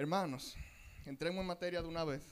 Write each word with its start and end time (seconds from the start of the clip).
Hermanos, 0.00 0.56
entremos 1.04 1.42
en 1.42 1.46
materia 1.46 1.82
de 1.82 1.86
una 1.86 2.04
vez. 2.04 2.22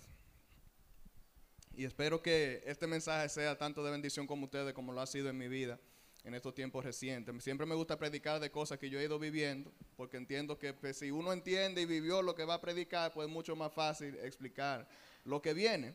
Y 1.76 1.84
espero 1.84 2.22
que 2.22 2.62
este 2.64 2.86
mensaje 2.86 3.28
sea 3.28 3.58
tanto 3.58 3.84
de 3.84 3.90
bendición 3.90 4.26
como 4.26 4.46
ustedes, 4.46 4.72
como 4.72 4.90
lo 4.90 5.02
ha 5.02 5.06
sido 5.06 5.28
en 5.28 5.36
mi 5.36 5.48
vida 5.48 5.78
en 6.24 6.32
estos 6.32 6.54
tiempos 6.54 6.82
recientes. 6.82 7.44
Siempre 7.44 7.66
me 7.66 7.74
gusta 7.74 7.98
predicar 7.98 8.40
de 8.40 8.50
cosas 8.50 8.78
que 8.78 8.88
yo 8.88 8.98
he 8.98 9.04
ido 9.04 9.18
viviendo, 9.18 9.70
porque 9.98 10.16
entiendo 10.16 10.58
que 10.58 10.72
pues, 10.72 10.98
si 10.98 11.10
uno 11.10 11.30
entiende 11.30 11.82
y 11.82 11.84
vivió 11.84 12.22
lo 12.22 12.34
que 12.34 12.46
va 12.46 12.54
a 12.54 12.60
predicar, 12.62 13.12
pues 13.12 13.28
es 13.28 13.34
mucho 13.34 13.54
más 13.54 13.70
fácil 13.70 14.14
explicar 14.22 14.88
lo 15.26 15.42
que 15.42 15.52
viene. 15.52 15.94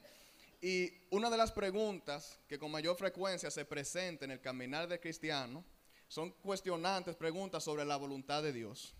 Y 0.61 0.93
una 1.09 1.31
de 1.31 1.37
las 1.37 1.51
preguntas 1.51 2.37
que 2.47 2.59
con 2.59 2.69
mayor 2.69 2.97
frecuencia 2.97 3.49
se 3.49 3.65
presenta 3.65 4.25
en 4.25 4.31
el 4.31 4.41
caminar 4.41 4.87
del 4.87 4.99
cristiano 4.99 5.65
son 6.07 6.29
cuestionantes 6.33 7.15
preguntas 7.15 7.63
sobre 7.63 7.83
la 7.83 7.95
voluntad 7.95 8.43
de 8.43 8.53
Dios. 8.53 8.93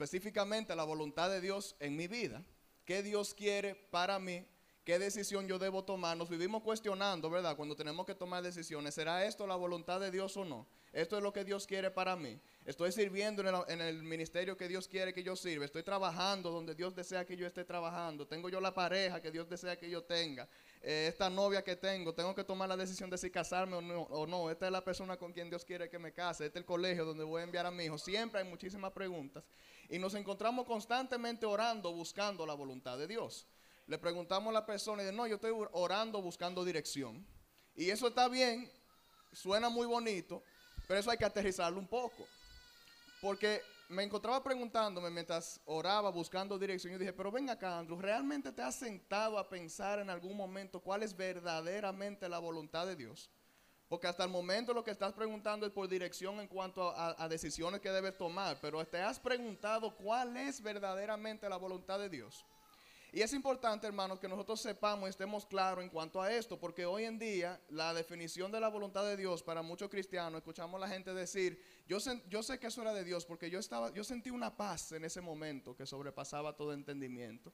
Específicamente 0.00 0.74
la 0.74 0.84
voluntad 0.84 1.28
de 1.28 1.42
Dios 1.42 1.76
en 1.78 1.94
mi 1.94 2.08
vida. 2.08 2.42
¿Qué 2.86 3.02
Dios 3.02 3.34
quiere 3.34 3.74
para 3.74 4.18
mí? 4.18 4.46
¿Qué 4.84 4.98
decisión 4.98 5.46
yo 5.46 5.58
debo 5.58 5.84
tomar? 5.84 6.16
Nos 6.16 6.30
vivimos 6.30 6.62
cuestionando, 6.62 7.28
¿verdad? 7.28 7.54
Cuando 7.54 7.76
tenemos 7.76 8.06
que 8.06 8.14
tomar 8.14 8.42
decisiones. 8.42 8.94
¿Será 8.94 9.26
esto 9.26 9.46
la 9.46 9.54
voluntad 9.54 10.00
de 10.00 10.10
Dios 10.10 10.34
o 10.38 10.44
no? 10.46 10.66
¿Esto 10.92 11.18
es 11.18 11.22
lo 11.22 11.34
que 11.34 11.44
Dios 11.44 11.66
quiere 11.66 11.90
para 11.90 12.16
mí? 12.16 12.40
¿Estoy 12.64 12.90
sirviendo 12.90 13.42
en 13.68 13.80
el, 13.80 14.02
ministerio 14.02 14.56
que 14.56 14.68
Dios 14.68 14.88
quiere 14.88 15.12
que 15.12 15.22
yo 15.22 15.36
sirva? 15.36 15.66
¿Estoy 15.66 15.82
trabajando 15.82 16.50
donde 16.50 16.74
Dios 16.74 16.94
desea 16.94 17.26
que 17.26 17.36
yo 17.36 17.46
esté 17.46 17.62
trabajando? 17.64 18.26
¿Tengo 18.26 18.48
yo 18.48 18.58
la 18.58 18.72
pareja 18.72 19.20
que 19.20 19.30
Dios 19.30 19.48
desea 19.50 19.76
que 19.76 19.88
yo 19.90 20.02
tenga? 20.02 20.48
Eh, 20.80 21.06
esta 21.08 21.28
novia 21.28 21.62
que 21.62 21.76
tengo, 21.76 22.14
tengo 22.14 22.34
que 22.34 22.42
tomar 22.42 22.68
la 22.68 22.76
decisión 22.76 23.10
de 23.10 23.18
si 23.18 23.30
casarme 23.30 23.76
o 23.76 23.82
no, 23.82 24.02
o 24.02 24.26
no. 24.26 24.50
Esta 24.50 24.64
es 24.64 24.72
la 24.72 24.82
persona 24.82 25.18
con 25.18 25.32
quien 25.32 25.50
Dios 25.50 25.62
quiere 25.62 25.90
que 25.90 25.98
me 25.98 26.12
case. 26.12 26.46
Este 26.46 26.58
es 26.58 26.62
el 26.62 26.66
colegio 26.66 27.04
donde 27.04 27.22
voy 27.22 27.42
a 27.42 27.44
enviar 27.44 27.66
a 27.66 27.70
mi 27.70 27.84
hijo. 27.84 27.98
Siempre 27.98 28.40
hay 28.40 28.48
muchísimas 28.48 28.92
preguntas. 28.92 29.44
Y 29.90 29.98
nos 29.98 30.14
encontramos 30.14 30.66
constantemente 30.66 31.44
orando, 31.44 31.92
buscando 31.92 32.46
la 32.46 32.54
voluntad 32.54 32.96
de 32.96 33.06
Dios. 33.06 33.46
Le 33.90 33.98
preguntamos 33.98 34.50
a 34.50 34.52
la 34.52 34.64
persona 34.64 35.02
y 35.02 35.06
dice, 35.06 35.16
no, 35.16 35.26
yo 35.26 35.34
estoy 35.34 35.50
orando 35.72 36.22
buscando 36.22 36.64
dirección. 36.64 37.26
Y 37.74 37.90
eso 37.90 38.06
está 38.06 38.28
bien, 38.28 38.70
suena 39.32 39.68
muy 39.68 39.84
bonito, 39.84 40.44
pero 40.86 41.00
eso 41.00 41.10
hay 41.10 41.18
que 41.18 41.24
aterrizarlo 41.24 41.80
un 41.80 41.88
poco. 41.88 42.24
Porque 43.20 43.60
me 43.88 44.04
encontraba 44.04 44.44
preguntándome 44.44 45.10
mientras 45.10 45.60
oraba 45.64 46.08
buscando 46.12 46.56
dirección. 46.56 46.92
Yo 46.92 47.00
dije, 47.00 47.12
pero 47.12 47.32
ven 47.32 47.50
acá, 47.50 47.80
Andrew, 47.80 48.00
¿realmente 48.00 48.52
te 48.52 48.62
has 48.62 48.76
sentado 48.76 49.36
a 49.36 49.48
pensar 49.48 49.98
en 49.98 50.08
algún 50.08 50.36
momento 50.36 50.78
cuál 50.78 51.02
es 51.02 51.16
verdaderamente 51.16 52.28
la 52.28 52.38
voluntad 52.38 52.86
de 52.86 52.94
Dios? 52.94 53.28
Porque 53.88 54.06
hasta 54.06 54.22
el 54.22 54.30
momento 54.30 54.72
lo 54.72 54.84
que 54.84 54.92
estás 54.92 55.14
preguntando 55.14 55.66
es 55.66 55.72
por 55.72 55.88
dirección 55.88 56.38
en 56.38 56.46
cuanto 56.46 56.94
a, 56.96 57.28
decisiones 57.28 57.80
que 57.80 57.90
debes 57.90 58.16
tomar, 58.16 58.56
pero 58.60 58.86
te 58.86 59.00
has 59.00 59.18
preguntado 59.18 59.96
cuál 59.96 60.36
es 60.36 60.62
verdaderamente 60.62 61.48
la 61.48 61.56
voluntad 61.56 61.98
de 61.98 62.08
Dios. 62.08 62.46
Y 63.12 63.22
es 63.22 63.32
importante, 63.32 63.86
hermanos, 63.86 64.20
que 64.20 64.28
nosotros 64.28 64.60
sepamos 64.60 65.08
y 65.08 65.10
estemos 65.10 65.44
claros 65.44 65.82
en 65.82 65.90
cuanto 65.90 66.22
a 66.22 66.32
esto, 66.32 66.58
porque 66.58 66.86
hoy 66.86 67.04
en 67.04 67.18
día 67.18 67.60
la 67.68 67.92
definición 67.92 68.52
de 68.52 68.60
la 68.60 68.68
voluntad 68.68 69.04
de 69.04 69.16
Dios 69.16 69.42
para 69.42 69.62
muchos 69.62 69.90
cristianos, 69.90 70.38
escuchamos 70.38 70.80
a 70.80 70.86
la 70.86 70.88
gente 70.88 71.12
decir, 71.12 71.60
yo 71.88 71.98
sé, 71.98 72.22
yo 72.28 72.42
sé 72.42 72.60
que 72.60 72.68
eso 72.68 72.82
era 72.82 72.94
de 72.94 73.02
Dios, 73.02 73.26
porque 73.26 73.50
yo, 73.50 73.58
estaba, 73.58 73.92
yo 73.92 74.04
sentí 74.04 74.30
una 74.30 74.56
paz 74.56 74.92
en 74.92 75.04
ese 75.04 75.20
momento 75.20 75.74
que 75.74 75.86
sobrepasaba 75.86 76.56
todo 76.56 76.72
entendimiento. 76.72 77.52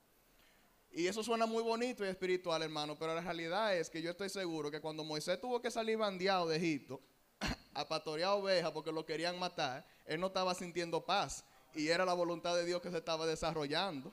Y 0.91 1.07
eso 1.07 1.23
suena 1.23 1.47
muy 1.47 1.63
bonito 1.63 2.05
y 2.05 2.09
espiritual, 2.09 2.63
hermano, 2.63 2.99
pero 2.99 3.15
la 3.15 3.21
realidad 3.21 3.77
es 3.77 3.89
que 3.89 4.03
yo 4.03 4.11
estoy 4.11 4.29
seguro 4.29 4.71
que 4.71 4.81
cuando 4.81 5.05
Moisés 5.05 5.41
tuvo 5.41 5.61
que 5.61 5.71
salir 5.71 5.97
bandeado 5.97 6.49
de 6.49 6.57
Egipto, 6.57 7.01
a 7.75 7.89
pastorear 7.89 8.33
ovejas 8.33 8.73
porque 8.73 8.93
lo 8.93 9.05
querían 9.05 9.39
matar, 9.39 9.87
él 10.05 10.21
no 10.21 10.29
estaba 10.29 10.55
sintiendo 10.55 11.05
paz. 11.05 11.45
Y 11.75 11.89
era 11.89 12.05
la 12.05 12.15
voluntad 12.15 12.57
de 12.57 12.65
Dios 12.65 12.81
que 12.81 12.91
se 12.91 12.99
estaba 12.99 13.27
desarrollando. 13.27 14.13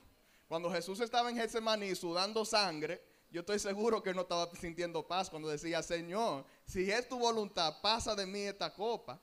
Cuando 0.54 0.70
Jesús 0.70 1.00
estaba 1.00 1.32
en 1.32 1.36
Getsemaní 1.36 1.96
sudando 1.96 2.46
sangre, 2.46 3.02
yo 3.32 3.40
estoy 3.40 3.58
seguro 3.58 4.04
que 4.04 4.14
no 4.14 4.22
estaba 4.22 4.48
sintiendo 4.54 5.08
paz 5.08 5.28
cuando 5.28 5.50
decía, 5.50 5.82
Señor, 5.82 6.46
si 6.64 6.92
es 6.92 7.10
tu 7.10 7.18
voluntad, 7.18 7.82
pasa 7.82 8.14
de 8.14 8.28
mí 8.28 8.42
esta 8.42 8.72
copa. 8.72 9.20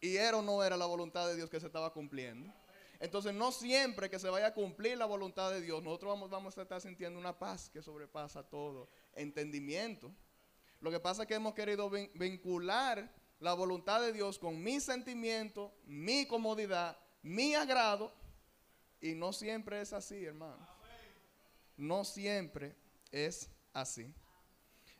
Y 0.00 0.14
era 0.14 0.36
o 0.36 0.42
no 0.42 0.62
era 0.62 0.76
la 0.76 0.86
voluntad 0.86 1.26
de 1.26 1.34
Dios 1.34 1.50
que 1.50 1.58
se 1.58 1.66
estaba 1.66 1.92
cumpliendo. 1.92 2.54
Entonces 3.00 3.34
no 3.34 3.50
siempre 3.50 4.08
que 4.08 4.20
se 4.20 4.30
vaya 4.30 4.46
a 4.46 4.54
cumplir 4.54 4.96
la 4.96 5.06
voluntad 5.06 5.50
de 5.50 5.60
Dios, 5.62 5.82
nosotros 5.82 6.12
vamos, 6.12 6.30
vamos 6.30 6.56
a 6.56 6.62
estar 6.62 6.80
sintiendo 6.80 7.18
una 7.18 7.36
paz 7.36 7.68
que 7.70 7.82
sobrepasa 7.82 8.44
todo 8.44 8.88
entendimiento. 9.16 10.14
Lo 10.78 10.92
que 10.92 11.00
pasa 11.00 11.22
es 11.22 11.28
que 11.28 11.34
hemos 11.34 11.54
querido 11.54 11.90
vincular 11.90 13.12
la 13.40 13.52
voluntad 13.52 14.00
de 14.00 14.12
Dios 14.12 14.38
con 14.38 14.62
mi 14.62 14.78
sentimiento, 14.78 15.74
mi 15.86 16.24
comodidad, 16.26 16.96
mi 17.20 17.56
agrado, 17.56 18.14
y 19.00 19.14
no 19.14 19.32
siempre 19.32 19.80
es 19.80 19.92
así, 19.92 20.24
hermano. 20.24 20.66
No 21.76 22.04
siempre 22.04 22.74
es 23.12 23.48
así. 23.72 24.12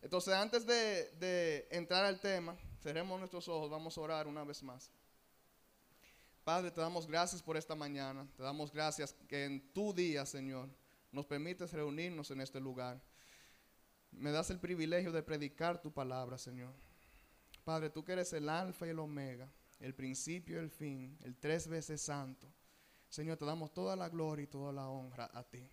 Entonces, 0.01 0.35
antes 0.35 0.65
de, 0.65 1.11
de 1.19 1.69
entrar 1.71 2.05
al 2.05 2.21
tema, 2.21 2.57
cerremos 2.83 3.19
nuestros 3.19 3.49
ojos, 3.49 3.71
vamos 3.71 3.99
a 3.99 4.01
orar 4.01 4.27
una 4.29 4.45
vez 4.45 4.63
más. 4.63 4.91
Padre, 6.45 6.71
te 6.71 6.81
damos 6.81 7.07
gracias 7.07 7.43
por 7.43 7.57
esta 7.57 7.75
mañana. 7.75 8.27
Te 8.37 8.43
damos 8.43 8.73
gracias 8.73 9.15
que 9.29 9.45
en 9.45 9.73
tu 9.73 9.93
día, 9.93 10.25
Señor, 10.25 10.69
nos 11.13 11.27
permites 11.27 11.73
reunirnos 11.73 12.31
en 12.31 12.41
este 12.41 12.61
lugar. 12.61 13.01
Me 14.13 14.31
das 14.31 14.49
el 14.51 14.59
privilegio 14.59 15.13
de 15.13 15.23
predicar 15.23 15.81
tu 15.83 15.93
palabra, 15.93 16.39
Señor. 16.39 16.73
Padre, 17.65 17.91
tú 17.91 18.03
que 18.03 18.13
eres 18.13 18.33
el 18.33 18.49
alfa 18.49 18.87
y 18.87 18.91
el 18.91 18.99
omega, 18.99 19.47
el 19.81 19.95
principio 19.95 20.57
y 20.57 20.61
el 20.61 20.71
fin, 20.71 21.19
el 21.23 21.37
tres 21.37 21.69
veces 21.69 22.01
santo. 22.01 22.49
Señor, 23.09 23.37
te 23.37 23.45
damos 23.45 23.73
toda 23.73 23.97
la 23.97 24.09
gloria 24.09 24.45
y 24.45 24.49
toda 24.49 24.73
la 24.73 24.89
honra 24.89 25.31
a 25.33 25.43
ti. 25.43 25.71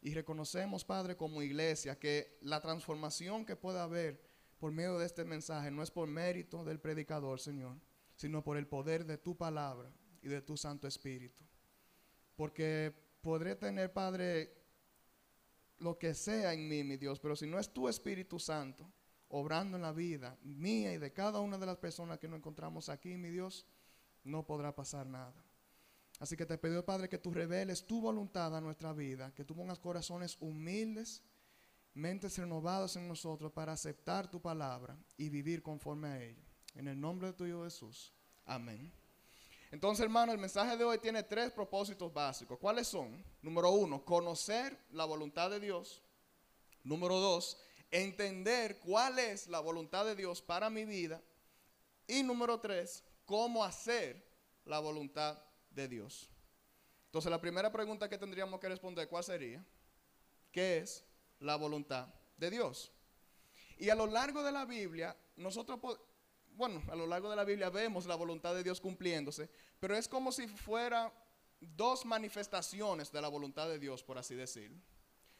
Y 0.00 0.14
reconocemos, 0.14 0.84
Padre, 0.84 1.16
como 1.16 1.42
iglesia, 1.42 1.98
que 1.98 2.38
la 2.42 2.60
transformación 2.60 3.44
que 3.44 3.56
pueda 3.56 3.82
haber 3.82 4.22
por 4.58 4.72
medio 4.72 4.98
de 4.98 5.06
este 5.06 5.24
mensaje 5.24 5.70
no 5.70 5.82
es 5.82 5.90
por 5.90 6.08
mérito 6.08 6.64
del 6.64 6.80
predicador, 6.80 7.40
Señor, 7.40 7.76
sino 8.14 8.42
por 8.42 8.56
el 8.56 8.66
poder 8.66 9.04
de 9.04 9.18
tu 9.18 9.36
palabra 9.36 9.92
y 10.22 10.28
de 10.28 10.40
tu 10.42 10.56
Santo 10.56 10.86
Espíritu. 10.86 11.44
Porque 12.36 12.92
podré 13.20 13.56
tener, 13.56 13.92
Padre, 13.92 14.56
lo 15.78 15.98
que 15.98 16.14
sea 16.14 16.52
en 16.52 16.68
mí, 16.68 16.84
mi 16.84 16.96
Dios, 16.96 17.20
pero 17.20 17.36
si 17.36 17.46
no 17.46 17.58
es 17.58 17.72
tu 17.72 17.88
Espíritu 17.88 18.38
Santo 18.38 18.90
obrando 19.28 19.76
en 19.76 19.82
la 19.82 19.92
vida 19.92 20.38
mía 20.42 20.92
y 20.92 20.98
de 20.98 21.12
cada 21.12 21.40
una 21.40 21.58
de 21.58 21.66
las 21.66 21.76
personas 21.76 22.18
que 22.18 22.28
nos 22.28 22.38
encontramos 22.38 22.88
aquí, 22.88 23.16
mi 23.16 23.30
Dios, 23.30 23.66
no 24.24 24.46
podrá 24.46 24.74
pasar 24.74 25.06
nada. 25.06 25.47
Así 26.18 26.36
que 26.36 26.46
te 26.46 26.58
pido, 26.58 26.84
Padre, 26.84 27.08
que 27.08 27.18
tú 27.18 27.30
reveles 27.30 27.86
tu 27.86 28.00
voluntad 28.00 28.56
a 28.56 28.60
nuestra 28.60 28.92
vida, 28.92 29.32
que 29.34 29.44
tú 29.44 29.54
pongas 29.54 29.78
corazones 29.78 30.36
humildes, 30.40 31.22
mentes 31.94 32.36
renovadas 32.38 32.96
en 32.96 33.06
nosotros 33.06 33.52
para 33.52 33.72
aceptar 33.72 34.28
tu 34.28 34.40
palabra 34.40 34.96
y 35.16 35.28
vivir 35.28 35.62
conforme 35.62 36.08
a 36.08 36.22
ella. 36.22 36.42
En 36.74 36.88
el 36.88 37.00
nombre 37.00 37.28
de 37.28 37.32
tu 37.34 37.46
Hijo 37.46 37.64
Jesús. 37.64 38.12
Amén. 38.44 38.92
Entonces, 39.70 40.04
hermano, 40.04 40.32
el 40.32 40.38
mensaje 40.38 40.76
de 40.76 40.84
hoy 40.84 40.98
tiene 40.98 41.22
tres 41.22 41.52
propósitos 41.52 42.12
básicos. 42.12 42.58
¿Cuáles 42.58 42.88
son? 42.88 43.22
Número 43.42 43.70
uno, 43.70 44.04
conocer 44.04 44.76
la 44.92 45.04
voluntad 45.04 45.50
de 45.50 45.60
Dios. 45.60 46.02
Número 46.82 47.18
dos, 47.18 47.58
entender 47.90 48.78
cuál 48.80 49.18
es 49.18 49.46
la 49.46 49.60
voluntad 49.60 50.04
de 50.04 50.16
Dios 50.16 50.40
para 50.40 50.70
mi 50.70 50.84
vida. 50.84 51.22
Y 52.06 52.22
número 52.22 52.60
tres, 52.60 53.04
cómo 53.26 53.62
hacer 53.62 54.26
la 54.64 54.78
voluntad 54.78 55.38
de 55.70 55.88
Dios. 55.88 56.30
Entonces, 57.06 57.30
la 57.30 57.40
primera 57.40 57.72
pregunta 57.72 58.08
que 58.08 58.18
tendríamos 58.18 58.60
que 58.60 58.68
responder, 58.68 59.08
¿cuál 59.08 59.24
sería? 59.24 59.64
¿Qué 60.52 60.78
es 60.78 61.04
la 61.40 61.56
voluntad 61.56 62.08
de 62.36 62.50
Dios? 62.50 62.92
Y 63.78 63.90
a 63.90 63.94
lo 63.94 64.06
largo 64.06 64.42
de 64.42 64.52
la 64.52 64.64
Biblia, 64.64 65.16
nosotros 65.36 65.78
bueno, 66.58 66.82
a 66.90 66.96
lo 66.96 67.06
largo 67.06 67.30
de 67.30 67.36
la 67.36 67.44
Biblia 67.44 67.70
vemos 67.70 68.04
la 68.06 68.16
voluntad 68.16 68.52
de 68.52 68.64
Dios 68.64 68.80
cumpliéndose, 68.80 69.48
pero 69.78 69.96
es 69.96 70.08
como 70.08 70.32
si 70.32 70.48
fuera 70.48 71.12
dos 71.60 72.04
manifestaciones 72.04 73.12
de 73.12 73.22
la 73.22 73.28
voluntad 73.28 73.68
de 73.68 73.78
Dios, 73.78 74.02
por 74.02 74.18
así 74.18 74.34
decirlo. 74.34 74.82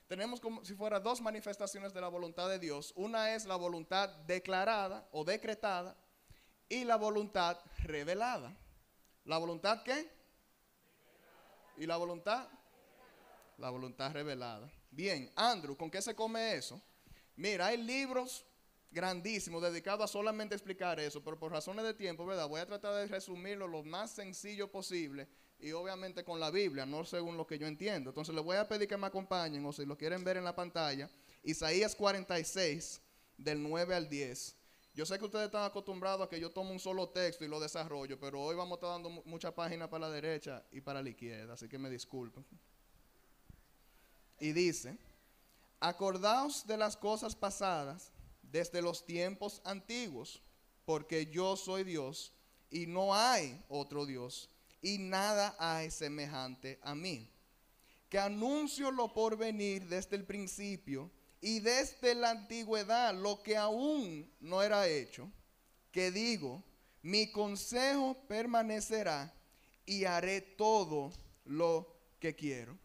Tenemos 0.06 0.40
como 0.40 0.64
si 0.64 0.74
fuera 0.74 1.00
dos 1.00 1.20
manifestaciones 1.20 1.92
de 1.92 2.00
la 2.00 2.08
voluntad 2.08 2.48
de 2.48 2.60
Dios. 2.60 2.92
Una 2.94 3.34
es 3.34 3.46
la 3.46 3.56
voluntad 3.56 4.08
declarada 4.26 5.08
o 5.10 5.24
decretada 5.24 5.96
y 6.68 6.84
la 6.84 6.96
voluntad 6.96 7.58
revelada. 7.82 8.56
¿La 9.24 9.38
voluntad 9.38 9.82
qué? 9.82 10.08
¿Y 11.78 11.86
la 11.86 11.96
voluntad? 11.96 12.48
La 13.56 13.70
voluntad 13.70 14.12
revelada. 14.12 14.68
Bien, 14.90 15.30
Andrew, 15.36 15.76
¿con 15.76 15.90
qué 15.90 16.02
se 16.02 16.14
come 16.14 16.54
eso? 16.54 16.82
Mira, 17.36 17.66
hay 17.66 17.76
libros 17.76 18.44
grandísimo 18.90 19.60
dedicado 19.60 20.02
a 20.02 20.08
solamente 20.08 20.56
explicar 20.56 20.98
eso, 20.98 21.22
pero 21.22 21.38
por 21.38 21.52
razones 21.52 21.84
de 21.84 21.94
tiempo, 21.94 22.26
¿verdad? 22.26 22.48
Voy 22.48 22.60
a 22.60 22.66
tratar 22.66 22.94
de 22.94 23.06
resumirlo 23.06 23.68
lo 23.68 23.84
más 23.84 24.10
sencillo 24.10 24.70
posible 24.70 25.28
y 25.60 25.70
obviamente 25.70 26.24
con 26.24 26.40
la 26.40 26.50
Biblia, 26.50 26.84
no 26.84 27.04
según 27.04 27.36
lo 27.36 27.46
que 27.46 27.58
yo 27.58 27.66
entiendo. 27.68 28.10
Entonces 28.10 28.34
les 28.34 28.42
voy 28.42 28.56
a 28.56 28.66
pedir 28.66 28.88
que 28.88 28.96
me 28.96 29.06
acompañen 29.06 29.64
o 29.64 29.72
si 29.72 29.86
lo 29.86 29.96
quieren 29.96 30.24
ver 30.24 30.36
en 30.36 30.44
la 30.44 30.56
pantalla, 30.56 31.08
Isaías 31.44 31.94
46 31.94 33.00
del 33.36 33.62
9 33.62 33.94
al 33.94 34.08
10. 34.08 34.56
Yo 34.98 35.06
sé 35.06 35.16
que 35.16 35.26
ustedes 35.26 35.46
están 35.46 35.62
acostumbrados 35.62 36.26
a 36.26 36.28
que 36.28 36.40
yo 36.40 36.50
tome 36.50 36.72
un 36.72 36.80
solo 36.80 37.10
texto 37.10 37.44
y 37.44 37.48
lo 37.48 37.60
desarrollo, 37.60 38.18
pero 38.18 38.42
hoy 38.42 38.56
vamos 38.56 38.72
a 38.72 38.74
estar 38.78 38.90
dando 38.90 39.10
muchas 39.26 39.52
páginas 39.52 39.88
para 39.88 40.08
la 40.08 40.12
derecha 40.12 40.66
y 40.72 40.80
para 40.80 41.00
la 41.00 41.08
izquierda, 41.08 41.54
así 41.54 41.68
que 41.68 41.78
me 41.78 41.88
disculpen. 41.88 42.44
Y 44.40 44.50
dice, 44.50 44.98
acordaos 45.78 46.66
de 46.66 46.76
las 46.76 46.96
cosas 46.96 47.36
pasadas 47.36 48.10
desde 48.42 48.82
los 48.82 49.06
tiempos 49.06 49.62
antiguos, 49.64 50.42
porque 50.84 51.26
yo 51.26 51.54
soy 51.54 51.84
Dios 51.84 52.32
y 52.68 52.86
no 52.86 53.14
hay 53.14 53.64
otro 53.68 54.04
Dios 54.04 54.50
y 54.82 54.98
nada 54.98 55.54
hay 55.60 55.92
semejante 55.92 56.80
a 56.82 56.96
mí. 56.96 57.30
Que 58.08 58.18
anuncio 58.18 58.90
lo 58.90 59.14
por 59.14 59.36
venir 59.36 59.86
desde 59.86 60.16
el 60.16 60.24
principio 60.24 61.08
y 61.40 61.60
desde 61.60 62.14
la 62.14 62.30
antigüedad 62.30 63.14
lo 63.14 63.42
que 63.42 63.56
aún 63.56 64.30
no 64.40 64.62
era 64.62 64.86
hecho, 64.88 65.30
que 65.92 66.10
digo, 66.10 66.64
mi 67.02 67.30
consejo 67.30 68.16
permanecerá 68.26 69.32
y 69.86 70.04
haré 70.04 70.40
todo 70.40 71.12
lo 71.44 71.94
que 72.18 72.34
quiero. 72.34 72.76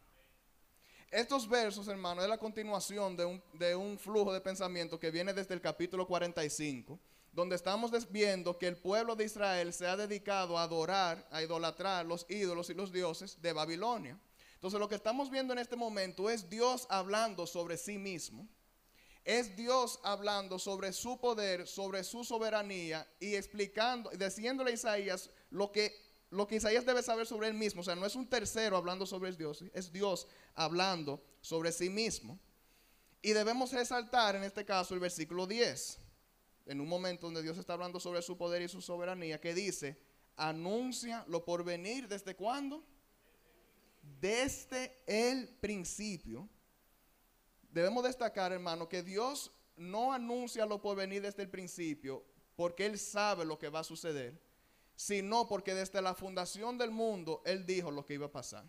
Estos 1.12 1.48
versos, 1.48 1.88
hermano, 1.88 2.24
es 2.24 2.30
la 2.30 2.40
continuación 2.40 3.16
de 3.16 3.26
un, 3.26 3.44
de 3.54 3.76
un, 3.76 4.00
flujo 4.00 4.34
de 4.34 4.42
pensamiento 4.42 5.00
que 5.00 5.12
viene 5.12 5.34
desde 5.34 5.54
el 5.54 5.62
capítulo 5.62 6.08
45, 6.08 7.00
donde 7.32 7.56
estamos 7.56 7.92
viendo 8.12 8.58
que 8.58 8.68
el 8.68 8.78
pueblo 8.78 9.16
de 9.16 9.26
Israel 9.26 9.74
se 9.74 9.86
ha 9.86 9.96
dedicado 9.96 10.58
a 10.58 10.64
adorar, 10.64 11.28
a 11.30 11.44
idolatrar 11.44 12.06
los 12.06 12.26
ídolos 12.30 12.70
y 12.72 12.74
los 12.74 12.92
dioses 12.92 13.40
de 13.42 13.54
Babilonia. 13.54 14.20
Entonces 14.64 14.80
lo 14.80 14.88
que 14.88 14.96
estamos 14.96 15.30
viendo 15.30 15.52
en 15.52 15.60
este 15.60 15.76
momento 15.76 16.30
es 16.30 16.50
Dios 16.50 16.88
hablando 16.90 17.46
sobre 17.46 17.76
sí 17.76 17.98
mismo. 17.98 18.48
Es 19.26 19.58
Dios 19.58 20.00
hablando 20.04 20.58
sobre 20.58 20.94
su 20.94 21.20
poder, 21.20 21.68
sobre 21.68 22.02
su 22.06 22.24
soberanía 22.24 23.06
y 23.20 23.36
explicando, 23.36 24.10
diciéndole 24.12 24.72
a 24.72 24.74
Isaías 24.74 25.30
lo 25.50 25.70
que, 25.70 25.94
lo 26.30 26.48
que 26.48 26.56
Isaías 26.56 26.86
debe 26.86 27.04
saber 27.04 27.28
sobre 27.28 27.50
él 27.50 27.56
mismo. 27.56 27.82
O 27.82 27.84
sea, 27.84 27.98
no 27.98 28.06
es 28.06 28.16
un 28.16 28.26
tercero 28.26 28.78
hablando 28.78 29.06
sobre 29.06 29.34
Dios, 29.34 29.66
es 29.74 29.92
Dios 29.92 30.28
hablando 30.56 31.22
sobre 31.42 31.74
sí 31.74 31.90
mismo. 31.90 32.40
Y 33.22 33.34
debemos 33.34 33.74
resaltar 33.74 34.38
en 34.38 34.46
este 34.46 34.64
caso 34.64 34.94
el 34.94 35.02
versículo 35.02 35.46
10 35.46 36.00
en 36.68 36.80
un 36.80 36.88
momento 36.88 37.28
donde 37.28 37.44
Dios 37.44 37.58
está 37.58 37.74
hablando 37.74 38.00
sobre 38.00 38.22
su 38.22 38.38
poder 38.38 38.62
y 38.62 38.70
su 38.70 38.82
soberanía, 38.82 39.42
que 39.42 39.54
dice, 39.54 40.00
anuncia 40.38 41.26
lo 41.28 41.44
por 41.44 41.66
venir 41.66 42.08
desde 42.08 42.34
cuándo? 42.34 42.93
Desde 44.04 45.02
el 45.08 45.48
principio. 45.48 46.48
Debemos 47.72 48.04
destacar, 48.04 48.52
hermano, 48.52 48.88
que 48.88 49.02
Dios 49.02 49.52
no 49.76 50.14
anuncia 50.14 50.66
lo 50.68 50.80
por 50.80 50.96
venir 50.96 51.24
desde 51.24 51.42
el 51.42 51.50
principio 51.50 52.24
porque 52.56 52.86
Él 52.86 53.00
sabe 53.00 53.46
lo 53.46 53.58
que 53.58 53.70
va 53.70 53.80
a 53.80 53.84
suceder, 53.84 54.40
sino 54.96 55.48
porque 55.48 55.74
desde 55.74 56.02
la 56.02 56.14
fundación 56.14 56.78
del 56.78 56.92
mundo 56.92 57.42
Él 57.46 57.66
dijo 57.66 57.92
lo 57.92 58.06
que 58.06 58.14
iba 58.14 58.28
a 58.28 58.32
pasar. 58.32 58.66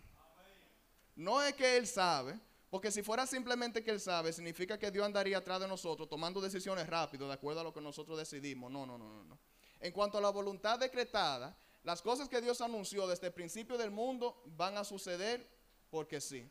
No 1.15 1.41
es 1.41 1.53
que 1.53 1.77
Él 1.77 1.87
sabe, 1.87 2.39
porque 2.69 2.91
si 2.91 3.03
fuera 3.03 3.25
simplemente 3.25 3.83
que 3.83 3.91
Él 3.91 3.99
sabe, 3.99 4.33
significa 4.33 4.77
que 4.77 4.91
Dios 4.91 5.05
andaría 5.05 5.37
atrás 5.37 5.61
de 5.61 5.67
nosotros 5.67 6.09
tomando 6.09 6.41
decisiones 6.41 6.87
rápido 6.87 7.27
de 7.27 7.33
acuerdo 7.33 7.61
a 7.61 7.63
lo 7.63 7.73
que 7.73 7.81
nosotros 7.81 8.17
decidimos. 8.17 8.71
No, 8.71 8.85
no, 8.85 8.97
no, 8.97 9.07
no, 9.07 9.23
no. 9.23 9.39
En 9.79 9.91
cuanto 9.91 10.17
a 10.17 10.21
la 10.21 10.29
voluntad 10.29 10.79
decretada, 10.79 11.55
las 11.85 12.01
cosas 12.01 12.27
que 12.27 12.41
Dios 12.41 12.61
anunció 12.61 13.05
desde 13.05 13.27
el 13.27 13.33
principio 13.33 13.77
del 13.77 13.91
mundo 13.91 14.41
van 14.57 14.75
a 14.75 14.83
suceder 14.83 15.47
porque 15.91 16.19
sí. 16.19 16.49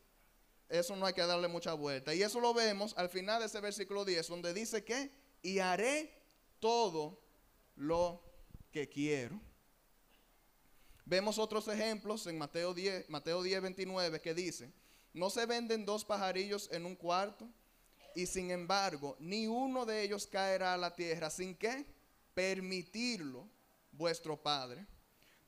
Eso 0.68 0.94
no 0.94 1.06
hay 1.06 1.12
que 1.12 1.26
darle 1.26 1.48
mucha 1.48 1.74
vuelta. 1.74 2.14
Y 2.14 2.22
eso 2.22 2.38
lo 2.38 2.54
vemos 2.54 2.94
al 2.96 3.08
final 3.08 3.40
de 3.40 3.46
ese 3.46 3.60
versículo 3.60 4.04
10, 4.04 4.28
donde 4.28 4.54
dice 4.54 4.84
que, 4.84 5.10
y 5.42 5.58
haré 5.58 6.22
todo 6.60 7.20
lo 7.74 8.22
que 8.70 8.88
quiero. 8.88 9.40
Vemos 11.04 11.38
otros 11.38 11.66
ejemplos 11.66 12.28
en 12.28 12.38
Mateo 12.38 12.72
10, 12.72 13.10
Mateo 13.10 13.42
10, 13.42 13.60
29, 13.60 14.20
que 14.20 14.34
dice, 14.34 14.72
no 15.12 15.30
se 15.30 15.46
venden 15.46 15.84
dos 15.84 16.04
pajarillos 16.04 16.70
en 16.70 16.86
un 16.86 16.94
cuarto 16.94 17.48
y 18.14 18.26
sin 18.26 18.52
embargo 18.52 19.16
ni 19.18 19.48
uno 19.48 19.84
de 19.84 20.02
ellos 20.02 20.28
caerá 20.28 20.74
a 20.74 20.78
la 20.78 20.94
tierra 20.94 21.28
sin 21.28 21.56
que 21.56 21.84
permitirlo 22.34 23.48
vuestro 23.90 24.40
Padre. 24.40 24.86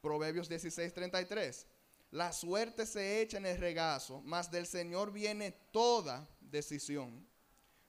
Proverbios 0.06 0.48
16:33. 0.48 1.66
La 2.12 2.32
suerte 2.32 2.86
se 2.86 3.20
echa 3.20 3.38
en 3.38 3.46
el 3.46 3.58
regazo, 3.58 4.22
mas 4.24 4.48
del 4.48 4.64
Señor 4.64 5.10
viene 5.10 5.50
toda 5.72 6.28
decisión. 6.40 7.26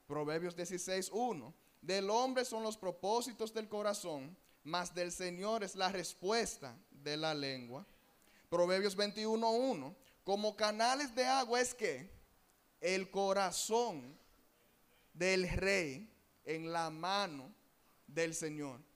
Proverbios 0.08 0.56
16:1. 0.56 1.54
Del 1.80 2.10
hombre 2.10 2.44
son 2.44 2.64
los 2.64 2.76
propósitos 2.76 3.54
del 3.54 3.70
corazón, 3.70 4.36
mas 4.64 4.96
del 4.96 5.12
Señor 5.12 5.64
es 5.64 5.76
la 5.76 5.92
respuesta 5.92 6.76
de 6.90 7.18
la 7.18 7.36
lengua. 7.36 7.86
Proverbios 8.50 8.96
21:1 8.96 9.96
como 10.24 10.56
canales 10.56 11.14
de 11.14 11.24
agua 11.24 11.62
es 11.62 11.76
que 11.76 12.10
el 12.82 13.12
corazón 13.12 14.18
del 15.14 15.48
rey 15.48 16.12
en 16.46 16.72
la 16.72 16.90
mano 16.90 17.54
del 18.08 18.34
Señor. 18.34 18.87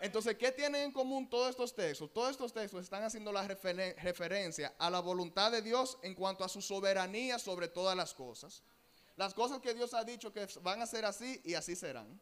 Entonces, 0.00 0.36
¿qué 0.36 0.52
tienen 0.52 0.82
en 0.82 0.92
común 0.92 1.28
todos 1.28 1.50
estos 1.50 1.74
textos? 1.74 2.12
Todos 2.12 2.30
estos 2.30 2.52
textos 2.52 2.84
están 2.84 3.02
haciendo 3.02 3.32
la 3.32 3.46
referencia 3.46 4.74
a 4.78 4.90
la 4.90 5.00
voluntad 5.00 5.50
de 5.50 5.60
Dios 5.60 5.98
en 6.02 6.14
cuanto 6.14 6.44
a 6.44 6.48
su 6.48 6.62
soberanía 6.62 7.38
sobre 7.38 7.68
todas 7.68 7.96
las 7.96 8.14
cosas. 8.14 8.62
Las 9.16 9.34
cosas 9.34 9.60
que 9.60 9.74
Dios 9.74 9.94
ha 9.94 10.04
dicho 10.04 10.32
que 10.32 10.46
van 10.62 10.80
a 10.80 10.86
ser 10.86 11.04
así 11.04 11.40
y 11.44 11.54
así 11.54 11.74
serán. 11.74 12.20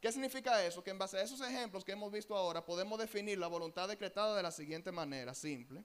¿Qué 0.00 0.10
significa 0.10 0.64
eso? 0.64 0.82
Que 0.82 0.90
en 0.90 0.98
base 0.98 1.18
a 1.18 1.22
esos 1.22 1.40
ejemplos 1.40 1.84
que 1.84 1.92
hemos 1.92 2.10
visto 2.10 2.34
ahora 2.34 2.64
podemos 2.64 2.98
definir 2.98 3.38
la 3.38 3.48
voluntad 3.48 3.88
decretada 3.88 4.36
de 4.36 4.42
la 4.42 4.50
siguiente 4.50 4.90
manera, 4.90 5.34
simple 5.34 5.84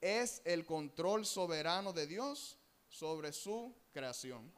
es 0.00 0.42
el 0.44 0.64
control 0.64 1.26
soberano 1.26 1.92
de 1.92 2.06
Dios 2.06 2.58
sobre 2.88 3.32
su 3.32 3.74
creación. 3.92 4.52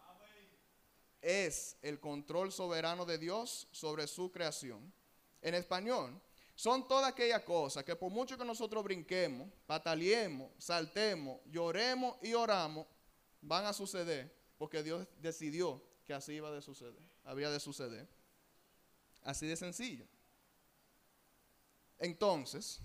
Es 1.20 1.76
el 1.82 2.00
control 2.00 2.52
soberano 2.52 3.04
de 3.04 3.18
Dios 3.18 3.68
sobre 3.70 4.06
su 4.06 4.30
creación. 4.30 4.92
En 5.42 5.54
español, 5.54 6.20
son 6.54 6.86
todas 6.86 7.10
aquellas 7.10 7.42
cosas 7.42 7.84
que 7.84 7.96
por 7.96 8.10
mucho 8.10 8.36
que 8.36 8.44
nosotros 8.44 8.84
brinquemos, 8.84 9.48
pataleemos, 9.66 10.50
saltemos, 10.58 11.40
lloremos 11.46 12.16
y 12.22 12.34
oramos, 12.34 12.86
van 13.40 13.64
a 13.64 13.72
suceder 13.72 14.30
porque 14.58 14.82
Dios 14.82 15.06
decidió 15.22 15.82
que 16.04 16.12
así 16.12 16.34
iba 16.34 16.50
de 16.50 16.60
suceder, 16.60 17.00
había 17.24 17.50
de 17.50 17.60
suceder. 17.60 18.06
Así 19.22 19.46
de 19.46 19.56
sencillo. 19.56 20.06
Entonces, 21.98 22.80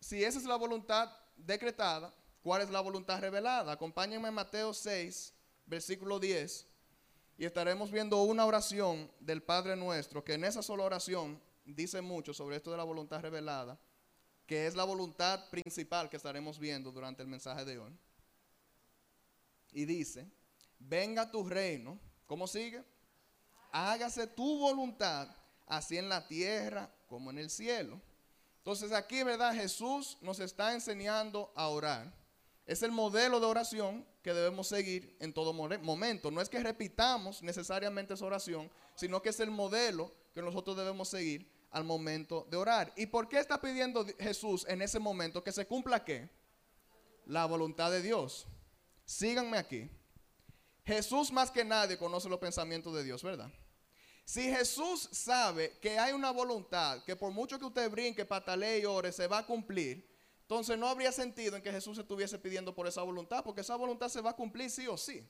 si 0.00 0.24
esa 0.24 0.38
es 0.38 0.44
la 0.44 0.56
voluntad 0.56 1.08
decretada, 1.36 2.12
¿cuál 2.42 2.62
es 2.62 2.70
la 2.70 2.80
voluntad 2.80 3.20
revelada? 3.20 3.72
Acompáñenme 3.72 4.28
en 4.28 4.34
Mateo 4.34 4.74
6, 4.74 5.32
versículo 5.66 6.18
10, 6.18 6.66
y 7.38 7.44
estaremos 7.44 7.90
viendo 7.90 8.22
una 8.22 8.46
oración 8.46 9.10
del 9.20 9.42
Padre 9.42 9.76
nuestro, 9.76 10.24
que 10.24 10.34
en 10.34 10.44
esa 10.44 10.62
sola 10.62 10.84
oración 10.84 11.40
dice 11.64 12.00
mucho 12.00 12.34
sobre 12.34 12.56
esto 12.56 12.70
de 12.70 12.76
la 12.76 12.84
voluntad 12.84 13.20
revelada, 13.20 13.78
que 14.46 14.66
es 14.66 14.74
la 14.74 14.84
voluntad 14.84 15.48
principal 15.50 16.08
que 16.08 16.16
estaremos 16.16 16.58
viendo 16.58 16.90
durante 16.90 17.22
el 17.22 17.28
mensaje 17.28 17.64
de 17.64 17.78
hoy. 17.78 17.96
Y 19.72 19.84
dice, 19.84 20.30
venga 20.78 21.30
tu 21.30 21.48
reino, 21.48 21.98
¿cómo 22.26 22.46
sigue? 22.46 22.84
Hágase 23.70 24.26
tu 24.26 24.58
voluntad, 24.58 25.28
así 25.66 25.96
en 25.96 26.08
la 26.08 26.26
tierra 26.26 26.90
como 27.08 27.30
en 27.30 27.38
el 27.38 27.50
cielo. 27.50 28.00
Entonces 28.58 28.92
aquí, 28.92 29.22
¿verdad? 29.22 29.54
Jesús 29.54 30.18
nos 30.20 30.38
está 30.40 30.74
enseñando 30.74 31.52
a 31.56 31.68
orar. 31.68 32.12
Es 32.66 32.82
el 32.82 32.92
modelo 32.92 33.40
de 33.40 33.46
oración 33.46 34.06
que 34.22 34.32
debemos 34.32 34.68
seguir 34.68 35.16
en 35.18 35.32
todo 35.32 35.52
momento. 35.52 36.30
No 36.30 36.40
es 36.40 36.48
que 36.48 36.62
repitamos 36.62 37.42
necesariamente 37.42 38.14
esa 38.14 38.24
oración, 38.24 38.70
sino 38.94 39.20
que 39.20 39.30
es 39.30 39.40
el 39.40 39.50
modelo 39.50 40.12
que 40.34 40.42
nosotros 40.42 40.76
debemos 40.76 41.08
seguir 41.08 41.50
al 41.70 41.84
momento 41.84 42.46
de 42.50 42.56
orar. 42.56 42.92
¿Y 42.96 43.06
por 43.06 43.28
qué 43.28 43.38
está 43.38 43.60
pidiendo 43.60 44.06
Jesús 44.18 44.66
en 44.68 44.82
ese 44.82 44.98
momento 44.98 45.42
que 45.42 45.52
se 45.52 45.66
cumpla 45.66 46.04
qué? 46.04 46.28
La 47.26 47.46
voluntad 47.46 47.90
de 47.90 48.02
Dios. 48.02 48.46
Síganme 49.04 49.58
aquí. 49.58 49.90
Jesús 50.84 51.32
más 51.32 51.50
que 51.50 51.64
nadie 51.64 51.96
conoce 51.96 52.28
los 52.28 52.38
pensamientos 52.38 52.94
de 52.94 53.04
Dios, 53.04 53.22
¿verdad? 53.22 53.50
Si 54.24 54.42
Jesús 54.42 55.08
sabe 55.12 55.78
que 55.80 55.98
hay 55.98 56.12
una 56.12 56.30
voluntad 56.30 57.02
que 57.04 57.16
por 57.16 57.32
mucho 57.32 57.58
que 57.58 57.64
usted 57.64 57.90
brinque, 57.90 58.24
patalee 58.24 58.80
y 58.80 58.84
ore, 58.84 59.12
se 59.12 59.26
va 59.26 59.38
a 59.38 59.46
cumplir, 59.46 60.08
entonces 60.42 60.78
no 60.78 60.86
habría 60.88 61.12
sentido 61.12 61.56
en 61.56 61.62
que 61.62 61.72
Jesús 61.72 61.98
estuviese 61.98 62.38
pidiendo 62.38 62.74
por 62.74 62.86
esa 62.86 63.02
voluntad, 63.02 63.42
porque 63.42 63.62
esa 63.62 63.76
voluntad 63.76 64.08
se 64.08 64.20
va 64.20 64.30
a 64.30 64.36
cumplir 64.36 64.70
sí 64.70 64.86
o 64.86 64.96
sí. 64.96 65.26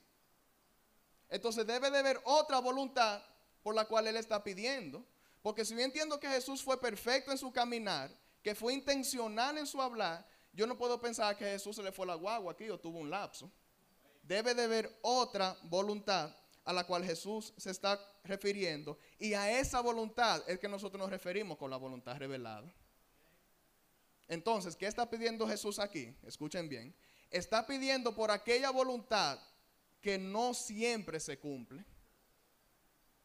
Entonces 1.29 1.65
debe 1.65 1.89
de 1.89 1.97
haber 1.97 2.21
otra 2.25 2.59
voluntad 2.59 3.23
por 3.63 3.73
la 3.73 3.85
cual 3.85 4.07
Él 4.07 4.17
está 4.17 4.43
pidiendo. 4.43 5.03
Porque 5.41 5.65
si 5.65 5.73
yo 5.73 5.81
entiendo 5.81 6.19
que 6.19 6.27
Jesús 6.27 6.61
fue 6.61 6.79
perfecto 6.79 7.31
en 7.31 7.37
su 7.37 7.51
caminar, 7.51 8.11
que 8.43 8.53
fue 8.53 8.73
intencional 8.73 9.57
en 9.57 9.65
su 9.65 9.81
hablar, 9.81 10.27
yo 10.51 10.67
no 10.67 10.77
puedo 10.77 11.01
pensar 11.01 11.35
que 11.35 11.45
Jesús 11.45 11.75
se 11.75 11.83
le 11.83 11.91
fue 11.91 12.05
la 12.05 12.15
guagua 12.15 12.51
aquí 12.51 12.69
o 12.69 12.79
tuvo 12.79 12.99
un 12.99 13.09
lapso. 13.09 13.51
Debe 14.21 14.53
de 14.53 14.63
haber 14.63 14.99
otra 15.01 15.57
voluntad 15.63 16.35
a 16.65 16.71
la 16.71 16.85
cual 16.85 17.03
Jesús 17.03 17.53
se 17.57 17.71
está 17.71 17.99
refiriendo. 18.23 18.97
Y 19.19 19.33
a 19.33 19.59
esa 19.59 19.81
voluntad 19.81 20.43
es 20.47 20.59
que 20.59 20.69
nosotros 20.69 20.99
nos 20.99 21.09
referimos 21.09 21.57
con 21.57 21.71
la 21.71 21.77
voluntad 21.77 22.17
revelada. 22.17 22.71
Entonces, 24.27 24.75
¿qué 24.75 24.87
está 24.87 25.09
pidiendo 25.09 25.47
Jesús 25.47 25.79
aquí? 25.79 26.15
Escuchen 26.23 26.69
bien. 26.69 26.95
Está 27.29 27.65
pidiendo 27.65 28.15
por 28.15 28.31
aquella 28.31 28.69
voluntad 28.69 29.39
que 30.01 30.17
no 30.17 30.53
siempre 30.53 31.19
se 31.19 31.39
cumple. 31.39 31.83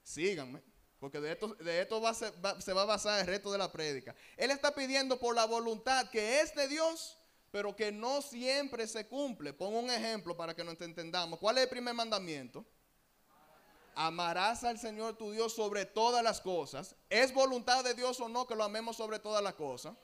Síganme, 0.09 0.62
porque 0.99 1.21
de 1.21 1.33
esto, 1.33 1.49
de 1.57 1.83
esto 1.83 2.00
va 2.00 2.15
se, 2.15 2.31
va, 2.41 2.83
a 2.83 2.87
basar 2.87 3.21
el 3.21 3.27
resto 3.27 3.53
de 3.53 3.59
la 3.59 3.71
prédica. 3.71 4.15
Él 4.38 4.50
está 4.50 4.75
pidiendo 4.75 5.19
por 5.19 5.35
la 5.35 5.45
voluntad 5.45 6.09
que 6.09 6.41
es 6.41 6.55
de 6.55 6.67
Dios, 6.67 7.19
pero 7.50 7.77
que 7.77 7.93
no 7.93 8.23
siempre 8.23 8.87
se 8.87 9.07
cumple. 9.07 9.53
Pongo 9.53 9.79
un 9.79 9.91
ejemplo 9.91 10.35
para 10.35 10.57
que 10.57 10.65
nos 10.65 10.81
entendamos. 10.81 11.38
¿Cuál 11.38 11.59
es 11.59 11.65
el 11.65 11.69
primer 11.69 11.93
mandamiento? 11.93 12.65
Amarás 13.95 14.65
al 14.65 14.79
Señor 14.79 15.19
tu 15.19 15.31
Dios 15.31 15.55
sobre 15.55 15.85
todas 15.85 16.25
las 16.25 16.41
cosas. 16.41 16.97
¿Es 17.11 17.35
voluntad 17.35 17.85
de 17.85 17.93
Dios 17.93 18.19
o 18.21 18.31
no 18.31 18.47
que 18.47 18.57
lo 18.57 18.65
amemos 18.65 18.97
sobre 18.97 19.19
todas 19.19 19.43
las 19.43 19.57
cosas? 19.57 19.95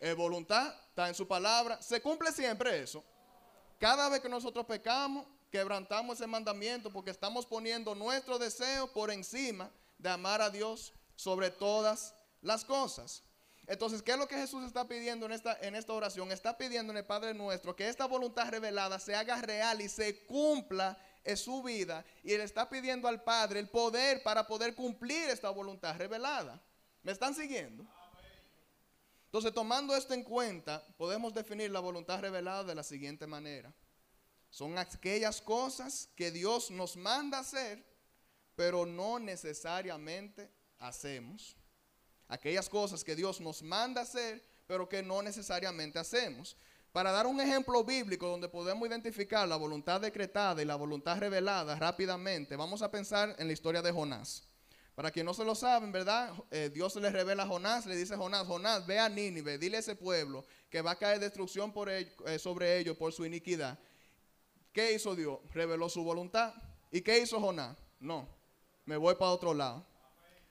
Es 0.00 0.14
voluntad, 0.14 0.72
está 0.88 1.08
en 1.08 1.16
su 1.16 1.26
palabra. 1.26 1.82
¿Se 1.82 2.00
cumple 2.00 2.30
siempre 2.30 2.80
eso? 2.80 3.02
Cada 3.80 4.08
vez 4.08 4.20
que 4.20 4.28
nosotros 4.28 4.64
pecamos, 4.66 5.26
quebrantamos 5.50 6.18
ese 6.18 6.26
mandamiento 6.26 6.90
porque 6.90 7.10
estamos 7.10 7.46
poniendo 7.46 7.94
nuestro 7.94 8.38
deseo 8.38 8.92
por 8.92 9.10
encima 9.10 9.70
de 9.98 10.08
amar 10.08 10.40
a 10.40 10.50
Dios 10.50 10.92
sobre 11.16 11.50
todas 11.50 12.14
las 12.40 12.64
cosas. 12.64 13.22
Entonces, 13.66 14.00
¿qué 14.00 14.12
es 14.12 14.18
lo 14.18 14.26
que 14.26 14.36
Jesús 14.36 14.64
está 14.64 14.88
pidiendo 14.88 15.26
en 15.26 15.32
esta, 15.32 15.58
en 15.60 15.74
esta 15.74 15.92
oración? 15.92 16.32
Está 16.32 16.56
pidiendo 16.56 16.90
en 16.90 16.96
el 16.96 17.04
Padre 17.04 17.34
nuestro 17.34 17.76
que 17.76 17.88
esta 17.88 18.06
voluntad 18.06 18.48
revelada 18.48 18.98
se 18.98 19.14
haga 19.14 19.40
real 19.42 19.82
y 19.82 19.90
se 19.90 20.24
cumpla 20.24 20.98
en 21.22 21.36
su 21.36 21.62
vida. 21.62 22.04
Y 22.24 22.32
Él 22.32 22.40
está 22.40 22.68
pidiendo 22.68 23.08
al 23.08 23.22
Padre 23.22 23.60
el 23.60 23.68
poder 23.68 24.22
para 24.22 24.46
poder 24.46 24.74
cumplir 24.74 25.28
esta 25.28 25.50
voluntad 25.50 25.96
revelada. 25.96 26.62
¿Me 27.02 27.12
están 27.12 27.34
siguiendo? 27.34 27.86
Entonces, 29.26 29.52
tomando 29.52 29.94
esto 29.94 30.14
en 30.14 30.22
cuenta, 30.22 30.82
podemos 30.96 31.34
definir 31.34 31.70
la 31.70 31.80
voluntad 31.80 32.20
revelada 32.20 32.64
de 32.64 32.74
la 32.74 32.82
siguiente 32.82 33.26
manera. 33.26 33.70
Son 34.50 34.78
aquellas 34.78 35.40
cosas 35.40 36.08
que 36.16 36.30
Dios 36.30 36.70
nos 36.70 36.96
manda 36.96 37.38
hacer, 37.38 37.84
pero 38.54 38.86
no 38.86 39.18
necesariamente 39.18 40.50
hacemos 40.78 41.56
aquellas 42.28 42.68
cosas 42.68 43.02
que 43.02 43.16
Dios 43.16 43.40
nos 43.40 43.62
manda 43.62 44.02
hacer, 44.02 44.44
pero 44.66 44.88
que 44.88 45.02
no 45.02 45.22
necesariamente 45.22 45.98
hacemos. 45.98 46.56
Para 46.92 47.10
dar 47.10 47.26
un 47.26 47.40
ejemplo 47.40 47.84
bíblico 47.84 48.28
donde 48.28 48.48
podemos 48.48 48.88
identificar 48.88 49.48
la 49.48 49.56
voluntad 49.56 50.00
decretada 50.00 50.62
y 50.62 50.64
la 50.64 50.76
voluntad 50.76 51.18
revelada 51.18 51.76
rápidamente, 51.76 52.56
vamos 52.56 52.82
a 52.82 52.90
pensar 52.90 53.34
en 53.38 53.46
la 53.46 53.52
historia 53.52 53.82
de 53.82 53.92
Jonás. 53.92 54.44
Para 54.94 55.10
quien 55.12 55.26
no 55.26 55.32
se 55.32 55.44
lo 55.44 55.54
saben, 55.54 55.92
¿verdad? 55.92 56.32
Eh, 56.50 56.70
Dios 56.74 56.96
le 56.96 57.08
revela 57.10 57.44
a 57.44 57.46
Jonás, 57.46 57.86
le 57.86 57.94
dice 57.94 58.14
a 58.14 58.16
Jonás, 58.16 58.46
Jonás, 58.46 58.84
ve 58.86 58.98
a 58.98 59.08
Nínive, 59.08 59.56
dile 59.56 59.76
a 59.76 59.80
ese 59.80 59.94
pueblo 59.94 60.44
que 60.68 60.82
va 60.82 60.92
a 60.92 60.96
caer 60.96 61.20
destrucción 61.20 61.72
por 61.72 61.88
eh, 61.88 62.08
sobre 62.38 62.78
ellos 62.78 62.96
por 62.96 63.12
su 63.12 63.24
iniquidad. 63.24 63.78
¿Qué 64.78 64.92
hizo 64.92 65.16
Dios? 65.16 65.40
Reveló 65.52 65.88
su 65.88 66.04
voluntad. 66.04 66.54
¿Y 66.92 67.00
qué 67.00 67.18
hizo 67.18 67.40
Jonás? 67.40 67.76
No, 67.98 68.28
me 68.84 68.96
voy 68.96 69.16
para 69.16 69.32
otro 69.32 69.52
lado. 69.52 69.84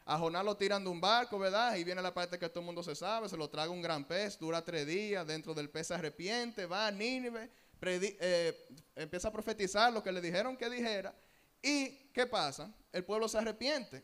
A 0.03 0.17
Jonás 0.17 0.43
lo 0.43 0.57
tiran 0.57 0.83
de 0.83 0.89
un 0.89 0.99
barco, 0.99 1.39
¿verdad? 1.39 1.77
Y 1.77 1.85
viene 1.85 2.01
la 2.01 2.13
parte 2.13 2.37
que 2.37 2.49
todo 2.49 2.59
el 2.59 2.65
mundo 2.65 2.83
se 2.83 2.93
sabe, 2.93 3.29
se 3.29 3.37
lo 3.37 3.49
traga 3.49 3.71
un 3.71 3.81
gran 3.81 4.03
pez, 4.05 4.37
dura 4.37 4.65
tres 4.65 4.85
días, 4.85 5.25
dentro 5.25 5.53
del 5.53 5.69
pez 5.69 5.87
se 5.87 5.93
arrepiente, 5.93 6.65
va 6.65 6.87
a 6.87 6.91
Nínive, 6.91 7.49
eh, 7.81 8.67
empieza 8.97 9.29
a 9.29 9.31
profetizar 9.31 9.93
lo 9.93 10.03
que 10.03 10.11
le 10.11 10.19
dijeron 10.19 10.57
que 10.57 10.69
dijera. 10.69 11.15
¿Y 11.61 12.11
qué 12.11 12.25
pasa? 12.25 12.69
El 12.91 13.05
pueblo 13.05 13.29
se 13.29 13.37
arrepiente 13.37 14.03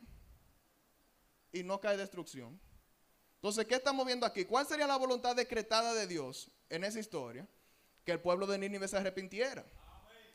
y 1.51 1.63
no 1.63 1.81
cae 1.81 1.97
destrucción. 1.97 2.57
Entonces, 3.35 3.65
¿qué 3.65 3.75
estamos 3.75 4.05
viendo 4.05 4.25
aquí? 4.25 4.45
¿Cuál 4.45 4.65
sería 4.65 4.87
la 4.87 4.95
voluntad 4.95 5.35
decretada 5.35 5.93
de 5.93 6.07
Dios 6.07 6.49
en 6.69 6.85
esa 6.85 7.01
historia? 7.01 7.45
Que 8.05 8.13
el 8.13 8.21
pueblo 8.21 8.47
de 8.47 8.57
Nínive 8.57 8.87
se 8.87 8.95
arrepintiera. 8.95 9.65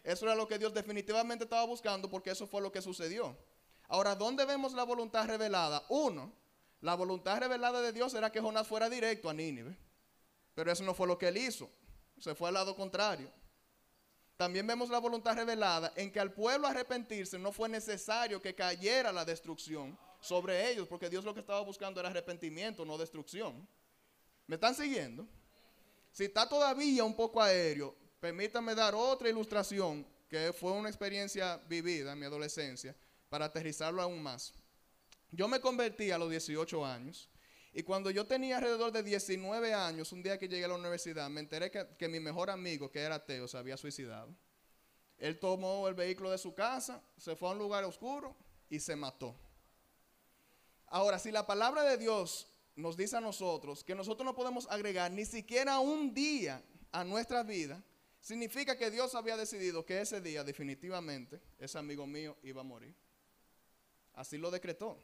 Eso 0.05 0.27
era 0.27 0.35
lo 0.35 0.49
que 0.49 0.59
Dios 0.59 0.73
definitivamente 0.73 1.45
estaba 1.45 1.65
buscando 1.65 2.09
porque 2.09 2.31
eso 2.31 2.47
fue 2.47 2.61
lo 2.61 2.73
que 2.73 2.83
sucedió. 2.83 3.37
Ahora, 3.89 4.15
¿dónde 4.15 4.45
vemos 4.45 4.73
la 4.73 4.85
voluntad 4.85 5.27
revelada? 5.27 5.85
Uno, 5.89 6.33
la 6.81 6.95
voluntad 6.95 7.39
revelada 7.39 7.81
de 7.81 7.93
Dios 7.93 8.15
era 8.15 8.31
que 8.31 8.41
Jonás 8.41 8.67
fuera 8.67 8.89
directo 8.89 9.29
a 9.29 9.35
Nínive. 9.35 9.77
Pero 10.55 10.71
eso 10.73 10.85
no 10.85 10.95
fue 10.95 11.07
lo 11.07 11.19
que 11.19 11.29
él 11.29 11.37
hizo. 11.37 11.71
Se 12.19 12.35
fue 12.35 12.49
al 12.49 12.55
lado 12.55 12.75
contrario. 12.75 13.31
También 14.37 14.67
vemos 14.67 14.89
la 14.89 14.99
voluntad 14.99 15.35
revelada 15.35 15.93
en 15.97 16.13
que 16.13 16.21
al 16.21 16.33
pueblo 16.33 16.69
arrepentirse 16.69 17.39
no 17.39 17.51
fue 17.51 17.69
necesario 17.69 18.41
que 18.41 18.55
cayera 18.55 19.11
la 19.11 19.25
destrucción 19.25 19.99
sobre 20.21 20.71
ellos, 20.71 20.87
porque 20.87 21.11
Dios 21.11 21.25
lo 21.25 21.35
que 21.35 21.41
estaba 21.41 21.61
buscando 21.61 21.99
era 22.01 22.09
arrepentimiento, 22.09 22.85
no 22.85 22.99
destrucción. 22.99 23.69
¿Me 24.47 24.55
están 24.55 24.75
siguiendo? 24.75 25.27
Si 26.13 26.25
está 26.25 26.49
todavía 26.49 27.05
un 27.05 27.15
poco 27.15 27.43
aéreo, 27.43 27.97
permítanme 28.21 28.75
dar 28.75 28.95
otra 28.95 29.29
ilustración 29.29 30.07
que 30.29 30.53
fue 30.53 30.73
una 30.73 30.89
experiencia 30.89 31.57
vivida 31.69 32.13
en 32.13 32.19
mi 32.19 32.27
adolescencia 32.27 32.95
para 33.29 33.47
aterrizarlo 33.47 34.03
aún 34.03 34.23
más. 34.23 34.53
Yo 35.31 35.49
me 35.49 35.61
convertí 35.61 36.11
a 36.11 36.19
los 36.19 36.31
18 36.31 36.85
años 36.85 37.29
y 37.73 37.83
cuando 37.83 38.11
yo 38.11 38.27
tenía 38.27 38.57
alrededor 38.57 38.93
de 38.93 39.03
19 39.03 39.75
años, 39.75 40.13
un 40.13 40.23
día 40.23 40.39
que 40.39 40.49
llegué 40.49 40.65
a 40.65 40.69
la 40.69 40.75
universidad, 40.75 41.29
me 41.29 41.41
enteré 41.41 41.71
que, 41.71 42.09
mi 42.09 42.19
mejor 42.19 42.51
amigo, 42.51 42.91
que 42.91 43.01
era 43.01 43.17
ateo, 43.17 43.47
se 43.47 43.59
había 43.59 43.77
suicidado. 43.77 44.35
Él 45.19 45.39
tomó 45.39 45.87
el 45.89 45.95
vehículo 45.95 46.31
de 46.31 46.39
su 46.39 46.55
casa, 46.55 47.03
se 47.17 47.37
fue 47.37 47.49
a 47.49 47.53
un 47.53 47.59
lugar 47.59 47.85
oscuro 47.85 48.37
y 48.71 48.81
se 48.81 48.97
mató. 48.97 49.37
Ahora, 50.87 51.19
si 51.19 51.31
la 51.31 51.47
palabra 51.47 51.83
de 51.83 51.99
Dios 51.99 52.47
nos 52.75 52.97
dice 52.97 53.17
a 53.17 53.21
nosotros 53.21 53.85
que 53.85 53.95
nosotros 53.95 54.25
no 54.25 54.35
podemos 54.35 54.67
agregar 54.71 55.11
ni 55.11 55.27
siquiera 55.27 55.81
un 55.81 56.15
día 56.15 56.63
a 56.93 57.05
nuestra 57.05 57.43
vida, 57.43 57.83
significa 58.21 58.77
que 58.77 58.91
Dios 58.91 59.15
había 59.15 59.37
decidido 59.37 59.85
que 59.85 60.01
ese 60.01 60.21
día 60.21 60.45
definitivamente 60.45 61.41
ese 61.59 61.79
amigo 61.79 62.07
mío 62.07 62.37
iba 62.43 62.61
a 62.61 62.65
morir. 62.65 62.95
Así 64.15 64.37
lo 64.37 64.51
decretó. 64.51 64.99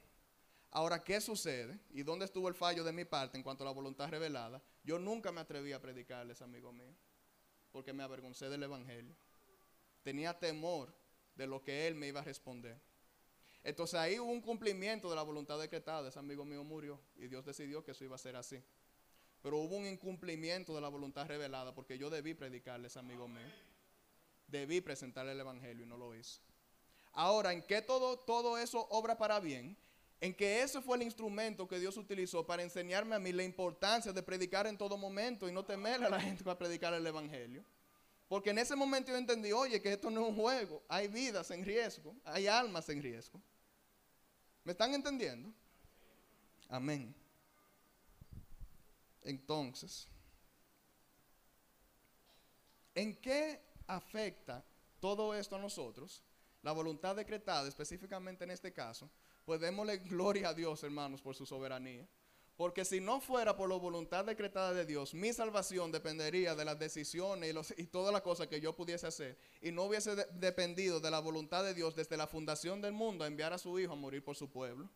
Ahora, 0.70 1.04
¿qué 1.04 1.20
sucede? 1.20 1.78
¿Y 1.90 2.02
dónde 2.02 2.24
estuvo 2.24 2.48
el 2.48 2.54
fallo 2.54 2.82
de 2.82 2.92
mi 2.92 3.04
parte 3.04 3.36
en 3.36 3.44
cuanto 3.44 3.62
a 3.62 3.66
la 3.66 3.70
voluntad 3.70 4.08
revelada? 4.08 4.60
Yo 4.82 4.98
nunca 4.98 5.30
me 5.30 5.40
atreví 5.40 5.72
a 5.72 5.80
predicarles, 5.80 6.42
amigo 6.42 6.72
mío, 6.72 6.92
porque 7.70 7.92
me 7.92 8.02
avergoncé 8.02 8.48
del 8.48 8.64
Evangelio. 8.64 9.14
Tenía 10.02 10.36
temor 10.36 10.92
de 11.36 11.46
lo 11.46 11.62
que 11.62 11.86
él 11.86 11.94
me 11.94 12.08
iba 12.08 12.20
a 12.20 12.24
responder. 12.24 12.80
Entonces 13.62 13.98
ahí 13.98 14.18
hubo 14.18 14.30
un 14.30 14.40
cumplimiento 14.40 15.08
de 15.08 15.16
la 15.16 15.22
voluntad 15.22 15.58
decretada. 15.60 16.08
Ese 16.08 16.18
amigo 16.18 16.44
mío 16.44 16.64
murió 16.64 17.00
y 17.16 17.28
Dios 17.28 17.44
decidió 17.44 17.84
que 17.84 17.92
eso 17.92 18.04
iba 18.04 18.16
a 18.16 18.18
ser 18.18 18.34
así. 18.34 18.62
Pero 19.44 19.58
hubo 19.58 19.76
un 19.76 19.84
incumplimiento 19.84 20.74
de 20.74 20.80
la 20.80 20.88
voluntad 20.88 21.26
revelada 21.26 21.74
porque 21.74 21.98
yo 21.98 22.08
debí 22.08 22.32
predicarles, 22.32 22.96
amigo 22.96 23.28
mío. 23.28 23.44
Debí 24.46 24.80
presentarle 24.80 25.32
el 25.32 25.40
Evangelio 25.40 25.84
y 25.84 25.86
no 25.86 25.98
lo 25.98 26.14
hice. 26.14 26.40
Ahora, 27.12 27.52
¿en 27.52 27.60
qué 27.60 27.82
todo, 27.82 28.18
todo 28.18 28.56
eso 28.56 28.86
obra 28.88 29.18
para 29.18 29.40
bien? 29.40 29.76
En 30.22 30.32
que 30.32 30.62
ese 30.62 30.80
fue 30.80 30.96
el 30.96 31.02
instrumento 31.02 31.68
que 31.68 31.78
Dios 31.78 31.98
utilizó 31.98 32.46
para 32.46 32.62
enseñarme 32.62 33.16
a 33.16 33.18
mí 33.18 33.32
la 33.32 33.42
importancia 33.42 34.14
de 34.14 34.22
predicar 34.22 34.66
en 34.66 34.78
todo 34.78 34.96
momento 34.96 35.46
y 35.46 35.52
no 35.52 35.62
temer 35.62 36.02
a 36.02 36.08
la 36.08 36.18
gente 36.18 36.42
para 36.42 36.56
predicar 36.56 36.94
el 36.94 37.06
Evangelio. 37.06 37.62
Porque 38.28 38.48
en 38.48 38.56
ese 38.56 38.74
momento 38.74 39.10
yo 39.10 39.18
entendí, 39.18 39.52
oye, 39.52 39.82
que 39.82 39.92
esto 39.92 40.10
no 40.10 40.22
es 40.22 40.28
un 40.30 40.36
juego, 40.36 40.82
hay 40.88 41.06
vidas 41.08 41.50
en 41.50 41.66
riesgo, 41.66 42.16
hay 42.24 42.46
almas 42.46 42.88
en 42.88 43.02
riesgo. 43.02 43.38
¿Me 44.64 44.72
están 44.72 44.94
entendiendo? 44.94 45.52
Amén. 46.70 47.14
Entonces, 49.24 50.08
¿en 52.94 53.16
qué 53.20 53.60
afecta 53.86 54.64
todo 55.00 55.34
esto 55.34 55.56
a 55.56 55.58
nosotros? 55.58 56.22
la 56.64 56.72
voluntad 56.72 57.14
decretada, 57.14 57.68
específicamente 57.68 58.42
en 58.42 58.50
este 58.50 58.72
caso, 58.72 59.10
pues 59.44 59.60
démosle 59.60 59.98
gloria 60.08 60.48
a 60.48 60.54
Dios, 60.54 60.82
hermanos, 60.82 61.20
por 61.20 61.36
su 61.36 61.46
soberanía. 61.46 62.08
Porque 62.56 62.84
si 62.84 63.00
no 63.00 63.20
fuera 63.20 63.56
por 63.56 63.68
la 63.68 63.74
voluntad 63.74 64.24
decretada 64.24 64.72
de 64.72 64.86
Dios, 64.86 65.12
mi 65.12 65.32
salvación 65.32 65.90
dependería 65.90 66.54
de 66.54 66.64
las 66.64 66.78
decisiones 66.78 67.74
y, 67.76 67.86
todas 67.86 68.12
las 68.12 68.22
cosas 68.22 68.46
que 68.46 68.60
yo 68.60 68.76
pudiese 68.76 69.08
hacer. 69.08 69.36
Y 69.60 69.72
no 69.72 69.84
hubiese 69.84 70.14
dependido 70.34 71.00
de 71.00 71.10
la 71.10 71.18
voluntad 71.18 71.64
de 71.64 71.74
Dios 71.74 71.96
desde 71.96 72.16
la 72.16 72.28
fundación 72.28 72.80
del 72.80 72.92
mundo 72.92 73.24
a 73.24 73.26
enviar 73.26 73.52
a 73.52 73.58
su 73.58 73.76
Hijo 73.80 73.92
a 73.92 73.96
morir 73.96 74.22
por 74.22 74.36
su 74.36 74.50
pueblo. 74.50 74.88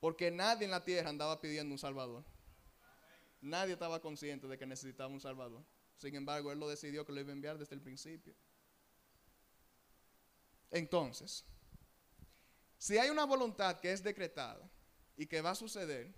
Porque 0.00 0.32
nadie 0.32 0.64
en 0.64 0.72
la 0.72 0.84
tierra 0.84 1.08
andaba 1.08 1.40
pidiendo 1.40 1.72
un 1.72 1.78
Salvador. 1.78 2.24
Nadie 3.44 3.74
estaba 3.74 4.00
consciente 4.00 4.48
de 4.48 4.56
que 4.56 4.64
necesitaba 4.64 5.12
un 5.12 5.20
Salvador. 5.20 5.62
Sin 5.98 6.14
embargo, 6.14 6.50
Él 6.50 6.58
lo 6.58 6.66
decidió 6.66 7.04
que 7.04 7.12
lo 7.12 7.20
iba 7.20 7.28
a 7.28 7.34
enviar 7.34 7.58
desde 7.58 7.74
el 7.74 7.82
principio. 7.82 8.34
Entonces, 10.70 11.44
si 12.78 12.96
hay 12.96 13.10
una 13.10 13.26
voluntad 13.26 13.78
que 13.80 13.92
es 13.92 14.02
decretada 14.02 14.66
y 15.14 15.26
que 15.26 15.42
va 15.42 15.50
a 15.50 15.54
suceder, 15.54 16.14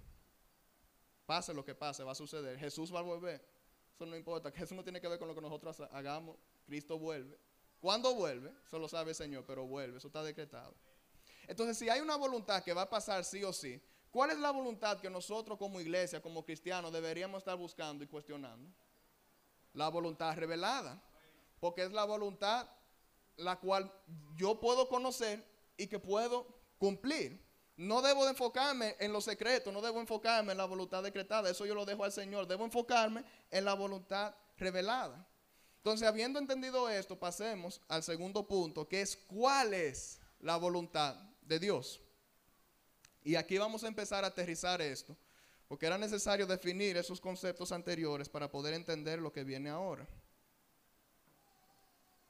pase 1.26 1.52
lo 1.52 1.64
que 1.64 1.74
pase, 1.74 2.04
va 2.04 2.12
a 2.12 2.14
suceder, 2.14 2.60
Jesús 2.60 2.94
va 2.94 3.00
a 3.00 3.02
volver. 3.02 3.44
Eso 3.92 4.06
no 4.06 4.16
importa, 4.16 4.52
eso 4.56 4.76
no 4.76 4.84
tiene 4.84 5.00
que 5.00 5.08
ver 5.08 5.18
con 5.18 5.26
lo 5.26 5.34
que 5.34 5.40
nosotros 5.40 5.80
hagamos. 5.90 6.38
Cristo 6.64 6.96
vuelve. 6.96 7.36
¿Cuándo 7.80 8.14
vuelve? 8.14 8.52
Eso 8.64 8.78
lo 8.78 8.88
sabe 8.88 9.10
el 9.10 9.16
Señor, 9.16 9.44
pero 9.44 9.66
vuelve, 9.66 9.98
eso 9.98 10.06
está 10.06 10.22
decretado. 10.22 10.76
Entonces, 11.48 11.76
si 11.76 11.88
hay 11.88 12.00
una 12.00 12.14
voluntad 12.14 12.62
que 12.62 12.72
va 12.72 12.82
a 12.82 12.88
pasar 12.88 13.24
sí 13.24 13.42
o 13.42 13.52
sí, 13.52 13.82
¿cuál 14.16 14.30
es 14.30 14.38
la 14.38 14.50
voluntad 14.50 14.98
que 14.98 15.10
nosotros 15.10 15.58
como 15.58 15.78
iglesia, 15.78 16.22
como 16.22 16.42
cristianos, 16.42 16.90
deberíamos 16.90 17.40
estar 17.40 17.54
buscando 17.54 18.02
y 18.02 18.06
cuestionando? 18.06 18.66
La 19.74 19.90
voluntad 19.90 20.34
revelada. 20.34 20.98
Porque 21.60 21.82
es 21.82 21.92
la 21.92 22.04
voluntad 22.04 22.66
la 23.36 23.60
cual 23.60 23.92
yo 24.34 24.58
puedo 24.58 24.88
conocer 24.88 25.46
y 25.76 25.86
que 25.86 25.98
puedo 25.98 26.46
cumplir. 26.78 27.44
No 27.76 28.00
debo 28.00 28.24
de 28.24 28.30
enfocarme 28.30 28.96
en 29.00 29.12
lo 29.12 29.20
secreto, 29.20 29.70
no 29.70 29.82
debo 29.82 30.00
enfocarme 30.00 30.52
en 30.52 30.58
la 30.58 30.64
voluntad 30.64 31.02
decretada, 31.02 31.50
eso 31.50 31.66
yo 31.66 31.74
lo 31.74 31.84
dejo 31.84 32.02
al 32.02 32.12
Señor. 32.12 32.46
Debo 32.46 32.64
enfocarme 32.64 33.22
en 33.50 33.66
la 33.66 33.74
voluntad 33.74 34.34
revelada. 34.56 35.28
Entonces, 35.76 36.08
habiendo 36.08 36.38
entendido 36.38 36.88
esto, 36.88 37.18
pasemos 37.18 37.82
al 37.86 38.02
segundo 38.02 38.48
punto, 38.48 38.88
que 38.88 39.02
es 39.02 39.14
cuál 39.14 39.74
es 39.74 40.20
la 40.40 40.56
voluntad 40.56 41.16
de 41.42 41.58
Dios. 41.58 42.00
Y 43.26 43.34
aquí 43.34 43.58
vamos 43.58 43.82
a 43.82 43.88
empezar 43.88 44.22
a 44.22 44.28
aterrizar 44.28 44.80
esto, 44.80 45.16
porque 45.66 45.84
era 45.84 45.98
necesario 45.98 46.46
definir 46.46 46.96
esos 46.96 47.20
conceptos 47.20 47.72
anteriores 47.72 48.28
para 48.28 48.48
poder 48.48 48.72
entender 48.72 49.18
lo 49.18 49.32
que 49.32 49.42
viene 49.42 49.68
ahora. 49.68 50.06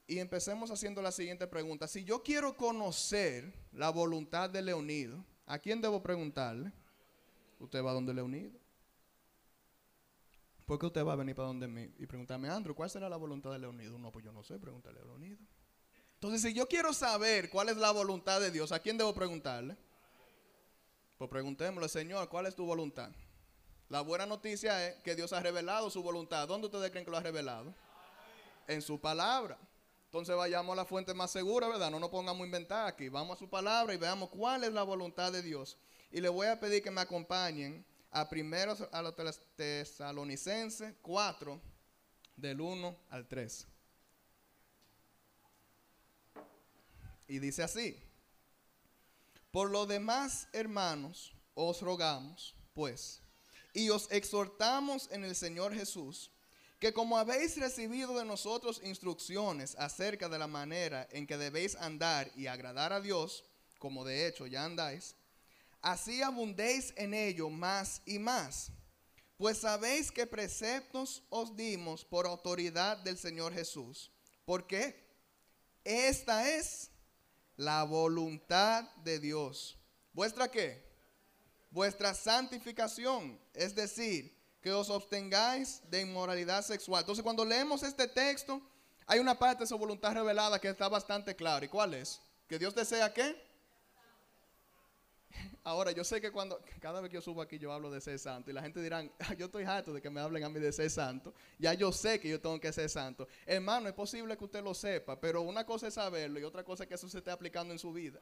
Y 0.07 0.17
empecemos 0.17 0.71
haciendo 0.71 1.03
la 1.03 1.11
siguiente 1.11 1.45
pregunta. 1.45 1.87
Si 1.87 2.03
yo 2.03 2.23
quiero 2.23 2.57
conocer 2.57 3.53
la 3.73 3.91
voluntad 3.91 4.49
de 4.49 4.63
Leonido, 4.63 5.23
¿a 5.45 5.59
quién 5.59 5.81
debo 5.81 6.01
preguntarle? 6.01 6.71
Usted 7.59 7.83
va 7.83 7.93
donde 7.93 8.15
Leonido. 8.15 8.57
¿Por 10.65 10.79
qué 10.79 10.87
usted 10.87 11.05
va 11.05 11.13
a 11.13 11.17
venir 11.17 11.35
para 11.35 11.49
donde 11.49 11.67
mí 11.67 11.93
y 11.99 12.07
preguntarme, 12.07 12.49
Andrew, 12.49 12.73
¿cuál 12.73 12.89
será 12.89 13.07
la 13.07 13.17
voluntad 13.17 13.51
de 13.51 13.59
Leonido? 13.59 13.99
No, 13.99 14.11
pues 14.11 14.25
yo 14.25 14.31
no 14.31 14.43
sé, 14.43 14.57
pregúntale 14.57 14.99
a 14.99 15.03
Leonido. 15.03 15.37
Entonces, 16.15 16.41
si 16.41 16.53
yo 16.55 16.67
quiero 16.67 16.91
saber 16.91 17.51
cuál 17.51 17.69
es 17.69 17.77
la 17.77 17.91
voluntad 17.91 18.41
de 18.41 18.49
Dios, 18.49 18.71
¿a 18.71 18.79
quién 18.79 18.97
debo 18.97 19.13
preguntarle? 19.13 19.77
Pues 21.17 21.29
preguntémosle, 21.29 21.89
Señor, 21.89 22.29
¿cuál 22.29 22.45
es 22.45 22.55
tu 22.55 22.65
voluntad? 22.65 23.09
La 23.89 24.01
buena 24.01 24.25
noticia 24.25 24.87
es 24.87 24.95
que 25.01 25.15
Dios 25.15 25.33
ha 25.33 25.39
revelado 25.39 25.89
su 25.89 26.03
voluntad. 26.03 26.47
¿Dónde 26.47 26.67
ustedes 26.67 26.91
creen 26.91 27.05
que 27.05 27.11
lo 27.11 27.17
ha 27.17 27.21
revelado? 27.21 27.73
En 28.67 28.81
su 28.81 28.99
palabra. 28.99 29.57
Entonces 30.05 30.35
vayamos 30.35 30.73
a 30.73 30.75
la 30.75 30.85
fuente 30.85 31.13
más 31.13 31.31
segura, 31.31 31.67
¿verdad? 31.67 31.89
No 31.89 31.99
nos 31.99 32.09
pongamos 32.09 32.41
a 32.41 32.45
inventar 32.45 32.87
aquí. 32.87 33.09
Vamos 33.09 33.37
a 33.37 33.39
su 33.39 33.49
palabra 33.49 33.93
y 33.93 33.97
veamos 33.97 34.29
cuál 34.29 34.63
es 34.63 34.73
la 34.73 34.83
voluntad 34.83 35.31
de 35.31 35.41
Dios. 35.41 35.77
Y 36.11 36.21
le 36.21 36.29
voy 36.29 36.47
a 36.47 36.59
pedir 36.59 36.83
que 36.83 36.91
me 36.91 37.01
acompañen 37.01 37.85
a 38.11 38.29
primeros 38.29 38.87
a 38.91 39.01
los 39.01 39.15
tesalonicenses 39.55 40.95
4, 41.01 41.59
del 42.35 42.61
1 42.61 42.95
al 43.09 43.27
3. 43.27 43.67
Y 47.27 47.39
dice 47.39 47.63
así, 47.63 48.01
por 49.57 49.71
lo 49.71 49.87
demás, 49.87 50.47
hermanos, 50.53 51.33
os 51.55 51.81
rogamos, 51.81 52.53
pues, 52.75 53.23
y 53.73 53.89
os 53.89 54.07
exhortamos 54.11 55.09
en 55.11 55.23
el 55.23 55.35
Señor 55.35 55.73
Jesús, 55.73 56.29
que 56.79 56.93
como 56.93 57.17
habéis 57.17 57.57
recibido 57.57 58.15
de 58.19 58.23
nosotros 58.23 58.79
instrucciones 58.83 59.75
acerca 59.79 60.29
de 60.29 60.37
la 60.37 60.45
manera 60.45 61.07
en 61.09 61.25
que 61.25 61.39
debéis 61.39 61.75
andar 61.77 62.31
y 62.35 62.45
agradar 62.45 62.93
a 62.93 63.01
Dios, 63.01 63.45
como 63.79 64.05
de 64.05 64.27
hecho 64.27 64.45
ya 64.45 64.63
andáis, 64.63 65.15
así 65.81 66.21
abundéis 66.21 66.93
en 66.95 67.15
ello 67.15 67.49
más 67.49 68.03
y 68.05 68.19
más. 68.19 68.71
Pues 69.37 69.57
sabéis 69.57 70.11
que 70.11 70.27
preceptos 70.27 71.23
os 71.31 71.55
dimos 71.55 72.05
por 72.05 72.27
autoridad 72.27 72.97
del 72.97 73.17
Señor 73.17 73.55
Jesús. 73.55 74.11
¿Por 74.45 74.67
qué? 74.67 75.03
Esta 75.83 76.47
es 76.47 76.91
la 77.57 77.83
voluntad 77.83 78.83
de 79.03 79.19
Dios. 79.19 79.77
¿Vuestra 80.13 80.49
qué? 80.49 80.87
Vuestra 81.69 82.13
santificación, 82.13 83.39
es 83.53 83.75
decir, 83.75 84.35
que 84.61 84.71
os 84.71 84.89
obtengáis 84.89 85.81
de 85.89 86.01
inmoralidad 86.01 86.63
sexual. 86.63 87.01
Entonces, 87.01 87.23
cuando 87.23 87.43
leemos 87.43 87.83
este 87.83 88.07
texto, 88.07 88.61
hay 89.05 89.19
una 89.19 89.37
parte 89.37 89.63
de 89.63 89.67
su 89.67 89.77
voluntad 89.77 90.13
revelada 90.13 90.59
que 90.59 90.69
está 90.69 90.87
bastante 90.87 91.35
clara. 91.35 91.65
¿Y 91.65 91.69
cuál 91.69 91.93
es? 91.93 92.21
Que 92.47 92.57
Dios 92.59 92.73
desea 92.73 93.13
qué? 93.13 93.46
Ahora, 95.63 95.91
yo 95.91 96.03
sé 96.03 96.21
que 96.21 96.31
cuando, 96.31 96.61
cada 96.79 97.01
vez 97.01 97.09
que 97.09 97.15
yo 97.15 97.21
subo 97.21 97.41
aquí, 97.41 97.59
yo 97.59 97.73
hablo 97.73 97.91
de 97.91 97.99
ser 97.99 98.17
santo. 98.19 98.49
Y 98.49 98.53
la 98.53 98.61
gente 98.61 98.81
dirá, 98.81 99.03
yo 99.37 99.47
estoy 99.47 99.65
harto 99.65 99.93
de 99.93 100.01
que 100.01 100.09
me 100.09 100.21
hablen 100.21 100.43
a 100.43 100.49
mí 100.49 100.59
de 100.59 100.71
ser 100.71 100.89
santo. 100.89 101.33
Ya 101.59 101.73
yo 101.73 101.91
sé 101.91 102.19
que 102.19 102.29
yo 102.29 102.39
tengo 102.39 102.59
que 102.59 102.71
ser 102.71 102.89
santo. 102.89 103.27
Hermano, 103.45 103.89
es 103.89 103.93
posible 103.93 104.37
que 104.37 104.45
usted 104.45 104.63
lo 104.63 104.73
sepa, 104.73 105.19
pero 105.19 105.41
una 105.41 105.65
cosa 105.65 105.87
es 105.87 105.95
saberlo 105.95 106.39
y 106.39 106.43
otra 106.43 106.63
cosa 106.63 106.83
es 106.83 106.89
que 106.89 106.95
eso 106.95 107.09
se 107.09 107.17
esté 107.17 107.31
aplicando 107.31 107.73
en 107.73 107.79
su 107.79 107.91
vida. 107.91 108.19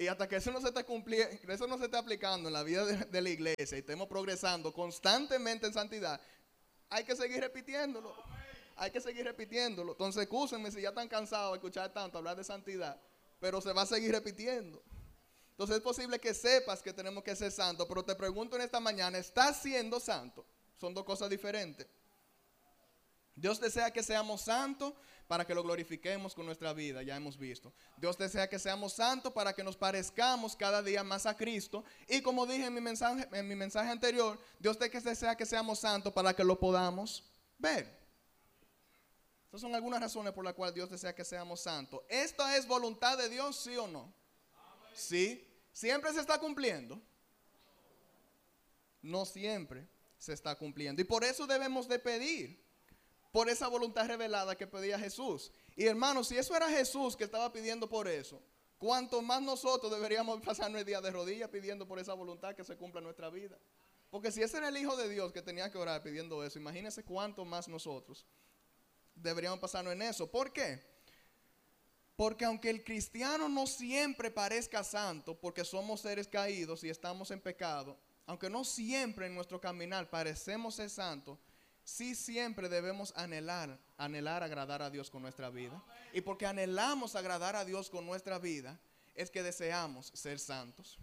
Y 0.00 0.06
hasta 0.06 0.26
que 0.26 0.36
eso 0.36 0.50
no 0.50 0.62
se 0.62 0.68
esté 0.68 0.82
cumpliendo, 0.82 1.52
eso 1.52 1.66
no 1.66 1.76
se 1.76 1.84
esté 1.84 1.98
aplicando 1.98 2.48
en 2.48 2.54
la 2.54 2.62
vida 2.62 2.86
de, 2.86 3.20
la 3.20 3.28
iglesia 3.28 3.76
y 3.76 3.80
estemos 3.80 4.08
progresando 4.08 4.72
constantemente 4.72 5.66
en 5.66 5.74
santidad, 5.74 6.18
hay 6.88 7.04
que 7.04 7.14
seguir 7.14 7.40
repitiéndolo. 7.40 8.14
Hay 8.76 8.90
que 8.90 9.02
seguir 9.02 9.26
repitiéndolo. 9.26 9.92
Entonces, 9.92 10.22
escúsenme 10.22 10.70
si 10.70 10.80
ya 10.80 10.88
están 10.88 11.06
cansados 11.06 11.52
de 11.52 11.56
escuchar 11.58 11.92
tanto 11.92 12.16
hablar 12.16 12.34
de 12.34 12.44
santidad, 12.44 12.98
pero 13.38 13.60
se 13.60 13.74
va 13.74 13.82
a 13.82 13.86
seguir 13.86 14.12
repitiendo. 14.12 14.82
Entonces 15.60 15.76
es 15.76 15.82
posible 15.82 16.18
que 16.18 16.32
sepas 16.32 16.80
que 16.80 16.90
tenemos 16.90 17.22
que 17.22 17.36
ser 17.36 17.52
santos, 17.52 17.86
pero 17.86 18.02
te 18.02 18.14
pregunto 18.14 18.56
en 18.56 18.62
esta 18.62 18.80
mañana, 18.80 19.18
¿estás 19.18 19.60
siendo 19.60 20.00
santo? 20.00 20.46
Son 20.80 20.94
dos 20.94 21.04
cosas 21.04 21.28
diferentes. 21.28 21.86
Dios 23.34 23.60
desea 23.60 23.90
que 23.90 24.02
seamos 24.02 24.40
santos 24.40 24.94
para 25.28 25.44
que 25.44 25.54
lo 25.54 25.62
glorifiquemos 25.62 26.34
con 26.34 26.46
nuestra 26.46 26.72
vida, 26.72 27.02
ya 27.02 27.14
hemos 27.14 27.36
visto. 27.36 27.74
Dios 27.98 28.16
desea 28.16 28.48
que 28.48 28.58
seamos 28.58 28.94
santos 28.94 29.34
para 29.34 29.52
que 29.52 29.62
nos 29.62 29.76
parezcamos 29.76 30.56
cada 30.56 30.82
día 30.82 31.04
más 31.04 31.26
a 31.26 31.36
Cristo. 31.36 31.84
Y 32.08 32.22
como 32.22 32.46
dije 32.46 32.64
en 32.64 32.72
mi 32.72 32.80
mensaje, 32.80 33.28
en 33.30 33.46
mi 33.46 33.54
mensaje 33.54 33.90
anterior, 33.90 34.38
Dios 34.58 34.78
desea 34.78 35.36
que 35.36 35.44
seamos 35.44 35.80
santos 35.80 36.10
para 36.14 36.32
que 36.32 36.42
lo 36.42 36.58
podamos 36.58 37.22
ver. 37.58 38.00
Estas 39.44 39.60
son 39.60 39.74
algunas 39.74 40.00
razones 40.00 40.32
por 40.32 40.42
las 40.42 40.54
cuales 40.54 40.74
Dios 40.74 40.88
desea 40.88 41.14
que 41.14 41.22
seamos 41.22 41.60
santos. 41.60 42.00
¿Esta 42.08 42.56
es 42.56 42.66
voluntad 42.66 43.18
de 43.18 43.28
Dios, 43.28 43.56
sí 43.56 43.76
o 43.76 43.86
no? 43.86 44.10
Sí. 44.94 45.48
¿Siempre 45.72 46.12
se 46.12 46.20
está 46.20 46.38
cumpliendo? 46.38 47.00
No 49.02 49.24
siempre 49.24 49.88
se 50.18 50.32
está 50.32 50.54
cumpliendo. 50.56 51.00
Y 51.00 51.04
por 51.04 51.24
eso 51.24 51.46
debemos 51.46 51.88
de 51.88 51.98
pedir 51.98 52.62
por 53.32 53.48
esa 53.48 53.68
voluntad 53.68 54.06
revelada 54.06 54.56
que 54.56 54.66
pedía 54.66 54.98
Jesús. 54.98 55.50
Y 55.76 55.86
hermanos, 55.86 56.28
si 56.28 56.36
eso 56.36 56.54
era 56.54 56.68
Jesús 56.68 57.16
que 57.16 57.24
estaba 57.24 57.52
pidiendo 57.52 57.88
por 57.88 58.08
eso, 58.08 58.42
cuanto 58.78 59.22
más 59.22 59.40
nosotros 59.40 59.90
deberíamos 59.90 60.40
pasarnos 60.44 60.80
el 60.80 60.86
día 60.86 61.00
de 61.00 61.10
rodillas 61.10 61.48
pidiendo 61.48 61.86
por 61.86 61.98
esa 61.98 62.14
voluntad 62.14 62.54
que 62.54 62.64
se 62.64 62.76
cumpla 62.76 62.98
en 62.98 63.04
nuestra 63.04 63.30
vida. 63.30 63.58
Porque 64.10 64.32
si 64.32 64.42
ese 64.42 64.58
era 64.58 64.68
el 64.68 64.76
Hijo 64.76 64.96
de 64.96 65.08
Dios 65.08 65.32
que 65.32 65.40
tenía 65.40 65.70
que 65.70 65.78
orar 65.78 66.02
pidiendo 66.02 66.44
eso, 66.44 66.58
imagínense 66.58 67.04
cuánto 67.04 67.44
más 67.44 67.68
nosotros 67.68 68.26
deberíamos 69.14 69.60
pasarnos 69.60 69.92
en 69.92 70.02
eso. 70.02 70.30
¿Por 70.30 70.52
qué? 70.52 70.82
Porque 72.20 72.44
aunque 72.44 72.68
el 72.68 72.84
cristiano 72.84 73.48
no 73.48 73.66
siempre 73.66 74.30
parezca 74.30 74.84
santo, 74.84 75.34
porque 75.34 75.64
somos 75.64 76.02
seres 76.02 76.28
caídos 76.28 76.84
y 76.84 76.90
estamos 76.90 77.30
en 77.30 77.40
pecado, 77.40 77.96
aunque 78.26 78.50
no 78.50 78.62
siempre 78.62 79.24
en 79.26 79.34
nuestro 79.34 79.58
caminar 79.58 80.10
parecemos 80.10 80.74
ser 80.74 80.90
santos, 80.90 81.38
sí 81.82 82.14
siempre 82.14 82.68
debemos 82.68 83.14
anhelar, 83.16 83.78
anhelar 83.96 84.42
agradar 84.42 84.82
a 84.82 84.90
Dios 84.90 85.08
con 85.08 85.22
nuestra 85.22 85.48
vida. 85.48 85.82
Y 86.12 86.20
porque 86.20 86.44
anhelamos 86.44 87.16
agradar 87.16 87.56
a 87.56 87.64
Dios 87.64 87.88
con 87.88 88.04
nuestra 88.04 88.38
vida, 88.38 88.78
es 89.14 89.30
que 89.30 89.42
deseamos 89.42 90.08
ser 90.08 90.38
santos. 90.38 90.98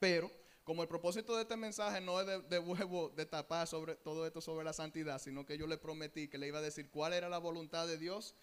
Pero, 0.00 0.32
como 0.64 0.82
el 0.82 0.88
propósito 0.88 1.36
de 1.36 1.42
este 1.42 1.56
mensaje 1.56 2.00
no 2.00 2.20
es 2.20 2.26
de, 2.26 2.40
de 2.40 3.12
de 3.14 3.26
tapar 3.26 3.68
sobre 3.68 3.94
todo 3.94 4.26
esto 4.26 4.40
sobre 4.40 4.64
la 4.64 4.72
santidad, 4.72 5.20
sino 5.20 5.46
que 5.46 5.56
yo 5.56 5.68
le 5.68 5.78
prometí 5.78 6.26
que 6.26 6.38
le 6.38 6.48
iba 6.48 6.58
a 6.58 6.62
decir 6.62 6.90
cuál 6.90 7.12
era 7.12 7.28
la 7.28 7.38
voluntad 7.38 7.86
de 7.86 7.98
Dios 7.98 8.34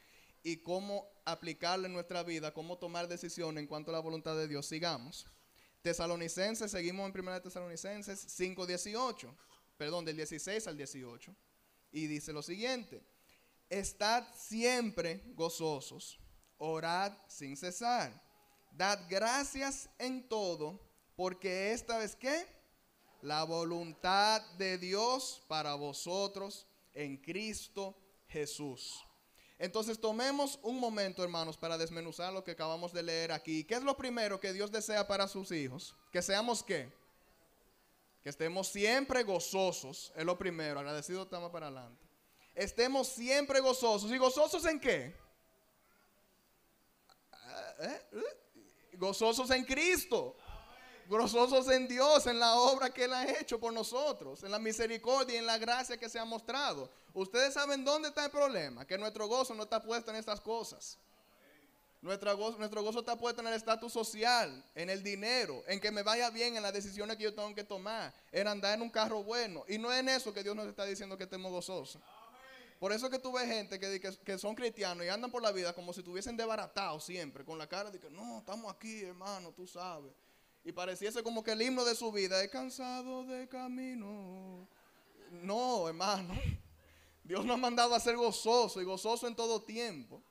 y 0.43 0.57
cómo 0.57 1.07
aplicarla 1.25 1.87
en 1.87 1.93
nuestra 1.93 2.23
vida, 2.23 2.53
cómo 2.53 2.77
tomar 2.77 3.07
decisiones 3.07 3.61
en 3.61 3.67
cuanto 3.67 3.91
a 3.91 3.93
la 3.93 3.99
voluntad 3.99 4.35
de 4.35 4.47
Dios. 4.47 4.65
Sigamos. 4.65 5.27
Tesalonicenses, 5.81 6.71
seguimos 6.71 7.09
en 7.09 7.19
1 7.19 7.41
Tesalonicenses 7.41 8.39
5.18 8.39 9.33
perdón, 9.81 10.05
del 10.05 10.15
16 10.15 10.67
al 10.67 10.77
18. 10.77 11.35
Y 11.91 12.05
dice 12.05 12.31
lo 12.31 12.43
siguiente, 12.43 13.01
estad 13.67 14.23
siempre 14.35 15.23
gozosos, 15.33 16.19
orad 16.59 17.11
sin 17.27 17.57
cesar, 17.57 18.13
dad 18.69 18.99
gracias 19.09 19.89
en 19.97 20.29
todo, 20.29 20.79
porque 21.15 21.71
esta 21.73 22.03
es 22.03 22.15
que 22.15 22.45
la 23.23 23.43
voluntad 23.43 24.43
de 24.59 24.77
Dios 24.77 25.43
para 25.47 25.73
vosotros 25.73 26.67
en 26.93 27.17
Cristo 27.17 27.97
Jesús. 28.27 29.03
Entonces 29.61 30.01
tomemos 30.01 30.57
un 30.63 30.79
momento, 30.79 31.23
hermanos, 31.23 31.55
para 31.55 31.77
desmenuzar 31.77 32.33
lo 32.33 32.43
que 32.43 32.49
acabamos 32.49 32.91
de 32.93 33.03
leer 33.03 33.31
aquí. 33.31 33.63
¿Qué 33.63 33.75
es 33.75 33.83
lo 33.83 33.95
primero 33.95 34.39
que 34.39 34.53
Dios 34.53 34.71
desea 34.71 35.07
para 35.07 35.27
sus 35.27 35.51
hijos? 35.51 35.95
Que 36.11 36.23
seamos 36.23 36.63
qué? 36.63 36.91
Que 38.23 38.29
estemos 38.29 38.69
siempre 38.69 39.21
gozosos, 39.21 40.11
es 40.15 40.25
lo 40.25 40.35
primero, 40.35 40.79
agradecido 40.79 41.21
estamos 41.21 41.51
para 41.51 41.67
adelante. 41.67 42.03
Estemos 42.55 43.07
siempre 43.09 43.59
gozosos. 43.59 44.11
¿Y 44.11 44.17
gozosos 44.17 44.65
en 44.65 44.79
qué? 44.79 45.15
¿Eh? 47.81 48.01
¿Eh? 48.13 48.97
Gozosos 48.97 49.51
en 49.51 49.63
Cristo. 49.63 50.37
Gozosos 51.07 51.67
en 51.69 51.87
Dios, 51.87 52.25
en 52.27 52.39
la 52.39 52.55
obra 52.55 52.89
que 52.89 53.03
Él 53.03 53.13
ha 53.13 53.39
hecho 53.39 53.59
por 53.59 53.73
nosotros, 53.73 54.43
en 54.43 54.51
la 54.51 54.59
misericordia 54.59 55.35
y 55.35 55.37
en 55.37 55.45
la 55.45 55.57
gracia 55.57 55.97
que 55.97 56.09
se 56.09 56.19
ha 56.19 56.25
mostrado. 56.25 56.89
Ustedes 57.13 57.53
saben 57.53 57.83
dónde 57.83 58.09
está 58.09 58.25
el 58.25 58.31
problema, 58.31 58.85
que 58.85 58.97
nuestro 58.97 59.27
gozo 59.27 59.53
no 59.53 59.63
está 59.63 59.81
puesto 59.81 60.11
en 60.11 60.17
estas 60.17 60.39
cosas. 60.39 60.97
Nuestro 62.01 62.35
gozo, 62.35 62.57
nuestro 62.57 62.81
gozo 62.81 62.99
está 62.99 63.15
puesto 63.15 63.41
en 63.41 63.47
el 63.47 63.53
estatus 63.53 63.93
social, 63.93 64.63
en 64.73 64.89
el 64.89 65.03
dinero, 65.03 65.63
en 65.67 65.79
que 65.79 65.91
me 65.91 66.01
vaya 66.01 66.31
bien 66.31 66.55
en 66.55 66.63
las 66.63 66.73
decisiones 66.73 67.15
que 67.15 67.23
yo 67.23 67.35
tengo 67.35 67.53
que 67.53 67.63
tomar, 67.63 68.11
en 68.31 68.47
andar 68.47 68.73
en 68.73 68.81
un 68.81 68.89
carro 68.89 69.23
bueno. 69.23 69.63
Y 69.67 69.77
no 69.77 69.91
es 69.91 69.99
en 69.99 70.09
eso 70.09 70.33
que 70.33 70.41
Dios 70.41 70.55
nos 70.55 70.67
está 70.67 70.85
diciendo 70.85 71.15
que 71.15 71.25
estemos 71.25 71.51
gozosos. 71.51 72.01
Por 72.79 72.91
eso 72.91 73.11
que 73.11 73.19
tú 73.19 73.31
ves 73.31 73.45
gente 73.45 73.79
que, 73.79 73.99
que, 73.99 74.17
que, 74.17 74.37
son 74.39 74.55
cristianos 74.55 75.05
y 75.05 75.09
andan 75.09 75.29
por 75.29 75.43
la 75.43 75.51
vida 75.51 75.73
como 75.73 75.93
si 75.93 75.99
estuviesen 75.99 76.35
desbaratados 76.35 77.03
siempre, 77.03 77.45
con 77.45 77.59
la 77.59 77.67
cara 77.67 77.91
de 77.91 77.99
que 77.99 78.09
no, 78.09 78.39
estamos 78.39 78.73
aquí, 78.73 79.03
hermano, 79.03 79.51
tú 79.51 79.67
sabes. 79.67 80.11
Y 80.63 80.71
pareciese 80.71 81.23
como 81.23 81.43
que 81.43 81.51
el 81.51 81.61
himno 81.61 81.83
de 81.83 81.95
su 81.95 82.11
vida 82.11 82.43
es 82.43 82.51
cansado 82.51 83.25
de 83.25 83.47
camino. 83.47 84.67
No, 85.31 85.87
hermano. 85.87 86.35
Dios 87.23 87.45
nos 87.45 87.55
ha 87.55 87.57
mandado 87.57 87.95
a 87.95 87.99
ser 87.99 88.15
gozoso 88.15 88.81
y 88.81 88.85
gozoso 88.85 89.27
en 89.27 89.35
todo 89.35 89.61
tiempo. 89.61 90.21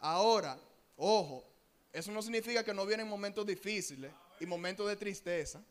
Ahora, 0.00 0.58
ojo, 0.96 1.44
eso 1.92 2.12
no 2.12 2.20
significa 2.20 2.62
que 2.62 2.74
no 2.74 2.84
vienen 2.84 3.08
momentos 3.08 3.46
difíciles 3.46 4.12
y 4.38 4.46
momentos 4.46 4.86
de 4.86 4.96
tristeza. 4.96 5.62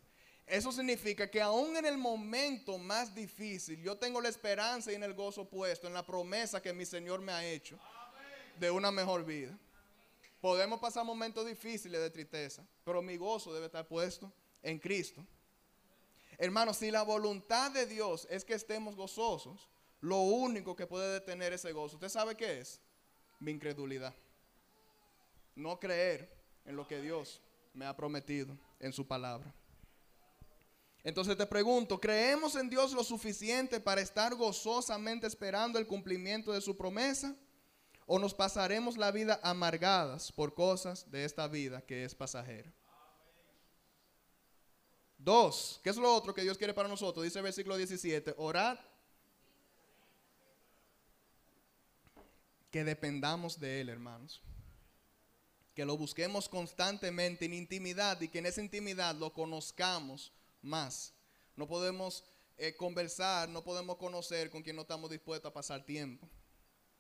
Eso 0.46 0.72
significa 0.72 1.30
que 1.30 1.42
aún 1.42 1.78
en 1.78 1.86
el 1.86 1.98
momento 1.98 2.78
más 2.78 3.14
difícil, 3.14 3.82
yo 3.82 3.98
tengo 3.98 4.20
la 4.20 4.30
esperanza 4.30 4.92
y 4.92 4.96
en 4.96 5.04
el 5.04 5.14
gozo 5.14 5.48
puesto 5.48 5.88
en 5.88 5.94
la 5.94 6.06
promesa 6.06 6.62
que 6.62 6.74
mi 6.74 6.86
Señor 6.86 7.22
me 7.22 7.32
ha 7.32 7.46
hecho 7.46 7.80
de 8.60 8.70
una 8.70 8.92
mejor 8.92 9.24
vida. 9.24 9.58
Podemos 10.44 10.78
pasar 10.82 11.06
momentos 11.06 11.46
difíciles 11.46 12.02
de 12.02 12.10
tristeza, 12.10 12.68
pero 12.84 13.02
mi 13.02 13.16
gozo 13.16 13.54
debe 13.54 13.68
estar 13.68 13.88
puesto 13.88 14.30
en 14.62 14.78
Cristo. 14.78 15.26
Hermanos, 16.38 16.76
si 16.76 16.92
la 16.92 17.02
voluntad 17.04 17.72
de 17.72 17.86
Dios 17.86 18.28
es 18.30 18.44
que 18.44 18.54
estemos 18.54 18.94
gozosos, 18.94 19.70
lo 20.02 20.18
único 20.18 20.76
que 20.76 20.86
puede 20.86 21.14
detener 21.14 21.54
ese 21.54 21.72
gozo, 21.72 21.96
¿usted 21.96 22.10
sabe 22.10 22.36
qué 22.36 22.60
es? 22.60 22.82
Mi 23.40 23.52
incredulidad. 23.52 24.14
No 25.56 25.80
creer 25.80 26.30
en 26.66 26.76
lo 26.76 26.86
que 26.86 27.00
Dios 27.00 27.42
me 27.74 27.86
ha 27.86 27.96
prometido 27.96 28.58
en 28.82 28.92
su 28.92 29.08
palabra. 29.08 29.56
Entonces 31.06 31.38
te 31.38 31.46
pregunto, 31.46 32.02
¿creemos 32.02 32.58
en 32.58 32.70
Dios 32.70 32.92
lo 32.92 33.06
suficiente 33.06 33.80
para 33.80 34.02
estar 34.02 34.36
gozosamente 34.36 35.26
esperando 35.26 35.80
el 35.80 35.88
cumplimiento 35.88 36.52
de 36.52 36.60
su 36.60 36.76
promesa? 36.76 37.34
¿O 38.06 38.20
nos 38.20 38.34
pasaremos 38.34 38.98
la 38.98 39.12
vida 39.12 39.40
amargadas 39.44 40.32
por 40.32 40.54
cosas 40.54 41.10
de 41.10 41.26
esta 41.26 41.48
vida 41.48 41.82
que 41.82 42.04
es 42.04 42.14
pasajera? 42.14 42.72
Dos, 45.18 45.80
¿qué 45.84 45.90
es 45.90 45.96
lo 45.96 46.14
otro 46.14 46.34
que 46.34 46.42
Dios 46.42 46.58
quiere 46.58 46.74
para 46.74 46.90
nosotros? 46.90 47.24
Dice 47.24 47.40
el 47.40 47.44
versículo 47.44 47.78
17, 47.78 48.36
orad 48.38 48.78
que 52.70 52.84
dependamos 52.84 53.60
de 53.60 53.82
Él, 53.82 53.90
hermanos. 53.90 54.42
Que 55.76 55.86
lo 55.86 55.96
busquemos 55.96 56.50
constantemente 56.50 57.46
en 57.46 57.54
intimidad 57.54 58.20
y 58.20 58.28
que 58.28 58.40
en 58.40 58.48
esa 58.48 58.62
intimidad 58.62 59.16
lo 59.16 59.32
conozcamos 59.32 60.34
más. 60.62 61.14
No 61.56 61.68
podemos 61.68 62.24
eh, 62.58 62.76
conversar, 62.76 63.48
no 63.48 63.64
podemos 63.64 63.96
conocer 63.98 64.50
con 64.50 64.62
quien 64.62 64.76
no 64.76 64.82
estamos 64.82 65.10
dispuestos 65.10 65.50
a 65.50 65.54
pasar 65.54 65.86
tiempo. 65.86 66.28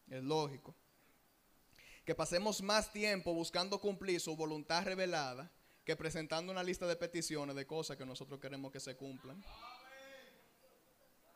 Es 0.08 0.24
lógico. 0.24 0.76
Que 2.06 2.16
pasemos 2.16 2.62
más 2.62 2.92
tiempo 2.92 3.34
buscando 3.34 3.80
cumplir 3.80 4.20
su 4.20 4.36
voluntad 4.36 4.84
revelada 4.84 5.52
que 5.84 5.96
presentando 5.96 6.52
una 6.52 6.63
lista 6.63 6.88
de 6.88 6.96
peticiones 6.96 7.56
de 7.56 7.66
cosas 7.66 7.98
que 7.98 8.06
nosotros 8.06 8.39
queremos 8.39 8.72
que 8.72 8.80
se 8.80 8.96
cumplan. 8.96 9.44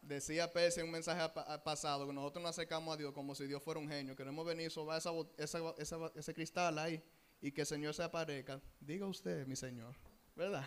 Decía 0.01 0.51
Pérez 0.53 0.77
en 0.77 0.85
un 0.85 0.91
mensaje 0.91 1.21
pasado 1.65 2.07
que 2.07 2.13
nosotros 2.13 2.41
nos 2.41 2.51
acercamos 2.51 2.93
a 2.93 2.97
Dios 2.97 3.13
como 3.13 3.35
si 3.35 3.45
Dios 3.45 3.61
fuera 3.61 3.79
un 3.79 3.89
genio. 3.89 4.15
Queremos 4.15 4.45
venir 4.45 4.71
sobre 4.71 4.97
ese 5.37 6.33
cristal 6.33 6.79
ahí 6.79 7.03
y 7.41 7.51
que 7.51 7.61
el 7.61 7.67
Señor 7.67 7.93
se 7.93 8.03
aparezca. 8.03 8.61
Diga 8.79 9.05
usted, 9.05 9.45
mi 9.45 9.57
Señor, 9.57 9.93
¿verdad? 10.35 10.65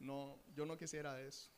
No, 0.00 0.40
yo 0.54 0.66
no 0.66 0.76
quisiera 0.76 1.20
eso. 1.20 1.50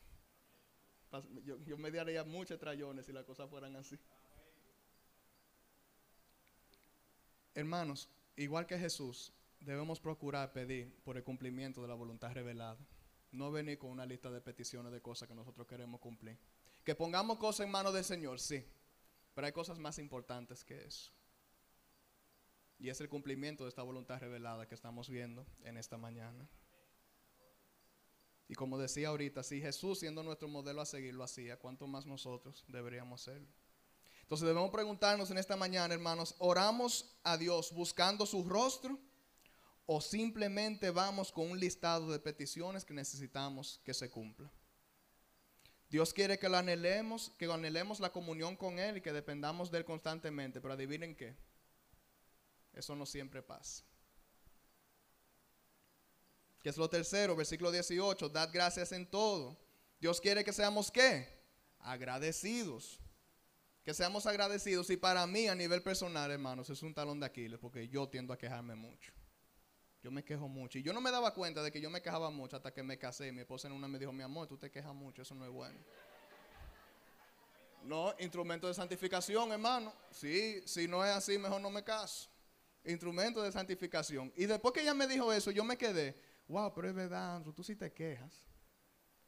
Yo, 1.45 1.79
me 1.79 1.91
daría 1.91 2.25
muchos 2.25 2.59
trayones 2.59 3.07
si 3.07 3.13
las 3.13 3.25
cosas 3.25 3.49
fueran 3.49 3.77
así. 3.77 3.99
Hermanos, 7.55 8.09
igual 8.37 8.67
que 8.67 8.79
Jesús, 8.79 9.33
debemos 9.61 10.01
procurar 10.01 10.53
pedir 10.53 10.95
por 11.05 11.17
el 11.17 11.25
cumplimiento 11.25 11.83
de 11.83 11.89
la 11.89 11.95
voluntad 11.95 12.33
revelada. 12.33 12.79
No 13.31 13.51
venir 13.51 13.79
con 13.79 13.91
una 13.91 14.07
lista 14.07 14.31
de 14.31 14.41
peticiones 14.41 14.93
de 14.93 15.01
cosas 15.01 15.29
que 15.29 15.35
nosotros 15.35 15.67
queremos 15.67 16.01
cumplir. 16.01 16.39
Que 16.85 16.95
pongamos 16.95 17.39
cosas 17.39 17.67
en 17.67 17.73
manos 17.73 17.95
del 17.95 18.05
Señor, 18.05 18.41
sí. 18.41 18.65
Pero 19.35 19.47
hay 19.47 19.53
cosas 19.53 19.79
más 19.79 19.99
importantes 19.99 20.65
que 20.65 20.85
eso. 20.85 21.13
Y 22.79 22.89
es 22.89 23.01
el 23.01 23.09
cumplimiento 23.09 23.65
de 23.65 23.69
esta 23.69 23.83
voluntad 23.83 24.19
revelada 24.19 24.67
que 24.67 24.75
estamos 24.75 25.09
viendo 25.09 25.47
en 25.63 25.77
esta 25.77 25.97
mañana. 25.97 26.49
Y 28.49 28.55
como 28.55 28.77
decía 28.77 29.09
ahorita, 29.09 29.43
si 29.43 29.61
Jesús 29.61 30.01
siendo 30.01 30.23
nuestro 30.23 30.49
modelo 30.49 30.81
a 30.81 30.87
seguir 30.87 31.15
lo 31.15 31.25
hacía, 31.25 31.59
¿cuánto 31.59 31.87
más 31.87 32.05
nosotros 32.05 32.65
deberíamos 32.69 33.23
hacerlo? 33.23 33.49
Entonces 34.33 34.49
debemos 34.49 34.71
preguntarnos 34.71 35.31
en 35.31 35.37
esta 35.37 35.57
mañana, 35.57 35.93
hermanos, 35.93 36.35
¿oramos 36.39 37.15
a 37.23 37.37
Dios 37.37 37.71
buscando 37.71 38.25
su 38.25 38.43
rostro 38.49 38.99
o 39.85 40.01
simplemente 40.01 40.89
vamos 40.89 41.31
con 41.31 41.51
un 41.51 41.61
listado 41.61 42.11
de 42.11 42.19
peticiones 42.19 42.83
que 42.83 42.95
necesitamos 42.95 43.83
que 43.85 43.93
se 43.93 44.11
cumpla? 44.11 44.51
Dios 45.91 46.15
quiere 46.15 46.39
que 46.39 46.49
lo 46.49 46.57
anhelemos, 46.57 47.31
que 47.37 47.45
anhelemos 47.45 48.01
la 48.01 48.11
comunión 48.11 48.57
con 48.57 48.79
Él 48.79 48.97
y 48.97 49.01
que 49.03 49.13
dependamos 49.13 49.71
de 49.71 49.77
Él 49.77 49.85
constantemente, 49.85 50.63
pero 50.63 50.73
adivinen 50.73 51.15
qué, 51.15 51.37
eso 52.73 52.97
no 52.97 53.05
siempre 53.05 53.43
pasa 53.43 53.85
que 56.63 56.71
es 56.71 56.79
lo 56.79 56.89
tercero, 56.89 57.37
versículo 57.37 57.71
18, 57.71 58.31
dad 58.31 58.49
gracias 58.51 58.93
en 58.93 59.05
todo. 59.05 59.59
Dios 60.01 60.23
quiere 60.23 60.43
que 60.43 60.55
seamos 60.55 60.91
qué? 60.91 61.29
Agradecidos. 61.81 63.03
Que 63.85 63.95
seamos 63.95 64.27
agradecidos. 64.27 64.89
Y 64.91 64.97
para 64.97 65.27
mí, 65.27 65.49
a 65.49 65.55
nivel 65.55 65.83
personal, 65.83 66.31
hermanos, 66.31 66.71
es 66.71 66.83
un 66.83 66.95
talón 66.95 67.21
de 67.21 67.27
Aquiles, 67.27 67.59
porque 67.59 67.89
yo 67.89 68.09
tiendo 68.09 68.33
a 68.33 68.39
quejarme 68.39 68.75
mucho. 68.75 69.13
Yo 70.03 70.11
me 70.11 70.25
quejo 70.25 70.49
mucho. 70.49 70.79
Y 70.79 70.83
yo 70.83 70.93
no 70.93 71.01
me 71.01 71.11
daba 71.11 71.33
cuenta 71.35 71.63
de 71.63 71.71
que 71.71 71.81
yo 71.81 71.91
me 71.91 72.03
quejaba 72.03 72.31
mucho 72.31 72.57
hasta 72.57 72.73
que 72.73 72.83
me 72.83 72.99
casé. 72.99 73.31
Mi 73.33 73.41
esposa 73.41 73.69
en 73.69 73.75
una 73.75 73.89
me 73.89 73.99
dijo, 73.99 74.13
mi 74.13 74.23
amor, 74.23 74.49
tú 74.49 74.57
te 74.57 74.71
quejas 74.71 74.95
mucho, 74.95 75.23
eso 75.23 75.35
no 75.35 75.45
es 75.45 75.51
bueno. 75.51 75.79
No, 77.85 78.15
instrumento 78.19 78.69
de 78.69 78.75
santificación, 78.75 79.53
hermano. 79.53 79.93
Sí, 80.11 80.63
si 80.67 80.87
no 80.87 81.05
es 81.05 81.11
así, 81.11 81.39
mejor 81.39 81.61
no 81.61 81.71
me 81.71 81.83
caso. 81.83 82.31
Instrumento 82.85 83.43
de 83.43 83.53
santificación. 83.53 84.33
Y 84.37 84.47
después 84.47 84.73
que 84.75 84.83
ella 84.83 84.95
me 84.95 85.07
dijo 85.07 85.33
eso, 85.33 85.51
yo 85.51 85.65
me 85.65 85.77
quedé 85.77 86.17
wow, 86.53 86.73
pero 86.75 86.89
es 86.89 86.95
verdad, 86.95 87.43
tú 87.55 87.65
sí 87.65 87.77
te 87.77 87.93
quejas. 87.93 88.47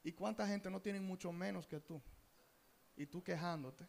¿Y 0.03 0.13
cuánta 0.13 0.47
gente 0.47 0.71
no 0.71 0.81
tiene 0.81 1.01
mucho 1.01 1.33
menos 1.33 1.67
que 1.67 1.81
tú? 1.81 2.01
Y 2.97 3.07
tú 3.07 3.23
quejándote. 3.23 3.87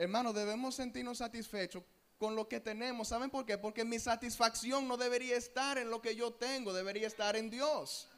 Hermano, 0.00 0.32
debemos 0.32 0.74
sentirnos 0.74 1.18
satisfechos 1.18 1.82
con 2.18 2.34
lo 2.34 2.48
que 2.48 2.60
tenemos. 2.60 3.08
¿Saben 3.08 3.28
por 3.28 3.44
qué? 3.44 3.58
Porque 3.58 3.84
mi 3.84 3.98
satisfacción 3.98 4.88
no 4.88 4.96
debería 4.96 5.36
estar 5.36 5.76
en 5.76 5.90
lo 5.90 6.00
que 6.00 6.16
yo 6.16 6.32
tengo, 6.32 6.72
debería 6.72 7.06
estar 7.06 7.36
en 7.36 7.50
Dios. 7.50 8.08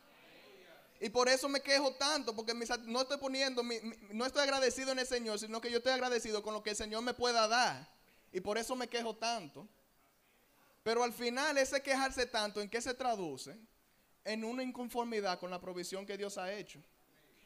Y 1.01 1.09
por 1.09 1.29
eso 1.29 1.49
me 1.49 1.61
quejo 1.61 1.95
tanto, 1.95 2.37
porque 2.37 2.55
no 2.55 3.01
estoy 3.01 3.19
poniendo, 3.19 3.63
no 4.11 4.25
estoy 4.25 4.43
agradecido 4.43 4.93
en 4.93 5.01
el 5.01 5.07
Señor, 5.07 5.41
sino 5.41 5.61
que 5.61 5.71
yo 5.71 5.79
estoy 5.79 5.93
agradecido 5.93 6.43
con 6.43 6.55
lo 6.55 6.63
que 6.63 6.71
el 6.71 6.77
Señor 6.77 7.03
me 7.03 7.15
pueda 7.15 7.49
dar. 7.49 7.93
Y 8.33 8.41
por 8.41 8.59
eso 8.59 8.77
me 8.77 8.89
quejo 8.89 9.17
tanto. 9.17 9.67
Pero 10.85 11.03
al 11.03 11.13
final 11.13 11.59
ese 11.59 11.83
quejarse 11.83 12.27
tanto, 12.27 12.61
¿en 12.61 12.71
qué 12.71 12.81
se 12.81 12.95
traduce? 12.95 13.59
en 14.25 14.45
una 14.45 14.63
inconformidad 14.63 15.39
con 15.39 15.51
la 15.51 15.61
provisión 15.61 16.07
que 16.07 16.17
Dios 16.17 16.39
ha 16.39 16.53
hecho. 16.53 16.83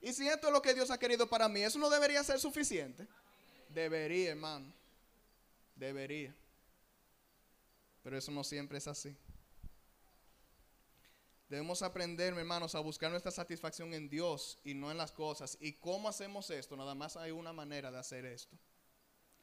Y 0.01 0.12
si 0.12 0.29
esto 0.29 0.49
es 0.49 0.53
lo 0.53 0.62
que 0.62 0.75
Dios 0.75 0.90
ha 0.90 0.99
querido 0.99 1.29
para 1.29 1.49
mí, 1.49 1.62
¿eso 1.62 1.79
no 1.79 1.88
debería 1.88 2.22
ser 2.22 2.38
suficiente? 2.38 3.07
Debería, 3.76 4.30
hermano. 4.30 4.72
Debería. 5.74 6.34
Pero 8.02 8.16
eso 8.16 8.32
no 8.32 8.42
siempre 8.42 8.78
es 8.78 8.88
así. 8.88 9.14
Debemos 11.50 11.82
aprender, 11.82 12.32
hermanos, 12.32 12.74
a 12.74 12.80
buscar 12.80 13.10
nuestra 13.10 13.30
satisfacción 13.30 13.92
en 13.92 14.08
Dios 14.08 14.58
y 14.64 14.72
no 14.72 14.90
en 14.90 14.96
las 14.96 15.12
cosas. 15.12 15.58
¿Y 15.60 15.74
cómo 15.74 16.08
hacemos 16.08 16.48
esto? 16.48 16.74
Nada 16.74 16.94
más 16.94 17.18
hay 17.18 17.32
una 17.32 17.52
manera 17.52 17.90
de 17.90 17.98
hacer 17.98 18.24
esto. 18.24 18.56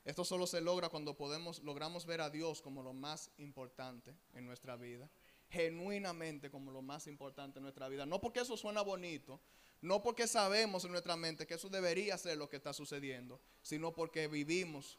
Esto 0.03 0.25
solo 0.25 0.47
se 0.47 0.61
logra 0.61 0.89
cuando 0.89 1.15
podemos, 1.15 1.59
logramos 1.59 2.07
ver 2.07 2.21
a 2.21 2.31
Dios 2.31 2.59
como 2.59 2.81
lo 2.81 2.91
más 2.91 3.29
importante 3.37 4.15
en 4.33 4.47
nuestra 4.47 4.75
vida 4.77 5.07
genuinamente 5.53 6.49
como 6.49 6.71
lo 6.71 6.81
más 6.81 7.05
importante 7.05 7.59
en 7.59 7.63
nuestra 7.63 7.87
vida. 7.87 8.07
No 8.07 8.19
porque 8.19 8.39
eso 8.39 8.57
suena 8.57 8.81
bonito, 8.81 9.39
no 9.83 10.01
porque 10.01 10.27
sabemos 10.27 10.85
en 10.85 10.91
nuestra 10.91 11.17
mente 11.17 11.45
que 11.45 11.55
eso 11.55 11.69
debería 11.69 12.17
ser 12.17 12.37
lo 12.37 12.49
que 12.49 12.55
está 12.55 12.71
sucediendo, 12.71 13.41
sino 13.61 13.93
porque 13.93 14.29
vivimos 14.29 14.97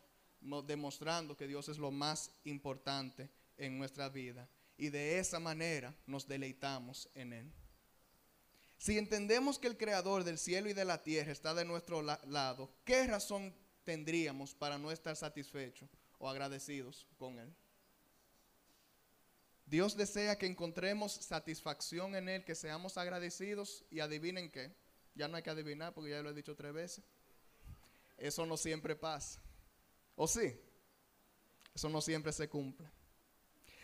demostrando 0.66 1.38
que 1.38 1.46
Dios 1.46 1.70
es 1.70 1.78
lo 1.78 1.90
más 1.90 2.30
importante 2.44 3.30
en 3.56 3.78
nuestra 3.78 4.08
vida. 4.10 4.48
y 4.76 4.90
de 4.90 5.20
esa 5.20 5.38
manera 5.38 5.94
nos 6.04 6.26
deleitamos 6.26 7.08
en 7.14 7.32
Él. 7.32 7.52
Si 8.76 8.98
entendemos 8.98 9.58
que 9.58 9.68
el 9.68 9.76
Creador 9.76 10.24
del 10.24 10.36
cielo 10.36 10.68
y 10.68 10.72
de 10.72 10.84
la 10.84 11.00
tierra 11.00 11.30
está 11.30 11.54
de 11.54 11.64
nuestro 11.64 12.02
lado, 12.02 12.74
¿qué 12.84 13.06
razón 13.06 13.54
tendríamos 13.84 14.52
para 14.52 14.76
no 14.76 14.90
estar 14.90 15.14
satisfechos 15.14 15.88
o 16.18 16.28
agradecidos 16.28 17.06
con 17.16 17.38
Él? 17.38 17.54
Dios 19.66 19.96
desea 19.96 20.36
que 20.36 20.46
encontremos 20.46 21.12
satisfacción 21.12 22.14
en 22.14 22.28
Él, 22.28 22.44
que 22.44 22.54
seamos 22.54 22.98
agradecidos 22.98 23.84
y 23.90 24.00
adivinen 24.00 24.50
qué. 24.50 24.74
Ya 25.14 25.28
no 25.28 25.36
hay 25.36 25.42
que 25.42 25.50
adivinar 25.50 25.94
porque 25.94 26.10
ya 26.10 26.22
lo 26.22 26.30
he 26.30 26.34
dicho 26.34 26.54
tres 26.54 26.72
veces. 26.72 27.04
Eso 28.18 28.44
no 28.46 28.56
siempre 28.56 28.94
pasa. 28.94 29.40
¿O 30.16 30.28
sí? 30.28 30.60
Eso 31.74 31.88
no 31.88 32.00
siempre 32.00 32.32
se 32.32 32.48
cumple. 32.48 32.88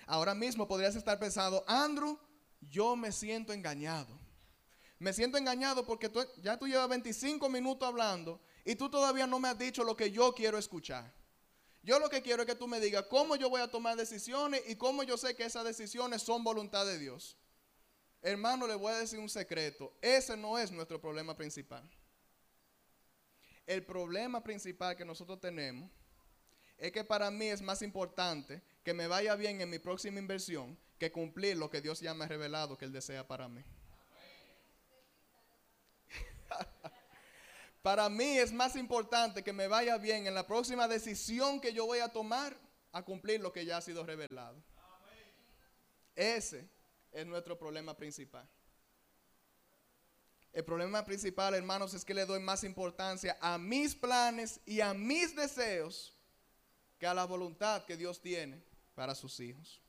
Ahora 0.06 0.34
mismo 0.34 0.66
podrías 0.68 0.96
estar 0.96 1.18
pensando, 1.18 1.64
Andrew, 1.66 2.18
yo 2.60 2.96
me 2.96 3.10
siento 3.12 3.52
engañado. 3.52 4.18
Me 4.98 5.12
siento 5.12 5.38
engañado 5.38 5.84
porque 5.84 6.10
ya 6.42 6.58
tú 6.58 6.66
llevas 6.66 6.88
25 6.88 7.48
minutos 7.48 7.88
hablando 7.88 8.40
y 8.64 8.74
tú 8.74 8.90
todavía 8.90 9.26
no 9.26 9.40
me 9.40 9.48
has 9.48 9.58
dicho 9.58 9.82
lo 9.82 9.96
que 9.96 10.10
yo 10.10 10.34
quiero 10.34 10.58
escuchar. 10.58 11.10
Yo 11.82 11.98
lo 11.98 12.10
que 12.10 12.22
quiero 12.22 12.42
es 12.42 12.46
que 12.46 12.54
tú 12.54 12.68
me 12.68 12.78
digas 12.78 13.06
cómo 13.08 13.36
yo 13.36 13.48
voy 13.48 13.62
a 13.62 13.68
tomar 13.68 13.96
decisiones 13.96 14.62
y 14.66 14.76
cómo 14.76 15.02
yo 15.02 15.16
sé 15.16 15.34
que 15.34 15.44
esas 15.44 15.64
decisiones 15.64 16.22
son 16.22 16.44
voluntad 16.44 16.84
de 16.84 16.98
Dios. 16.98 17.38
Hermano, 18.22 18.66
le 18.66 18.74
voy 18.74 18.92
a 18.92 18.98
decir 18.98 19.18
un 19.18 19.30
secreto. 19.30 19.96
Ese 20.02 20.36
no 20.36 20.58
es 20.58 20.70
nuestro 20.70 21.00
problema 21.00 21.34
principal. 21.34 21.88
El 23.66 23.84
problema 23.84 24.42
principal 24.42 24.94
que 24.94 25.04
nosotros 25.04 25.40
tenemos 25.40 25.90
es 26.76 26.92
que 26.92 27.04
para 27.04 27.30
mí 27.30 27.46
es 27.46 27.62
más 27.62 27.82
importante 27.82 28.62
que 28.82 28.92
me 28.92 29.06
vaya 29.06 29.34
bien 29.36 29.60
en 29.60 29.70
mi 29.70 29.78
próxima 29.78 30.18
inversión 30.18 30.78
que 30.98 31.10
cumplir 31.10 31.56
lo 31.56 31.70
que 31.70 31.80
Dios 31.80 32.00
ya 32.00 32.12
me 32.12 32.24
ha 32.24 32.28
revelado 32.28 32.76
que 32.76 32.84
Él 32.84 32.92
desea 32.92 33.26
para 33.26 33.48
mí. 33.48 33.64
Para 37.82 38.08
mí 38.08 38.38
es 38.38 38.52
más 38.52 38.76
importante 38.76 39.42
que 39.42 39.52
me 39.52 39.66
vaya 39.66 39.96
bien 39.96 40.26
en 40.26 40.34
la 40.34 40.46
próxima 40.46 40.86
decisión 40.86 41.60
que 41.60 41.72
yo 41.72 41.86
voy 41.86 42.00
a 42.00 42.08
tomar 42.08 42.56
a 42.92 43.02
cumplir 43.02 43.40
lo 43.40 43.52
que 43.52 43.64
ya 43.64 43.78
ha 43.78 43.80
sido 43.80 44.04
revelado. 44.04 44.62
Ese 46.14 46.68
es 47.12 47.26
nuestro 47.26 47.58
problema 47.58 47.96
principal. 47.96 48.48
El 50.52 50.64
problema 50.64 51.04
principal, 51.04 51.54
hermanos, 51.54 51.94
es 51.94 52.04
que 52.04 52.12
le 52.12 52.26
doy 52.26 52.40
más 52.40 52.64
importancia 52.64 53.38
a 53.40 53.56
mis 53.56 53.94
planes 53.94 54.60
y 54.66 54.80
a 54.80 54.92
mis 54.92 55.34
deseos 55.34 56.12
que 56.98 57.06
a 57.06 57.14
la 57.14 57.24
voluntad 57.24 57.84
que 57.84 57.96
Dios 57.96 58.20
tiene 58.20 58.62
para 58.94 59.14
sus 59.14 59.38
hijos. 59.38 59.80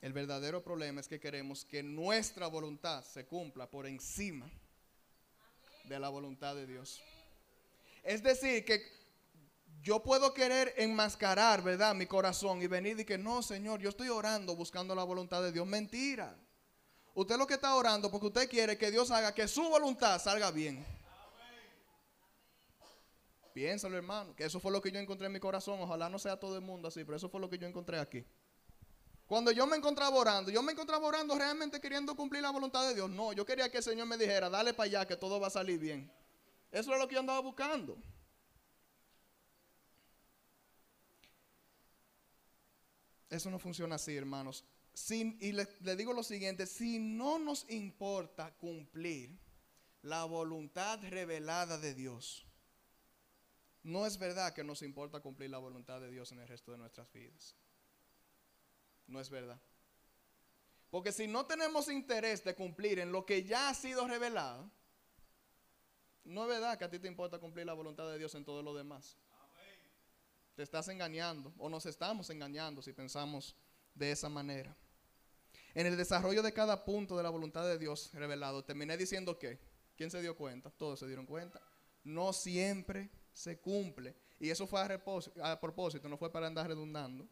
El 0.00 0.12
verdadero 0.12 0.62
problema 0.62 1.00
es 1.00 1.08
que 1.08 1.18
queremos 1.18 1.64
que 1.64 1.82
nuestra 1.82 2.46
voluntad 2.46 3.04
se 3.04 3.26
cumpla 3.26 3.68
por 3.68 3.86
encima 3.86 4.48
de 5.84 5.98
la 5.98 6.08
voluntad 6.08 6.54
de 6.54 6.66
Dios. 6.66 7.02
Es 8.04 8.22
decir, 8.22 8.64
que 8.64 8.80
yo 9.82 10.02
puedo 10.02 10.32
querer 10.34 10.72
enmascarar, 10.76 11.62
¿verdad? 11.62 11.94
Mi 11.94 12.06
corazón 12.06 12.62
y 12.62 12.68
venir 12.68 13.00
y 13.00 13.04
que 13.04 13.18
no, 13.18 13.42
Señor, 13.42 13.80
yo 13.80 13.88
estoy 13.88 14.08
orando 14.08 14.54
buscando 14.54 14.94
la 14.94 15.02
voluntad 15.02 15.42
de 15.42 15.50
Dios. 15.50 15.66
Mentira. 15.66 16.36
Usted 17.14 17.36
lo 17.36 17.46
que 17.46 17.54
está 17.54 17.74
orando 17.74 18.10
porque 18.10 18.26
usted 18.28 18.48
quiere 18.48 18.78
que 18.78 18.92
Dios 18.92 19.10
haga 19.10 19.34
que 19.34 19.48
su 19.48 19.62
voluntad 19.68 20.20
salga 20.20 20.52
bien. 20.52 20.84
Piénsalo, 23.52 23.96
hermano, 23.96 24.36
que 24.36 24.44
eso 24.44 24.60
fue 24.60 24.70
lo 24.70 24.80
que 24.80 24.92
yo 24.92 25.00
encontré 25.00 25.26
en 25.26 25.32
mi 25.32 25.40
corazón. 25.40 25.80
Ojalá 25.80 26.08
no 26.08 26.20
sea 26.20 26.38
todo 26.38 26.54
el 26.54 26.62
mundo 26.62 26.86
así, 26.86 27.02
pero 27.02 27.16
eso 27.16 27.28
fue 27.28 27.40
lo 27.40 27.50
que 27.50 27.58
yo 27.58 27.66
encontré 27.66 27.98
aquí. 27.98 28.24
Cuando 29.28 29.52
yo 29.52 29.66
me 29.66 29.76
encontraba 29.76 30.16
orando, 30.16 30.50
yo 30.50 30.62
me 30.62 30.72
encontraba 30.72 31.06
orando 31.06 31.36
realmente 31.36 31.78
queriendo 31.82 32.16
cumplir 32.16 32.40
la 32.40 32.50
voluntad 32.50 32.88
de 32.88 32.94
Dios. 32.94 33.10
No, 33.10 33.34
yo 33.34 33.44
quería 33.44 33.70
que 33.70 33.76
el 33.76 33.82
Señor 33.82 34.06
me 34.06 34.16
dijera, 34.16 34.48
dale 34.48 34.72
para 34.72 34.86
allá, 34.86 35.06
que 35.06 35.18
todo 35.18 35.38
va 35.38 35.48
a 35.48 35.50
salir 35.50 35.78
bien. 35.78 36.10
Eso 36.72 36.94
es 36.94 36.98
lo 36.98 37.06
que 37.06 37.14
yo 37.14 37.20
andaba 37.20 37.40
buscando. 37.40 37.98
Eso 43.28 43.50
no 43.50 43.58
funciona 43.58 43.96
así, 43.96 44.16
hermanos. 44.16 44.64
y 45.10 45.52
le, 45.52 45.68
le 45.80 45.94
digo 45.94 46.14
lo 46.14 46.22
siguiente, 46.22 46.66
si 46.66 46.98
no 46.98 47.38
nos 47.38 47.68
importa 47.68 48.54
cumplir 48.56 49.38
la 50.00 50.24
voluntad 50.24 51.00
revelada 51.02 51.76
de 51.76 51.94
Dios, 51.94 52.46
no 53.82 54.06
es 54.06 54.16
verdad 54.16 54.54
que 54.54 54.64
nos 54.64 54.80
importa 54.80 55.20
cumplir 55.20 55.50
la 55.50 55.58
voluntad 55.58 56.00
de 56.00 56.10
Dios 56.10 56.32
en 56.32 56.38
el 56.38 56.48
resto 56.48 56.72
de 56.72 56.78
nuestras 56.78 57.12
vidas 57.12 57.54
no 59.08 59.20
es 59.20 59.30
verdad. 59.30 59.60
Porque 60.90 61.12
si 61.12 61.26
no 61.26 61.44
tenemos 61.44 61.88
interés 61.88 62.44
de 62.44 62.54
cumplir 62.54 62.98
en 62.98 63.12
lo 63.12 63.26
que 63.26 63.42
ya 63.42 63.68
ha 63.68 63.74
sido 63.74 64.06
revelado, 64.06 64.70
no 66.24 66.42
es 66.42 66.48
verdad 66.48 66.78
que 66.78 66.84
a 66.84 66.90
ti 66.90 66.98
te 66.98 67.08
importa 67.08 67.38
cumplir 67.38 67.66
la 67.66 67.74
voluntad 67.74 68.08
de 68.10 68.18
Dios 68.18 68.34
en 68.34 68.44
todo 68.44 68.62
lo 68.62 68.74
demás. 68.74 69.16
Te 70.54 70.62
estás 70.62 70.88
engañando 70.88 71.52
o 71.58 71.68
nos 71.68 71.86
estamos 71.86 72.30
engañando 72.30 72.82
si 72.82 72.92
pensamos 72.92 73.54
de 73.94 74.12
esa 74.12 74.28
manera. 74.28 74.74
En 75.74 75.86
el 75.86 75.96
desarrollo 75.96 76.42
de 76.42 76.52
cada 76.52 76.84
punto 76.84 77.16
de 77.16 77.22
la 77.22 77.30
voluntad 77.30 77.64
de 77.64 77.78
Dios 77.78 78.10
revelado, 78.14 78.64
terminé 78.64 78.96
diciendo 78.96 79.38
que, 79.38 79.58
¿quién 79.96 80.10
se 80.10 80.20
dio 80.20 80.36
cuenta? 80.36 80.70
Todos 80.70 80.98
se 80.98 81.06
dieron 81.06 81.26
cuenta. 81.26 81.60
No 82.02 82.32
siempre 82.32 83.10
se 83.32 83.60
cumple. 83.60 84.16
Y 84.40 84.50
eso 84.50 84.66
fue 84.66 84.80
a, 84.80 85.52
a 85.52 85.60
propósito, 85.60 86.08
no 86.08 86.16
fue 86.16 86.32
para 86.32 86.46
andar 86.46 86.66
redundando 86.66 87.28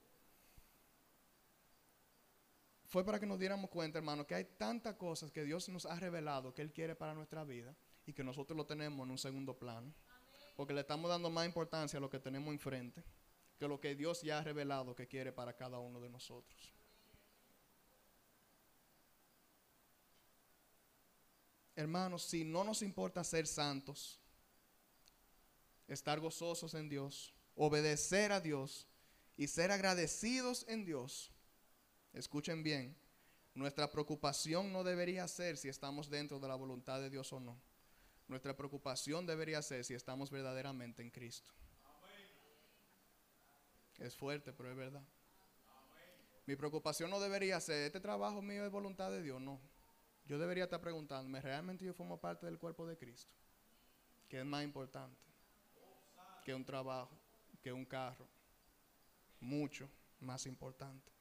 fue 2.96 3.04
para 3.04 3.20
que 3.20 3.26
nos 3.26 3.38
diéramos 3.38 3.68
cuenta, 3.68 3.98
hermano, 3.98 4.26
que 4.26 4.34
hay 4.34 4.46
tantas 4.56 4.94
cosas 4.94 5.30
que 5.30 5.44
Dios 5.44 5.68
nos 5.68 5.84
ha 5.84 6.00
revelado 6.00 6.54
que 6.54 6.62
Él 6.62 6.72
quiere 6.72 6.96
para 6.96 7.12
nuestra 7.12 7.44
vida 7.44 7.76
y 8.06 8.14
que 8.14 8.24
nosotros 8.24 8.56
lo 8.56 8.64
tenemos 8.64 9.04
en 9.04 9.10
un 9.10 9.18
segundo 9.18 9.58
plano. 9.58 9.92
Porque 10.56 10.72
le 10.72 10.80
estamos 10.80 11.10
dando 11.10 11.28
más 11.28 11.44
importancia 11.44 11.98
a 11.98 12.00
lo 12.00 12.08
que 12.08 12.18
tenemos 12.18 12.50
enfrente 12.54 13.04
que 13.58 13.68
lo 13.68 13.78
que 13.78 13.94
Dios 13.94 14.22
ya 14.22 14.38
ha 14.38 14.42
revelado 14.42 14.94
que 14.94 15.06
quiere 15.06 15.30
para 15.30 15.54
cada 15.54 15.78
uno 15.78 16.00
de 16.00 16.08
nosotros. 16.08 16.72
Hermanos, 21.74 22.22
si 22.22 22.44
no 22.44 22.64
nos 22.64 22.80
importa 22.80 23.22
ser 23.24 23.46
santos, 23.46 24.18
estar 25.86 26.18
gozosos 26.18 26.72
en 26.72 26.88
Dios, 26.88 27.34
obedecer 27.56 28.32
a 28.32 28.40
Dios 28.40 28.88
y 29.36 29.48
ser 29.48 29.70
agradecidos 29.70 30.64
en 30.66 30.86
Dios, 30.86 31.35
escuchen 32.16 32.62
bien, 32.62 32.96
nuestra 33.54 33.90
preocupación 33.90 34.72
no 34.72 34.82
debería 34.82 35.28
ser 35.28 35.56
si 35.56 35.68
estamos 35.68 36.10
dentro 36.10 36.40
de 36.40 36.48
la 36.48 36.54
voluntad 36.54 37.00
de 37.00 37.10
Dios 37.10 37.32
o 37.32 37.40
no. 37.40 37.60
Nuestra 38.26 38.56
preocupación 38.56 39.26
debería 39.26 39.62
ser 39.62 39.84
si 39.84 39.94
estamos 39.94 40.30
verdaderamente 40.30 41.02
en 41.02 41.10
Cristo. 41.10 41.52
Es 43.98 44.16
fuerte, 44.16 44.52
pero 44.52 44.70
es 44.70 44.76
verdad. 44.76 45.02
Mi 46.46 46.56
preocupación 46.56 47.10
no 47.10 47.20
debería 47.20 47.60
ser, 47.60 47.86
este 47.86 48.00
trabajo 48.00 48.42
mío 48.42 48.64
es 48.64 48.70
voluntad 48.70 49.10
de 49.10 49.22
Dios, 49.22 49.40
no. 49.40 49.60
Yo 50.26 50.38
debería 50.38 50.64
estar 50.64 50.80
preguntándome, 50.80 51.40
¿realmente 51.40 51.84
yo 51.84 51.94
formo 51.94 52.20
parte 52.20 52.46
del 52.46 52.58
cuerpo 52.58 52.86
de 52.86 52.96
Cristo? 52.96 53.32
¿Qué 54.28 54.40
es 54.40 54.44
más 54.44 54.64
importante? 54.64 55.20
Que 56.44 56.54
un 56.54 56.64
trabajo, 56.64 57.16
que 57.62 57.72
un 57.72 57.84
carro. 57.84 58.28
Mucho 59.40 59.88
más 60.20 60.46
importante. 60.46 61.15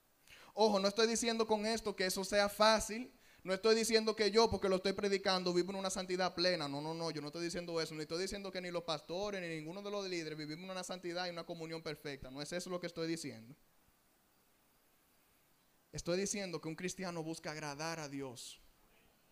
Ojo, 0.58 0.80
no 0.80 0.88
estoy 0.88 1.06
diciendo 1.06 1.46
con 1.46 1.66
esto 1.66 1.96
que 1.96 2.06
eso 2.06 2.24
sea 2.24 2.48
fácil. 2.48 3.12
No 3.44 3.54
estoy 3.54 3.76
diciendo 3.76 4.16
que 4.16 4.32
yo, 4.32 4.50
porque 4.50 4.70
lo 4.70 4.78
estoy 4.78 4.94
predicando, 4.94 5.54
vivo 5.54 5.72
en 5.72 5.76
una 5.76 5.90
santidad 5.90 6.34
plena. 6.34 6.68
No, 6.70 6.82
no, 6.82 6.94
no, 6.94 7.12
yo 7.12 7.22
no 7.22 7.28
estoy 7.28 7.44
diciendo 7.44 7.80
eso. 7.80 7.94
Ni 7.94 8.02
estoy 8.02 8.22
diciendo 8.22 8.52
que 8.52 8.62
ni 8.62 8.72
los 8.72 8.84
pastores, 8.84 9.42
ni 9.42 9.50
ninguno 9.50 9.82
de 9.82 9.92
los 9.92 10.08
líderes 10.08 10.38
vivimos 10.38 10.64
en 10.64 10.72
una 10.72 10.84
santidad 10.84 11.28
y 11.28 11.30
una 11.30 11.44
comunión 11.44 11.84
perfecta. 11.84 12.32
No 12.32 12.42
es 12.42 12.54
eso 12.54 12.70
lo 12.70 12.80
que 12.80 12.88
estoy 12.88 13.08
diciendo. 13.08 13.54
Estoy 15.92 16.18
diciendo 16.18 16.60
que 16.60 16.70
un 16.70 16.76
cristiano 16.76 17.22
busca 17.22 17.52
agradar 17.52 18.00
a 18.00 18.08
Dios 18.08 18.60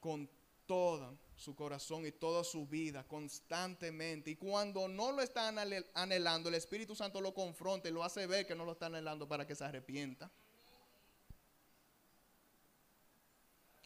con 0.02 0.30
todo 0.66 1.18
su 1.36 1.56
corazón 1.56 2.06
y 2.06 2.12
toda 2.12 2.44
su 2.44 2.68
vida, 2.68 3.08
constantemente. 3.08 4.32
Y 4.32 4.36
cuando 4.36 4.90
no 4.90 5.14
lo 5.14 5.22
está 5.22 5.48
anhelando, 5.94 6.50
el 6.50 6.56
Espíritu 6.56 6.96
Santo 6.96 7.22
lo 7.22 7.34
confronta 7.34 7.88
y 7.88 7.92
lo 7.92 8.04
hace 8.04 8.28
ver 8.28 8.46
que 8.46 8.56
no 8.56 8.66
lo 8.66 8.74
está 8.74 8.88
anhelando 8.88 9.28
para 9.28 9.48
que 9.48 9.56
se 9.56 9.64
arrepienta. 9.64 10.30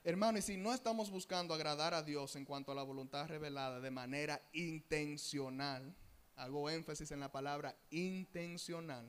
Hermano, 0.08 0.38
y 0.38 0.42
si 0.42 0.56
no 0.56 0.74
estamos 0.74 1.12
buscando 1.12 1.54
agradar 1.54 1.94
a 1.94 2.02
Dios 2.02 2.38
en 2.38 2.46
cuanto 2.46 2.72
a 2.72 2.76
la 2.76 2.84
voluntad 2.84 3.28
revelada 3.28 3.82
de 3.82 3.92
manera 3.92 4.42
intencional, 4.54 5.94
hago 6.38 6.70
énfasis 6.70 7.12
en 7.12 7.20
la 7.20 7.30
palabra 7.30 7.78
intencional, 7.90 9.06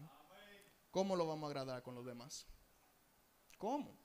¿cómo 0.91 1.15
lo 1.15 1.25
vamos 1.25 1.47
a 1.47 1.51
agradar 1.51 1.85
con 1.85 1.95
los 1.95 2.05
demás? 2.05 2.49
¿Cómo? 3.59 3.97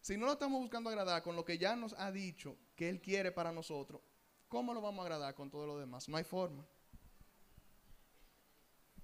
Si 0.00 0.16
no 0.16 0.24
lo 0.24 0.32
estamos 0.32 0.58
buscando 0.58 0.88
agradar 0.88 1.22
con 1.22 1.36
lo 1.36 1.44
que 1.44 1.58
ya 1.58 1.76
nos 1.76 1.92
ha 1.98 2.10
dicho 2.10 2.56
que 2.76 2.88
Él 2.88 3.02
quiere 3.02 3.30
para 3.30 3.52
nosotros, 3.52 4.00
¿cómo 4.48 4.72
lo 4.72 4.80
vamos 4.80 5.00
a 5.00 5.02
agradar 5.02 5.34
con 5.34 5.50
todo 5.50 5.66
lo 5.66 5.78
demás? 5.78 6.08
No 6.08 6.16
hay 6.16 6.24
forma. 6.24 6.66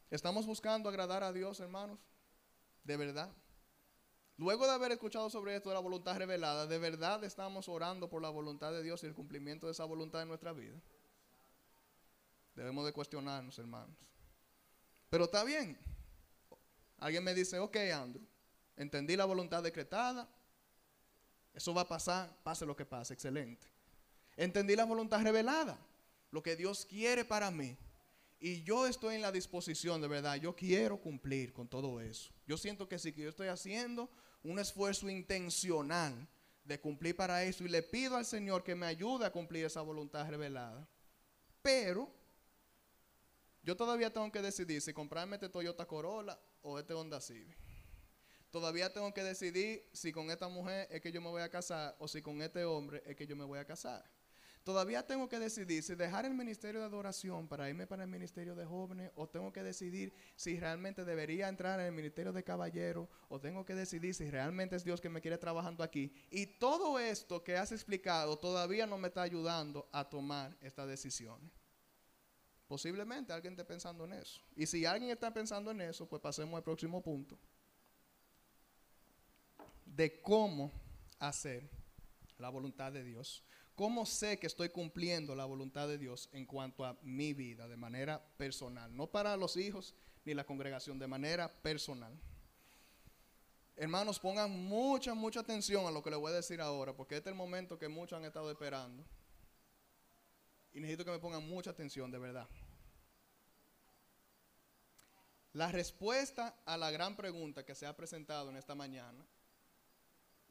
¿Estamos 0.09 0.47
buscando 0.47 0.89
agradar 0.89 1.23
a 1.23 1.33
Dios, 1.35 1.61
hermanos? 1.61 1.99
De 2.85 2.97
verdad. 2.97 3.31
Luego 4.39 4.67
de 4.67 4.73
haber 4.73 4.93
escuchado 4.93 5.29
sobre 5.31 5.57
esto 5.57 5.69
de 5.69 5.75
la 5.75 5.81
voluntad 5.81 6.17
revelada, 6.17 6.67
¿de 6.67 6.79
verdad 6.79 7.23
estamos 7.25 7.69
orando 7.69 8.09
por 8.09 8.23
la 8.23 8.31
voluntad 8.31 8.73
de 8.73 8.83
Dios 8.83 9.03
y 9.03 9.07
el 9.07 9.15
cumplimiento 9.15 9.67
de 9.67 9.73
esa 9.73 9.85
voluntad 9.85 10.23
en 10.23 10.29
nuestra 10.29 10.53
vida? 10.53 10.81
Debemos 12.55 12.85
de 12.85 12.93
cuestionarnos, 12.93 13.59
hermanos. 13.59 13.97
Pero 15.11 15.25
está 15.25 15.45
bien. 15.45 15.79
Alguien 16.99 17.25
me 17.25 17.35
dice, 17.35 17.59
ok, 17.59 17.77
Andrew, 17.95 18.25
entendí 18.77 19.17
la 19.17 19.25
voluntad 19.25 19.63
decretada. 19.63 20.29
Eso 21.53 21.75
va 21.75 21.83
a 21.83 21.89
pasar, 21.89 22.35
pase 22.43 22.65
lo 22.65 22.75
que 22.75 22.87
pase, 22.87 23.13
excelente. 23.13 23.67
Entendí 24.37 24.75
la 24.75 24.85
voluntad 24.85 25.21
revelada, 25.23 25.79
lo 26.31 26.43
que 26.43 26.57
Dios 26.57 26.87
quiere 26.87 27.25
para 27.25 27.51
mí. 27.51 27.77
Y 28.45 28.65
yo 28.65 28.89
estoy 28.89 29.15
en 29.15 29.23
la 29.23 29.31
disposición, 29.31 30.01
de 30.01 30.09
verdad, 30.09 30.35
yo 30.35 30.57
quiero 30.57 31.01
cumplir 31.01 31.53
con 31.53 31.69
todo 31.69 32.01
eso. 32.01 32.33
Yo 32.45 32.57
siento 32.57 32.89
que 32.89 32.99
sí, 32.99 33.13
que 33.13 33.23
yo 33.23 33.29
estoy 33.29 33.47
haciendo 33.47 34.11
un 34.43 34.59
esfuerzo 34.59 35.09
intencional 35.09 36.29
de 36.65 36.81
cumplir 36.81 37.15
para 37.15 37.45
eso 37.45 37.63
y 37.63 37.69
le 37.69 37.85
pido 37.85 38.17
al 38.17 38.27
Señor 38.27 38.65
que 38.65 38.75
me 38.75 38.87
ayude 38.87 39.27
a 39.27 39.31
cumplir 39.31 39.65
esa 39.65 39.81
voluntad 39.83 40.29
revelada. 40.29 40.89
Pero 41.63 42.13
yo 43.63 43.77
todavía 43.77 44.13
tengo 44.13 44.33
que 44.33 44.43
decidir 44.43 44.83
si 44.83 44.93
comprarme 44.93 45.37
este 45.37 45.49
Toyota 45.49 45.87
Corolla 45.87 46.37
o 46.63 46.81
este 46.81 46.95
Honda 46.95 47.21
Civic. 47.21 47.57
Todavía 48.51 48.93
tengo 48.93 49.15
que 49.15 49.23
decidir 49.23 49.89
si 49.93 50.11
con 50.11 50.33
esta 50.33 50.49
mujer 50.49 50.89
es 50.91 51.01
que 51.01 51.13
yo 51.13 51.21
me 51.21 51.29
voy 51.29 51.43
a 51.43 51.49
casar 51.49 51.95
o 52.01 52.09
si 52.09 52.21
con 52.21 52.43
este 52.43 52.65
hombre 52.65 53.05
es 53.07 53.15
que 53.15 53.25
yo 53.25 53.37
me 53.37 53.45
voy 53.45 53.61
a 53.61 53.65
casar. 53.65 54.05
Todavía 54.65 55.05
tengo 55.05 55.29
que 55.29 55.41
decidir 55.41 55.83
si 55.83 55.97
dejar 55.97 56.25
el 56.25 56.35
ministerio 56.35 56.81
de 56.81 56.87
adoración 56.87 57.49
para 57.49 57.69
irme 57.69 57.89
para 57.89 58.05
el 58.05 58.09
ministerio 58.09 58.55
de 58.55 58.65
jóvenes 58.65 59.11
o 59.17 59.29
tengo 59.29 59.53
que 59.53 59.63
decidir 59.63 60.15
si 60.37 60.59
realmente 60.61 61.05
debería 61.05 61.49
entrar 61.49 61.81
en 61.81 61.87
el 61.87 61.93
ministerio 61.93 62.33
de 62.33 62.45
caballero 62.45 63.09
o 63.29 63.41
tengo 63.41 63.65
que 63.65 63.75
decidir 63.75 64.15
si 64.15 64.31
realmente 64.31 64.77
es 64.77 64.85
Dios 64.85 65.01
que 65.01 65.09
me 65.09 65.21
quiere 65.21 65.37
trabajando 65.37 65.83
aquí. 65.83 66.15
Y 66.31 66.47
todo 66.47 67.01
esto 67.01 67.43
que 67.43 67.57
has 67.57 67.73
explicado 67.73 68.39
todavía 68.39 68.87
no 68.87 68.99
me 68.99 69.09
está 69.09 69.23
ayudando 69.23 69.89
a 69.91 70.09
tomar 70.09 70.57
estas 70.61 70.87
decisiones. 70.87 71.51
Posiblemente 72.69 73.33
alguien 73.33 73.55
esté 73.55 73.65
pensando 73.65 74.05
en 74.05 74.13
eso. 74.13 74.41
Y 74.55 74.67
si 74.67 74.87
alguien 74.87 75.11
está 75.11 75.35
pensando 75.35 75.73
en 75.73 75.81
eso, 75.81 76.09
pues 76.09 76.23
pasemos 76.23 76.57
al 76.57 76.63
próximo 76.63 77.03
punto. 77.03 77.37
De 79.85 80.23
cómo 80.23 80.71
hacer 81.19 81.69
la 82.39 82.49
voluntad 82.49 82.93
de 82.93 83.05
Dios. 83.05 83.45
¿Cómo 83.75 84.05
sé 84.05 84.39
que 84.39 84.47
estoy 84.47 84.69
cumpliendo 84.69 85.35
la 85.35 85.47
voluntad 85.47 85.89
de 85.89 85.99
Dios 85.99 86.29
en 86.33 86.45
cuanto 86.45 86.85
a 86.85 86.99
mi 87.03 87.33
vida 87.33 87.67
de 87.69 87.77
manera 87.77 88.23
personal? 88.37 88.95
No 88.95 89.07
para 89.07 89.37
los 89.37 89.57
hijos 89.57 89.95
ni 90.25 90.35
la 90.35 90.45
congregación, 90.45 90.99
de 90.99 91.07
manera 91.07 91.51
personal. 91.63 92.13
Hermanos, 93.77 94.21
pongan 94.21 94.51
mucha, 94.51 95.15
mucha 95.15 95.41
atención 95.41 95.87
a 95.87 95.91
lo 95.91 96.03
que 96.03 96.11
les 96.11 96.19
voy 96.19 96.33
a 96.33 96.37
decir 96.37 96.61
ahora, 96.61 96.95
porque 96.95 97.17
este 97.17 97.31
es 97.31 97.33
el 97.33 97.39
momento 97.39 97.79
que 97.79 97.89
muchos 97.89 98.19
han 98.19 98.25
estado 98.25 98.51
esperando. 98.51 99.05
Y 100.75 100.81
necesito 100.81 101.05
que 101.05 101.11
me 101.11 101.19
pongan 101.19 101.49
mucha 101.49 101.71
atención, 101.71 102.11
de 102.11 102.19
verdad. 102.19 102.49
La 105.55 105.73
respuesta 105.73 106.55
a 106.65 106.77
la 106.77 106.91
gran 106.91 107.17
pregunta 107.17 107.65
que 107.65 107.75
se 107.75 107.87
ha 107.87 107.97
presentado 107.97 108.51
en 108.51 108.57
esta 108.57 108.75
mañana 108.75 109.25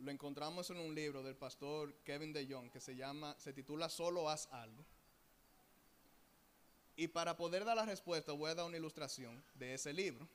lo 0.02 0.12
encontramos 0.12 0.70
en 0.72 0.78
un 0.78 0.96
libro 0.96 1.22
del 1.22 1.36
pastor 1.36 1.94
Kevin 2.04 2.34
de 2.34 2.48
Jong 2.48 2.72
que 2.72 2.80
se 2.80 2.96
llama, 2.96 3.36
se 3.38 3.54
titula 3.54 3.88
Solo 3.88 4.30
haz 4.30 4.48
algo. 4.52 4.84
Y 6.96 7.08
para 7.08 7.38
poder 7.38 7.66
dar 7.66 7.78
la 7.78 7.86
respuesta 7.86 8.32
voy 8.32 8.52
a 8.52 8.56
dar 8.56 8.66
una 8.66 8.78
ilustración 8.78 9.44
de 9.56 9.76
ese 9.76 9.94
libro. 9.94 10.28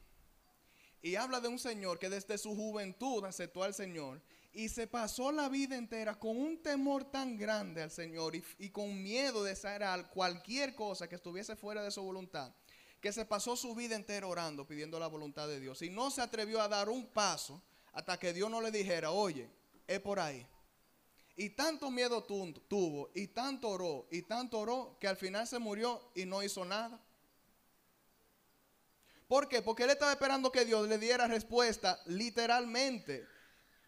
Y 1.03 1.17
habla 1.17 1.41
de 1.41 1.49
un 1.49 1.59
señor 1.59 1.99
que 1.99 2.09
desde 2.09 2.39
su 2.39 2.55
juventud 2.57 3.25
aceptó 3.25 3.63
al 3.63 3.75
Señor 3.75 4.21
y 4.53 4.69
se 4.69 4.87
pasó 4.87 5.31
la 5.31 5.49
vida 5.49 5.77
entera 5.77 6.19
con 6.19 6.37
un 6.37 6.63
temor 6.63 7.05
tan 7.05 7.37
grande 7.37 7.83
al 7.83 7.91
Señor 7.91 8.35
y, 8.35 8.43
y 8.59 8.71
con 8.71 9.03
miedo 9.03 9.45
de 9.45 9.53
hacer 9.53 9.83
cualquier 10.13 10.75
cosa 10.75 11.09
que 11.09 11.17
estuviese 11.17 11.55
fuera 11.55 11.83
de 11.83 11.91
su 11.91 12.03
voluntad, 12.03 12.53
que 13.01 13.13
se 13.13 13.27
pasó 13.27 13.55
su 13.57 13.75
vida 13.75 13.95
entera 13.95 14.27
orando, 14.27 14.67
pidiendo 14.67 14.99
la 14.99 15.07
voluntad 15.07 15.47
de 15.47 15.61
Dios. 15.61 15.83
Y 15.83 15.91
no 15.91 16.11
se 16.11 16.23
atrevió 16.23 16.63
a 16.63 16.69
dar 16.69 16.89
un 16.89 17.07
paso 17.07 17.63
hasta 17.97 18.19
que 18.19 18.35
Dios 18.35 18.51
no 18.51 18.61
le 18.61 18.71
dijera, 18.71 19.11
oye, 19.11 19.49
es 19.87 20.01
por 20.01 20.21
ahí. 20.21 20.47
Y 21.37 21.51
tanto 21.51 21.91
miedo 21.91 22.23
tuvo, 22.23 23.11
y 23.15 23.29
tanto 23.29 23.69
oró, 23.69 24.07
y 24.11 24.23
tanto 24.23 24.59
oró, 24.61 24.97
que 24.99 25.07
al 25.07 25.17
final 25.17 25.47
se 25.47 25.59
murió 25.59 26.11
y 26.15 26.25
no 26.25 26.43
hizo 26.43 26.65
nada. 26.65 26.99
¿Por 29.29 29.49
qué? 29.49 29.61
Porque 29.61 29.83
él 29.83 29.91
estaba 29.91 30.13
esperando 30.13 30.51
que 30.51 30.65
Dios 30.65 30.89
le 30.89 30.99
diera 30.99 31.27
respuesta 31.27 32.01
literalmente. 32.07 33.27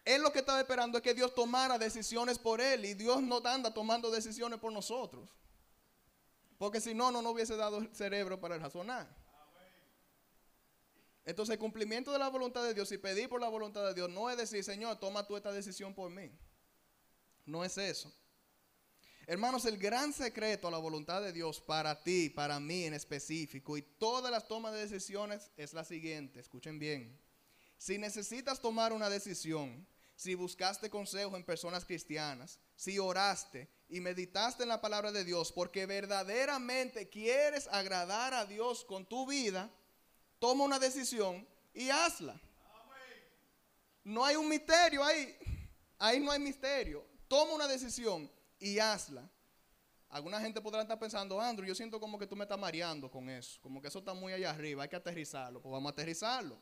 Él 0.05 0.21
lo 0.21 0.31
que 0.31 0.39
estaba 0.39 0.59
esperando 0.59 0.97
es 0.97 1.03
que 1.03 1.13
Dios 1.13 1.33
tomara 1.33 1.77
decisiones 1.77 2.37
por 2.37 2.61
él 2.61 2.85
y 2.85 2.93
Dios 2.93 3.21
no 3.21 3.41
anda 3.45 3.73
tomando 3.73 4.11
decisiones 4.11 4.59
por 4.59 4.71
nosotros. 4.71 5.29
Porque 6.57 6.81
si 6.81 6.93
no, 6.93 7.09
no 7.09 7.21
nos 7.21 7.33
hubiese 7.33 7.55
dado 7.55 7.81
cerebro 7.93 8.39
para 8.39 8.57
razonar. 8.57 9.07
Entonces 11.25 11.53
el 11.53 11.59
cumplimiento 11.59 12.11
de 12.11 12.19
la 12.19 12.29
voluntad 12.29 12.63
de 12.63 12.73
Dios 12.73 12.91
y 12.91 12.97
pedir 12.97 13.29
por 13.29 13.41
la 13.41 13.49
voluntad 13.49 13.85
de 13.85 13.93
Dios 13.93 14.09
no 14.09 14.29
es 14.29 14.37
decir, 14.37 14.63
Señor, 14.63 14.99
toma 14.99 15.27
tú 15.27 15.37
esta 15.37 15.51
decisión 15.51 15.93
por 15.93 16.09
mí. 16.09 16.31
No 17.45 17.63
es 17.63 17.77
eso. 17.77 18.11
Hermanos, 19.27 19.65
el 19.65 19.77
gran 19.77 20.11
secreto 20.11 20.67
a 20.67 20.71
la 20.71 20.79
voluntad 20.79 21.21
de 21.21 21.31
Dios 21.31 21.61
para 21.61 22.03
ti, 22.03 22.29
para 22.29 22.59
mí 22.59 22.85
en 22.85 22.95
específico 22.95 23.77
y 23.77 23.83
todas 23.83 24.31
las 24.31 24.47
tomas 24.47 24.73
de 24.73 24.79
decisiones 24.79 25.51
es 25.55 25.73
la 25.73 25.85
siguiente. 25.85 26.39
Escuchen 26.39 26.79
bien. 26.79 27.19
Si 27.77 27.99
necesitas 27.99 28.59
tomar 28.59 28.91
una 28.91 29.07
decisión, 29.07 29.87
si 30.15 30.33
buscaste 30.33 30.89
consejo 30.89 31.37
en 31.37 31.45
personas 31.45 31.85
cristianas, 31.85 32.59
si 32.75 32.97
oraste 32.97 33.69
y 33.87 34.01
meditaste 34.01 34.63
en 34.63 34.69
la 34.69 34.81
palabra 34.81 35.11
de 35.11 35.23
Dios 35.23 35.51
porque 35.51 35.85
verdaderamente 35.85 37.07
quieres 37.07 37.67
agradar 37.67 38.33
a 38.33 38.45
Dios 38.45 38.83
con 38.83 39.07
tu 39.07 39.27
vida, 39.27 39.71
toma 40.39 40.63
una 40.63 40.79
decisión 40.79 41.47
y 41.73 41.89
hazla. 41.89 42.39
No 44.03 44.25
hay 44.25 44.35
un 44.35 44.49
misterio 44.49 45.03
ahí. 45.03 45.37
Ahí 45.99 46.19
no 46.19 46.31
hay 46.31 46.39
misterio. 46.39 47.05
Toma 47.27 47.53
una 47.53 47.67
decisión 47.67 48.31
y 48.57 48.79
hazla. 48.79 49.29
Alguna 50.09 50.41
gente 50.41 50.59
podrá 50.59 50.81
estar 50.81 50.97
pensando, 50.97 51.39
Andrew, 51.39 51.67
yo 51.67 51.75
siento 51.75 51.99
como 51.99 52.17
que 52.17 52.25
tú 52.25 52.35
me 52.35 52.43
estás 52.43 52.57
mareando 52.57 53.11
con 53.11 53.29
eso. 53.29 53.59
Como 53.61 53.79
que 53.79 53.89
eso 53.89 53.99
está 53.99 54.15
muy 54.15 54.33
allá 54.33 54.49
arriba, 54.49 54.81
hay 54.81 54.89
que 54.89 54.95
aterrizarlo. 54.95 55.61
Pues 55.61 55.71
vamos 55.71 55.91
a 55.91 55.93
aterrizarlo. 55.93 56.59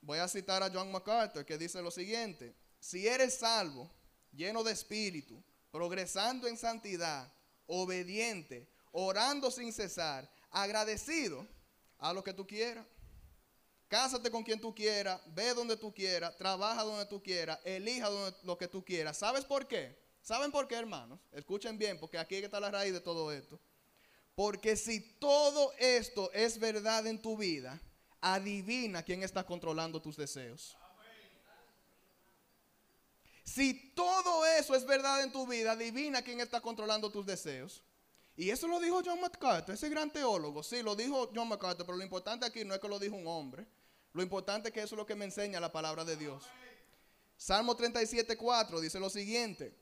Voy 0.00 0.18
a 0.18 0.28
citar 0.28 0.62
a 0.62 0.70
John 0.70 0.92
MacArthur 0.92 1.44
que 1.44 1.58
dice 1.58 1.82
lo 1.82 1.90
siguiente. 1.90 2.54
Si 2.78 3.08
eres 3.08 3.38
salvo, 3.38 3.90
lleno 4.32 4.62
de 4.62 4.72
espíritu, 4.72 5.42
progresando 5.72 6.46
en 6.46 6.56
santidad, 6.56 7.32
obediente, 7.66 8.68
orando 8.92 9.50
sin 9.50 9.72
cesar, 9.72 10.30
agradecido, 10.50 11.46
Haz 12.02 12.14
lo 12.14 12.24
que 12.24 12.34
tú 12.34 12.44
quieras. 12.44 12.84
Cásate 13.86 14.28
con 14.28 14.42
quien 14.42 14.60
tú 14.60 14.74
quieras, 14.74 15.20
ve 15.28 15.54
donde 15.54 15.76
tú 15.76 15.94
quieras, 15.94 16.36
trabaja 16.36 16.82
donde 16.82 17.06
tú 17.06 17.22
quieras, 17.22 17.60
elija 17.62 18.08
lo 18.42 18.58
que 18.58 18.66
tú 18.66 18.84
quieras. 18.84 19.18
¿Sabes 19.18 19.44
por 19.44 19.68
qué? 19.68 19.96
¿Saben 20.20 20.50
por 20.50 20.66
qué, 20.66 20.74
hermanos? 20.74 21.20
Escuchen 21.30 21.78
bien, 21.78 22.00
porque 22.00 22.18
aquí 22.18 22.36
está 22.36 22.58
la 22.58 22.70
raíz 22.70 22.92
de 22.92 23.00
todo 23.00 23.30
esto. 23.30 23.60
Porque 24.34 24.76
si 24.76 25.00
todo 25.18 25.72
esto 25.78 26.32
es 26.32 26.58
verdad 26.58 27.06
en 27.06 27.22
tu 27.22 27.36
vida, 27.36 27.80
adivina 28.20 29.04
quién 29.04 29.22
está 29.22 29.44
controlando 29.44 30.02
tus 30.02 30.16
deseos. 30.16 30.76
Si 33.44 33.92
todo 33.94 34.44
eso 34.46 34.74
es 34.74 34.84
verdad 34.86 35.22
en 35.22 35.30
tu 35.30 35.46
vida, 35.46 35.72
adivina 35.72 36.22
quién 36.22 36.40
está 36.40 36.60
controlando 36.60 37.10
tus 37.12 37.26
deseos. 37.26 37.82
Y 38.36 38.50
eso 38.50 38.66
lo 38.66 38.80
dijo 38.80 39.02
John 39.04 39.20
MacArthur, 39.20 39.74
ese 39.74 39.88
gran 39.88 40.10
teólogo. 40.10 40.62
Sí, 40.62 40.82
lo 40.82 40.96
dijo 40.96 41.30
John 41.34 41.48
MacArthur, 41.48 41.84
pero 41.84 41.98
lo 41.98 42.04
importante 42.04 42.46
aquí 42.46 42.64
no 42.64 42.74
es 42.74 42.80
que 42.80 42.88
lo 42.88 42.98
dijo 42.98 43.14
un 43.14 43.26
hombre. 43.26 43.66
Lo 44.12 44.22
importante 44.22 44.68
es 44.68 44.74
que 44.74 44.82
eso 44.82 44.94
es 44.94 44.98
lo 44.98 45.06
que 45.06 45.14
me 45.14 45.24
enseña 45.24 45.60
la 45.60 45.72
palabra 45.72 46.04
de 46.04 46.16
Dios. 46.16 46.44
Salmo 47.36 47.74
37, 47.74 48.36
4 48.36 48.80
dice 48.80 49.00
lo 49.00 49.10
siguiente. 49.10 49.74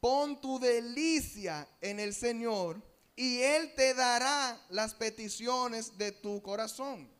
Pon 0.00 0.40
tu 0.40 0.58
delicia 0.58 1.68
en 1.80 2.00
el 2.00 2.14
Señor 2.14 2.82
y 3.14 3.40
Él 3.40 3.74
te 3.74 3.94
dará 3.94 4.60
las 4.68 4.94
peticiones 4.94 5.96
de 5.96 6.12
tu 6.12 6.42
corazón. 6.42 7.10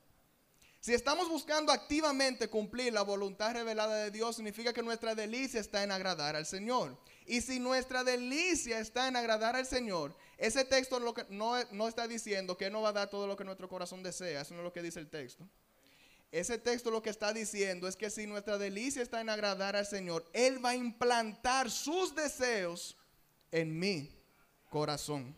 Si 0.80 0.94
estamos 0.94 1.28
buscando 1.28 1.72
activamente 1.72 2.48
cumplir 2.48 2.92
la 2.92 3.02
voluntad 3.02 3.54
revelada 3.54 3.96
de 3.96 4.10
Dios, 4.10 4.36
significa 4.36 4.72
que 4.72 4.82
nuestra 4.82 5.14
delicia 5.14 5.58
está 5.58 5.82
en 5.82 5.90
agradar 5.90 6.36
al 6.36 6.46
Señor. 6.46 6.96
Y 7.26 7.40
si 7.40 7.58
nuestra 7.58 8.04
delicia 8.04 8.78
está 8.78 9.08
en 9.08 9.16
agradar 9.16 9.56
al 9.56 9.66
Señor, 9.66 10.16
ese 10.38 10.64
texto 10.64 11.00
lo 11.00 11.12
que, 11.12 11.26
no, 11.28 11.62
no 11.72 11.88
está 11.88 12.06
diciendo 12.06 12.56
que 12.56 12.70
no 12.70 12.82
va 12.82 12.90
a 12.90 12.92
dar 12.92 13.10
todo 13.10 13.26
lo 13.26 13.36
que 13.36 13.44
nuestro 13.44 13.68
corazón 13.68 14.02
desea, 14.02 14.42
eso 14.42 14.54
no 14.54 14.60
es 14.60 14.64
lo 14.64 14.72
que 14.72 14.82
dice 14.82 15.00
el 15.00 15.08
texto. 15.08 15.48
Ese 16.30 16.58
texto 16.58 16.90
lo 16.90 17.02
que 17.02 17.10
está 17.10 17.32
diciendo 17.32 17.88
es 17.88 17.96
que 17.96 18.10
si 18.10 18.26
nuestra 18.26 18.58
delicia 18.58 19.02
está 19.02 19.20
en 19.20 19.28
agradar 19.28 19.74
al 19.76 19.86
Señor, 19.86 20.24
Él 20.32 20.64
va 20.64 20.70
a 20.70 20.76
implantar 20.76 21.70
sus 21.70 22.14
deseos 22.14 22.96
en 23.50 23.78
mi 23.78 24.10
corazón. 24.68 25.34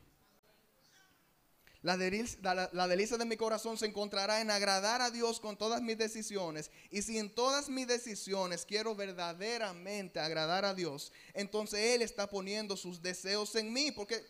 La 1.82 1.96
delicia, 1.96 3.18
de 3.18 3.24
mi 3.24 3.36
corazón 3.36 3.78
se 3.78 3.86
encontrará 3.86 4.40
en 4.40 4.50
agradar 4.50 5.00
a 5.00 5.12
Dios 5.12 5.38
con 5.38 5.56
todas 5.56 5.80
mis 5.80 5.96
decisiones. 5.96 6.72
Y 6.90 7.02
si 7.02 7.18
en 7.18 7.32
todas 7.32 7.68
mis 7.68 7.86
decisiones 7.86 8.64
quiero 8.64 8.96
verdaderamente 8.96 10.18
agradar 10.18 10.64
a 10.64 10.74
Dios, 10.74 11.12
entonces 11.34 11.94
Él 11.94 12.02
está 12.02 12.28
poniendo 12.28 12.76
sus 12.76 13.00
deseos 13.00 13.54
en 13.54 13.72
mí. 13.72 13.92
Porque 13.92 14.26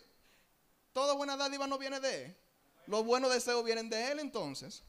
toda 0.92 1.14
buena 1.14 1.38
dádiva 1.38 1.66
no 1.66 1.78
viene 1.78 2.00
de 2.00 2.26
Él. 2.26 2.36
Los 2.86 3.04
buenos 3.04 3.32
deseos 3.32 3.64
vienen 3.64 3.88
de 3.88 4.12
Él 4.12 4.18
entonces. 4.18 4.82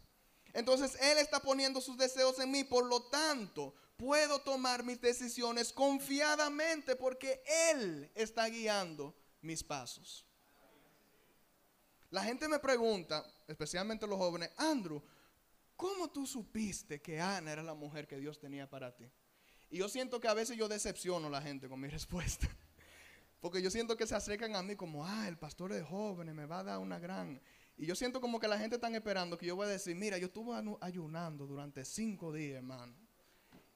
Entonces 0.51 0.97
Él 0.99 1.17
está 1.17 1.39
poniendo 1.41 1.79
sus 1.79 1.97
deseos 1.97 2.39
en 2.39 2.51
mí. 2.51 2.65
Por 2.65 2.85
lo 2.85 3.03
tanto, 3.03 3.73
puedo 3.95 4.39
tomar 4.41 4.83
mis 4.83 4.99
decisiones 4.99 5.71
confiadamente 5.71 6.97
porque 6.97 7.41
Él 7.71 8.11
está 8.15 8.47
guiando 8.47 9.15
mis 9.41 9.63
pasos. 9.63 10.28
La 12.11 12.23
gente 12.23 12.47
me 12.47 12.59
pregunta, 12.59 13.23
especialmente 13.47 14.07
los 14.07 14.17
jóvenes, 14.17 14.49
Andrew, 14.57 15.01
¿cómo 15.75 16.09
tú 16.09 16.25
supiste 16.25 17.01
que 17.01 17.19
Ana 17.19 17.51
era 17.51 17.63
la 17.63 17.75
mujer 17.75 18.07
que 18.07 18.17
Dios 18.17 18.39
tenía 18.39 18.67
para 18.67 18.95
ti? 18.95 19.05
Y 19.69 19.77
yo 19.77 19.87
siento 19.87 20.19
que 20.19 20.27
a 20.27 20.33
veces 20.33 20.57
yo 20.57 20.67
decepciono 20.67 21.27
a 21.27 21.29
la 21.29 21.41
gente 21.41 21.69
con 21.69 21.79
mi 21.79 21.87
respuesta. 21.89 22.47
Porque 23.39 23.61
yo 23.61 23.71
siento 23.71 23.95
que 23.95 24.05
se 24.05 24.15
acercan 24.15 24.55
a 24.55 24.63
mí 24.63 24.75
como, 24.75 25.05
ah, 25.05 25.27
el 25.27 25.37
pastor 25.37 25.71
es 25.73 25.85
joven, 25.85 26.35
me 26.35 26.45
va 26.45 26.59
a 26.59 26.63
dar 26.63 26.79
una 26.79 26.99
gran... 26.99 27.39
Y 27.77 27.85
yo 27.85 27.95
siento 27.95 28.19
como 28.19 28.39
que 28.39 28.47
la 28.49 28.59
gente 28.59 28.75
está 28.75 28.89
esperando 28.89 29.37
que 29.37 29.45
yo 29.45 29.55
voy 29.55 29.67
a 29.67 29.69
decir, 29.69 29.95
mira, 29.95 30.17
yo 30.17 30.25
estuve 30.25 30.53
ayunando 30.81 31.47
durante 31.47 31.85
cinco 31.85 32.33
días, 32.33 32.57
hermano. 32.57 32.93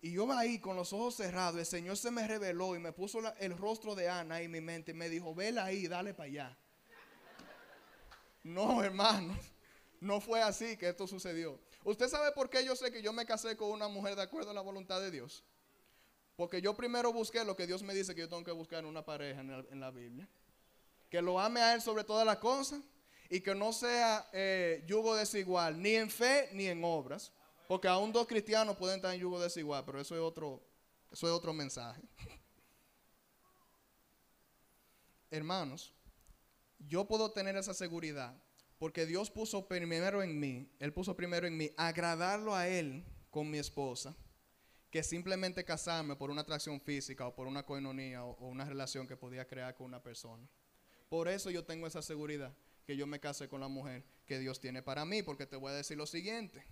Y 0.01 0.11
yo 0.11 0.29
ahí 0.33 0.59
con 0.59 0.75
los 0.75 0.91
ojos 0.91 1.15
cerrados, 1.15 1.57
el 1.57 1.65
Señor 1.65 1.95
se 1.95 2.11
me 2.11 2.27
reveló 2.27 2.75
y 2.75 2.79
me 2.79 2.91
puso 2.91 3.21
el 3.39 3.57
rostro 3.57 3.95
de 3.95 4.09
Ana 4.09 4.41
en 4.41 4.51
mi 4.51 4.59
mente 4.59 4.91
y 4.91 4.95
me 4.95 5.07
dijo, 5.07 5.33
vela 5.33 5.63
ahí, 5.63 5.87
dale 5.87 6.13
para 6.13 6.27
allá. 6.27 6.57
No, 8.43 8.83
hermanos, 8.83 9.37
no 10.01 10.19
fue 10.19 10.41
así 10.41 10.75
que 10.77 10.89
esto 10.89 11.07
sucedió. 11.07 11.59
¿Usted 11.85 12.09
sabe 12.09 12.31
por 12.33 12.49
qué 12.49 12.63
yo 12.65 12.75
sé 12.75 12.91
que 12.91 13.01
yo 13.01 13.13
me 13.13 13.25
casé 13.25 13.55
con 13.55 13.71
una 13.71 13.87
mujer 13.87 14.15
de 14.15 14.21
acuerdo 14.21 14.51
a 14.51 14.53
la 14.53 14.61
voluntad 14.61 14.99
de 14.99 15.11
Dios? 15.11 15.43
Porque 16.35 16.61
yo 16.61 16.75
primero 16.75 17.13
busqué 17.13 17.45
lo 17.45 17.55
que 17.55 17.67
Dios 17.67 17.83
me 17.83 17.93
dice 17.93 18.13
que 18.13 18.21
yo 18.21 18.29
tengo 18.29 18.43
que 18.43 18.51
buscar 18.51 18.79
en 18.79 18.85
una 18.85 19.05
pareja 19.05 19.41
en, 19.41 19.79
la 19.79 19.91
Biblia. 19.91 20.27
Que 21.09 21.21
lo 21.21 21.39
ame 21.39 21.61
a 21.61 21.73
Él 21.75 21.81
sobre 21.81 22.03
todas 22.03 22.25
las 22.25 22.37
cosas 22.37 22.81
y 23.29 23.39
que 23.39 23.55
no 23.55 23.71
sea 23.71 24.27
eh, 24.33 24.83
yugo 24.87 25.15
desigual, 25.15 25.81
ni 25.81 25.95
en 25.95 26.09
fe 26.09 26.49
ni 26.53 26.67
en 26.67 26.83
obras. 26.83 27.31
Porque 27.67 27.87
aún 27.87 28.11
dos 28.11 28.27
cristianos 28.27 28.75
pueden 28.75 28.97
estar 28.97 29.13
en 29.13 29.21
yugo 29.21 29.39
desigual, 29.39 29.85
pero 29.85 30.01
eso 30.01 30.15
es 30.15 30.21
otro, 30.21 30.61
eso 31.11 31.27
es 31.27 31.33
otro 31.33 31.53
mensaje. 31.53 32.01
Hermanos, 35.31 35.93
yo 36.87 37.07
puedo 37.07 37.31
tener 37.31 37.55
esa 37.55 37.73
seguridad 37.73 38.35
porque 38.83 39.05
Dios 39.05 39.31
puso 39.31 39.67
primero 39.67 40.21
en 40.21 40.39
mí, 40.39 40.69
Él 40.79 40.91
puso 40.91 41.15
primero 41.15 41.47
en 41.47 41.55
mí 41.55 41.71
agradarlo 41.77 42.53
a 42.53 42.67
Él 42.67 43.05
con 43.29 43.49
mi 43.49 43.57
esposa, 43.57 44.15
que 44.89 45.03
simplemente 45.03 45.63
casarme 45.63 46.15
por 46.15 46.29
una 46.29 46.41
atracción 46.41 46.81
física 46.81 47.25
o 47.25 47.33
por 47.33 47.47
una 47.47 47.65
coinonía 47.65 48.25
o, 48.25 48.47
una 48.47 48.65
relación 48.65 49.07
que 49.07 49.15
podía 49.15 49.47
crear 49.47 49.73
con 49.73 49.87
una 49.87 50.03
persona. 50.03 50.47
Por 51.07 51.29
eso 51.29 51.49
yo 51.49 51.63
tengo 51.63 51.87
esa 51.87 52.01
seguridad 52.01 52.53
que 52.85 52.97
yo 52.97 53.07
me 53.07 53.19
casé 53.19 53.47
con 53.47 53.61
la 53.61 53.69
mujer 53.69 54.03
que 54.25 54.37
Dios 54.39 54.59
tiene 54.59 54.83
para 54.83 55.05
mí, 55.05 55.23
porque 55.23 55.45
te 55.45 55.55
voy 55.55 55.71
a 55.71 55.75
decir 55.75 55.97
lo 55.97 56.05
siguiente. 56.05 56.65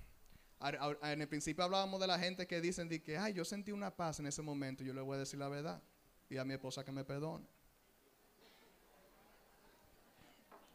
En 1.03 1.21
el 1.21 1.27
principio 1.27 1.63
hablábamos 1.63 1.99
de 2.01 2.07
la 2.07 2.19
gente 2.19 2.45
que 2.45 2.59
dicen 2.59 2.89
que, 2.89 3.17
ay, 3.17 3.33
yo 3.33 3.45
sentí 3.45 3.71
una 3.71 3.95
paz 3.95 4.19
en 4.19 4.27
ese 4.27 4.41
momento, 4.41 4.83
yo 4.83 4.93
le 4.93 5.01
voy 5.01 5.15
a 5.15 5.19
decir 5.19 5.39
la 5.39 5.47
verdad. 5.47 5.81
Y 6.29 6.37
a 6.37 6.43
mi 6.43 6.53
esposa 6.53 6.83
que 6.83 6.91
me 6.91 7.05
perdone. 7.05 7.47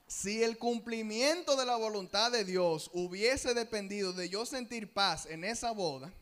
Si 0.07 0.43
el 0.43 0.57
cumplimiento 0.57 1.57
de 1.57 1.67
la 1.67 1.77
voluntad 1.77 2.31
de 2.31 2.45
Dios 2.45 2.91
hubiese 2.93 3.55
dependido 3.55 4.13
de 4.13 4.29
yo 4.29 4.47
sentir 4.47 4.93
paz 4.93 5.27
en 5.27 5.43
esa 5.43 5.73
boda, 5.73 6.13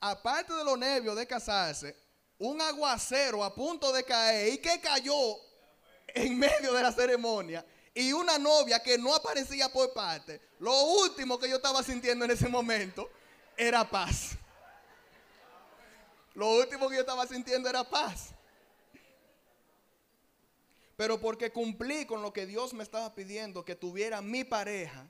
aparte 0.00 0.52
de 0.52 0.64
los 0.64 0.76
nervios 0.76 1.14
de 1.16 1.26
casarse, 1.26 1.96
un 2.38 2.60
aguacero 2.60 3.44
a 3.44 3.54
punto 3.54 3.92
de 3.92 4.04
caer 4.04 4.54
y 4.54 4.58
que 4.58 4.80
cayó 4.80 5.36
en 6.08 6.38
medio 6.38 6.72
de 6.72 6.82
la 6.82 6.92
ceremonia 6.92 7.64
y 7.94 8.12
una 8.12 8.38
novia 8.38 8.82
que 8.82 8.98
no 8.98 9.14
aparecía 9.14 9.68
por 9.68 9.92
parte, 9.92 10.40
lo 10.58 10.82
último 10.82 11.38
que 11.38 11.48
yo 11.48 11.56
estaba 11.56 11.82
sintiendo 11.84 12.24
en 12.24 12.32
ese 12.32 12.48
momento 12.48 13.08
era 13.56 13.88
paz. 13.88 14.36
Lo 16.34 16.50
último 16.50 16.88
que 16.88 16.96
yo 16.96 17.00
estaba 17.00 17.26
sintiendo 17.26 17.68
era 17.68 17.82
paz. 17.82 18.30
Pero 20.98 21.20
porque 21.20 21.52
cumplí 21.52 22.06
con 22.06 22.22
lo 22.22 22.32
que 22.32 22.44
Dios 22.44 22.74
me 22.74 22.82
estaba 22.82 23.14
pidiendo, 23.14 23.64
que 23.64 23.76
tuviera 23.76 24.20
mi 24.20 24.42
pareja, 24.42 25.08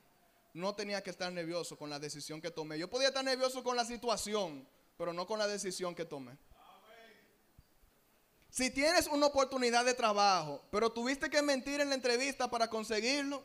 no 0.53 0.75
tenía 0.75 1.01
que 1.01 1.09
estar 1.09 1.33
nervioso 1.33 1.79
con 1.79 1.89
la 1.89 1.97
decisión 1.97 2.39
que 2.39 2.51
tomé. 2.51 2.77
Yo 2.77 2.87
podía 2.87 3.07
estar 3.07 3.25
nervioso 3.25 3.63
con 3.63 3.75
la 3.75 3.83
situación, 3.83 4.69
pero 4.99 5.13
no 5.13 5.25
con 5.25 5.39
la 5.39 5.47
decisión 5.47 5.95
que 5.95 6.05
tomé. 6.05 6.37
Si 8.51 8.69
tienes 8.69 9.07
una 9.07 9.25
oportunidad 9.25 9.83
de 9.83 9.95
trabajo, 9.95 10.61
pero 10.69 10.91
tuviste 10.91 11.27
que 11.27 11.41
mentir 11.41 11.81
en 11.81 11.89
la 11.89 11.95
entrevista 11.95 12.51
para 12.51 12.69
conseguirlo, 12.69 13.43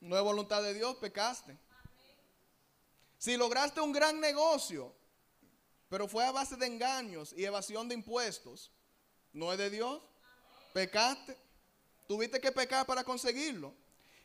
no 0.00 0.16
es 0.16 0.22
voluntad 0.22 0.62
de 0.62 0.72
Dios, 0.72 0.96
pecaste. 0.96 1.58
Si 3.18 3.36
lograste 3.36 3.82
un 3.82 3.92
gran 3.92 4.18
negocio, 4.18 4.94
pero 5.90 6.08
fue 6.08 6.24
a 6.24 6.32
base 6.32 6.56
de 6.56 6.68
engaños 6.68 7.34
y 7.36 7.44
evasión 7.44 7.86
de 7.86 7.96
impuestos, 7.96 8.72
no 9.34 9.52
es 9.52 9.58
de 9.58 9.68
Dios, 9.68 10.02
pecaste. 10.72 11.36
Tuviste 12.06 12.40
que 12.40 12.52
pecar 12.52 12.84
para 12.86 13.04
conseguirlo. 13.04 13.74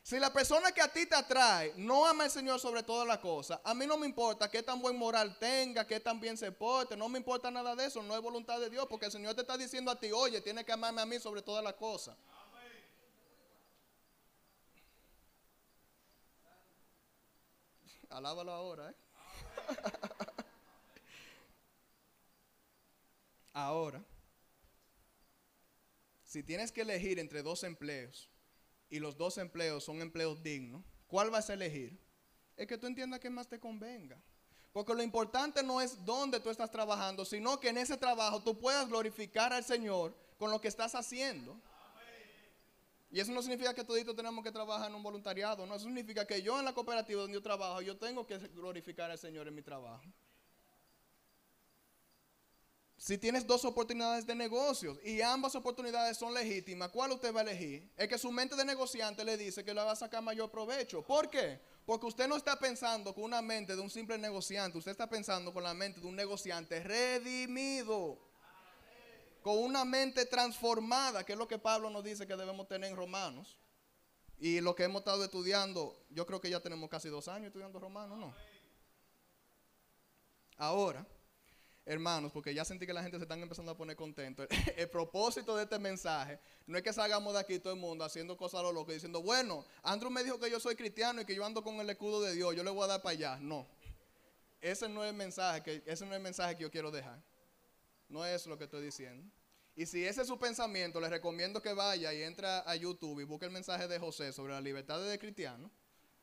Si 0.02 0.18
la 0.18 0.32
persona 0.32 0.72
que 0.72 0.80
a 0.80 0.90
ti 0.90 1.04
te 1.04 1.14
atrae 1.14 1.74
no 1.76 2.06
ama 2.06 2.24
al 2.24 2.30
Señor 2.30 2.58
sobre 2.58 2.82
todas 2.82 3.06
las 3.06 3.18
cosas, 3.18 3.60
a 3.62 3.74
mí 3.74 3.86
no 3.86 3.98
me 3.98 4.06
importa 4.06 4.50
qué 4.50 4.62
tan 4.62 4.80
buen 4.80 4.96
moral 4.96 5.38
tenga, 5.38 5.86
qué 5.86 6.00
tan 6.00 6.18
bien 6.18 6.38
se 6.38 6.50
porte, 6.50 6.96
no 6.96 7.10
me 7.10 7.18
importa 7.18 7.50
nada 7.50 7.76
de 7.76 7.84
eso, 7.84 8.02
no 8.02 8.16
es 8.16 8.22
voluntad 8.22 8.58
de 8.58 8.70
Dios, 8.70 8.86
porque 8.88 9.04
el 9.06 9.12
Señor 9.12 9.34
te 9.34 9.42
está 9.42 9.58
diciendo 9.58 9.90
a 9.90 10.00
ti, 10.00 10.10
oye, 10.10 10.40
tienes 10.40 10.64
que 10.64 10.72
amarme 10.72 11.02
a 11.02 11.04
mí 11.06 11.18
sobre 11.18 11.42
todas 11.42 11.62
las 11.62 11.74
cosas. 11.74 12.16
Alábalo 18.08 18.52
ahora, 18.52 18.90
¿eh? 18.90 18.94
ahora, 23.52 24.02
si 26.28 26.42
tienes 26.42 26.70
que 26.70 26.82
elegir 26.82 27.18
entre 27.18 27.42
dos 27.42 27.64
empleos 27.64 28.28
y 28.90 28.98
los 28.98 29.16
dos 29.16 29.38
empleos 29.38 29.82
son 29.82 30.02
empleos 30.02 30.42
dignos, 30.42 30.84
¿cuál 31.06 31.30
vas 31.30 31.48
a 31.48 31.54
elegir? 31.54 31.98
Es 32.54 32.66
que 32.66 32.76
tú 32.76 32.86
entiendas 32.86 33.18
que 33.18 33.30
más 33.30 33.48
te 33.48 33.58
convenga. 33.58 34.20
Porque 34.74 34.92
lo 34.92 35.02
importante 35.02 35.62
no 35.62 35.80
es 35.80 36.04
dónde 36.04 36.38
tú 36.38 36.50
estás 36.50 36.70
trabajando, 36.70 37.24
sino 37.24 37.58
que 37.58 37.70
en 37.70 37.78
ese 37.78 37.96
trabajo 37.96 38.42
tú 38.42 38.58
puedas 38.58 38.86
glorificar 38.88 39.54
al 39.54 39.64
Señor 39.64 40.14
con 40.36 40.50
lo 40.50 40.60
que 40.60 40.68
estás 40.68 40.94
haciendo. 40.94 41.58
Y 43.10 43.20
eso 43.20 43.32
no 43.32 43.40
significa 43.40 43.72
que 43.72 43.82
toditos 43.82 44.14
tenemos 44.14 44.44
que 44.44 44.52
trabajar 44.52 44.90
en 44.90 44.96
un 44.96 45.02
voluntariado, 45.02 45.64
no, 45.64 45.76
eso 45.76 45.86
significa 45.86 46.26
que 46.26 46.42
yo 46.42 46.58
en 46.58 46.66
la 46.66 46.74
cooperativa 46.74 47.22
donde 47.22 47.36
yo 47.36 47.42
trabajo, 47.42 47.80
yo 47.80 47.96
tengo 47.96 48.26
que 48.26 48.36
glorificar 48.36 49.10
al 49.10 49.18
Señor 49.18 49.48
en 49.48 49.54
mi 49.54 49.62
trabajo. 49.62 50.04
Si 52.98 53.16
tienes 53.16 53.46
dos 53.46 53.64
oportunidades 53.64 54.26
de 54.26 54.34
negocios 54.34 54.98
y 55.04 55.22
ambas 55.22 55.54
oportunidades 55.54 56.16
son 56.16 56.34
legítimas, 56.34 56.90
¿cuál 56.90 57.12
usted 57.12 57.32
va 57.32 57.40
a 57.40 57.42
elegir? 57.44 57.88
Es 57.96 58.08
que 58.08 58.18
su 58.18 58.32
mente 58.32 58.56
de 58.56 58.64
negociante 58.64 59.24
le 59.24 59.36
dice 59.36 59.64
que 59.64 59.72
le 59.72 59.80
va 59.80 59.92
a 59.92 59.96
sacar 59.96 60.20
mayor 60.20 60.50
provecho. 60.50 61.00
¿Por 61.02 61.30
qué? 61.30 61.60
Porque 61.86 62.06
usted 62.06 62.26
no 62.26 62.36
está 62.36 62.58
pensando 62.58 63.14
con 63.14 63.22
una 63.22 63.40
mente 63.40 63.76
de 63.76 63.80
un 63.80 63.88
simple 63.88 64.18
negociante, 64.18 64.78
usted 64.78 64.90
está 64.90 65.08
pensando 65.08 65.54
con 65.54 65.62
la 65.62 65.74
mente 65.74 66.00
de 66.00 66.08
un 66.08 66.16
negociante 66.16 66.82
redimido. 66.82 68.18
Con 69.42 69.58
una 69.58 69.84
mente 69.84 70.26
transformada, 70.26 71.24
que 71.24 71.34
es 71.34 71.38
lo 71.38 71.46
que 71.46 71.58
Pablo 71.58 71.90
nos 71.90 72.02
dice 72.02 72.26
que 72.26 72.34
debemos 72.36 72.66
tener 72.66 72.90
en 72.90 72.96
Romanos. 72.96 73.56
Y 74.40 74.60
lo 74.60 74.74
que 74.74 74.82
hemos 74.82 75.02
estado 75.02 75.24
estudiando, 75.24 76.04
yo 76.10 76.26
creo 76.26 76.40
que 76.40 76.50
ya 76.50 76.58
tenemos 76.58 76.90
casi 76.90 77.08
dos 77.08 77.28
años 77.28 77.46
estudiando 77.46 77.78
Romanos, 77.78 78.18
¿no? 78.18 78.34
Ahora, 80.56 81.06
hermanos, 81.88 82.30
porque 82.32 82.52
ya 82.52 82.64
sentí 82.64 82.86
que 82.86 82.92
la 82.92 83.02
gente 83.02 83.16
se 83.16 83.22
están 83.22 83.40
empezando 83.40 83.72
a 83.72 83.76
poner 83.76 83.96
contento. 83.96 84.46
El 84.76 84.88
propósito 84.90 85.56
de 85.56 85.64
este 85.64 85.78
mensaje 85.78 86.38
no 86.66 86.76
es 86.76 86.84
que 86.84 86.92
salgamos 86.92 87.32
de 87.32 87.40
aquí 87.40 87.58
todo 87.58 87.72
el 87.72 87.78
mundo 87.78 88.04
haciendo 88.04 88.36
cosas 88.36 88.60
a 88.60 88.62
lo 88.64 88.72
loco, 88.72 88.92
diciendo, 88.92 89.22
bueno, 89.22 89.64
Andrew 89.82 90.10
me 90.10 90.22
dijo 90.22 90.38
que 90.38 90.50
yo 90.50 90.60
soy 90.60 90.76
cristiano 90.76 91.22
y 91.22 91.24
que 91.24 91.34
yo 91.34 91.44
ando 91.44 91.62
con 91.64 91.80
el 91.80 91.88
escudo 91.88 92.20
de 92.20 92.34
Dios, 92.34 92.54
yo 92.54 92.62
le 92.62 92.70
voy 92.70 92.84
a 92.84 92.88
dar 92.88 93.02
para 93.02 93.14
allá. 93.14 93.38
No. 93.40 93.66
Ese 94.60 94.88
no 94.88 95.02
es 95.02 95.10
el 95.10 95.16
mensaje 95.16 95.62
que, 95.62 95.82
ese 95.86 96.04
no 96.04 96.12
es 96.12 96.16
el 96.18 96.22
mensaje 96.22 96.56
que 96.56 96.62
yo 96.62 96.70
quiero 96.70 96.90
dejar. 96.90 97.22
No 98.08 98.24
es 98.24 98.46
lo 98.46 98.58
que 98.58 98.64
estoy 98.64 98.84
diciendo. 98.84 99.26
Y 99.74 99.86
si 99.86 100.04
ese 100.04 100.22
es 100.22 100.28
su 100.28 100.38
pensamiento, 100.38 101.00
les 101.00 101.08
recomiendo 101.08 101.62
que 101.62 101.72
vaya 101.72 102.12
y 102.12 102.22
entre 102.22 102.46
a 102.46 102.74
YouTube 102.74 103.20
y 103.20 103.24
busque 103.24 103.46
el 103.46 103.52
mensaje 103.52 103.88
de 103.88 103.98
José 103.98 104.32
sobre 104.32 104.52
la 104.52 104.60
libertad 104.60 105.00
de 105.00 105.18
cristiano 105.18 105.70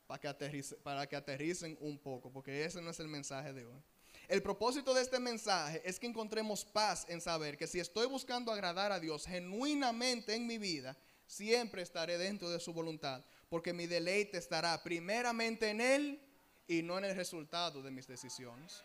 para 0.05 0.19
que, 0.19 0.27
aterrice, 0.27 0.75
para 0.75 1.07
que 1.07 1.15
aterricen 1.15 1.75
un 1.79 1.97
poco, 1.97 2.31
porque 2.31 2.65
ese 2.65 2.81
no 2.81 2.91
es 2.91 2.99
el 2.99 3.07
mensaje 3.07 3.53
de 3.53 3.65
hoy. 3.65 3.81
El 4.27 4.41
propósito 4.41 4.93
de 4.93 5.01
este 5.01 5.19
mensaje 5.19 5.81
es 5.85 5.99
que 5.99 6.07
encontremos 6.07 6.65
paz 6.65 7.05
en 7.09 7.21
saber 7.21 7.57
que 7.57 7.67
si 7.67 7.79
estoy 7.79 8.07
buscando 8.07 8.51
agradar 8.51 8.91
a 8.91 8.99
Dios 8.99 9.25
genuinamente 9.25 10.33
en 10.33 10.47
mi 10.47 10.57
vida, 10.57 10.97
siempre 11.27 11.81
estaré 11.81 12.17
dentro 12.17 12.49
de 12.49 12.59
su 12.59 12.73
voluntad, 12.73 13.23
porque 13.49 13.73
mi 13.73 13.85
deleite 13.87 14.37
estará 14.37 14.81
primeramente 14.83 15.69
en 15.69 15.81
Él 15.81 16.21
y 16.67 16.81
no 16.81 16.97
en 16.97 17.05
el 17.05 17.15
resultado 17.15 17.81
de 17.81 17.91
mis 17.91 18.07
decisiones. 18.07 18.83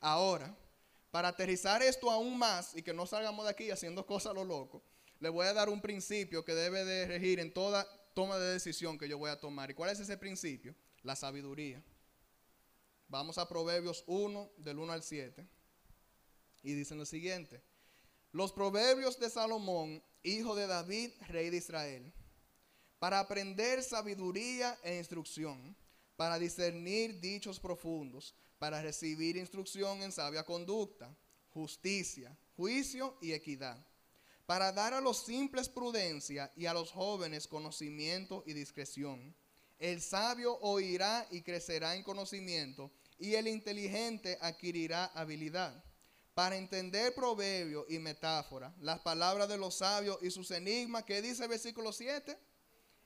Ahora, 0.00 0.54
para 1.12 1.28
aterrizar 1.28 1.82
esto 1.82 2.10
aún 2.10 2.36
más 2.36 2.76
y 2.76 2.82
que 2.82 2.92
no 2.92 3.06
salgamos 3.06 3.44
de 3.44 3.50
aquí 3.50 3.70
haciendo 3.70 4.04
cosas 4.04 4.32
a 4.32 4.34
lo 4.34 4.44
loco, 4.44 4.82
le 5.20 5.28
voy 5.28 5.46
a 5.46 5.52
dar 5.52 5.68
un 5.68 5.80
principio 5.80 6.44
que 6.44 6.54
debe 6.54 6.84
de 6.84 7.06
regir 7.06 7.38
en 7.38 7.52
toda 7.52 7.86
toma 8.14 8.38
de 8.38 8.54
decisión 8.54 8.98
que 8.98 9.08
yo 9.08 9.18
voy 9.18 9.30
a 9.30 9.38
tomar. 9.38 9.70
¿Y 9.70 9.74
cuál 9.74 9.90
es 9.90 10.00
ese 10.00 10.16
principio? 10.16 10.74
La 11.02 11.14
sabiduría. 11.14 11.82
Vamos 13.12 13.36
a 13.36 13.46
Proverbios 13.46 14.04
1, 14.06 14.52
del 14.56 14.78
1 14.78 14.90
al 14.90 15.02
7. 15.02 15.46
Y 16.62 16.72
dicen 16.72 16.96
lo 16.96 17.04
siguiente. 17.04 17.62
Los 18.32 18.54
proverbios 18.54 19.18
de 19.18 19.28
Salomón, 19.28 20.02
hijo 20.22 20.54
de 20.54 20.66
David, 20.66 21.10
rey 21.28 21.50
de 21.50 21.58
Israel, 21.58 22.10
para 22.98 23.20
aprender 23.20 23.82
sabiduría 23.82 24.78
e 24.82 24.96
instrucción, 24.96 25.76
para 26.16 26.38
discernir 26.38 27.20
dichos 27.20 27.60
profundos, 27.60 28.34
para 28.58 28.80
recibir 28.80 29.36
instrucción 29.36 30.02
en 30.02 30.10
sabia 30.10 30.46
conducta, 30.46 31.14
justicia, 31.50 32.34
juicio 32.56 33.18
y 33.20 33.32
equidad, 33.32 33.76
para 34.46 34.72
dar 34.72 34.94
a 34.94 35.02
los 35.02 35.18
simples 35.18 35.68
prudencia 35.68 36.50
y 36.56 36.64
a 36.64 36.72
los 36.72 36.90
jóvenes 36.90 37.46
conocimiento 37.46 38.42
y 38.46 38.54
discreción. 38.54 39.34
El 39.78 40.00
sabio 40.00 40.58
oirá 40.60 41.26
y 41.30 41.42
crecerá 41.42 41.94
en 41.94 42.04
conocimiento, 42.04 42.90
y 43.22 43.36
el 43.36 43.46
inteligente 43.46 44.36
adquirirá 44.40 45.04
habilidad. 45.14 45.72
Para 46.34 46.56
entender 46.56 47.14
proverbio 47.14 47.86
y 47.88 48.00
metáfora, 48.00 48.74
las 48.80 48.98
palabras 48.98 49.48
de 49.48 49.56
los 49.56 49.76
sabios 49.76 50.18
y 50.22 50.30
sus 50.32 50.50
enigmas, 50.50 51.04
¿qué 51.04 51.22
dice 51.22 51.44
el 51.44 51.48
versículo 51.48 51.92
7? 51.92 52.36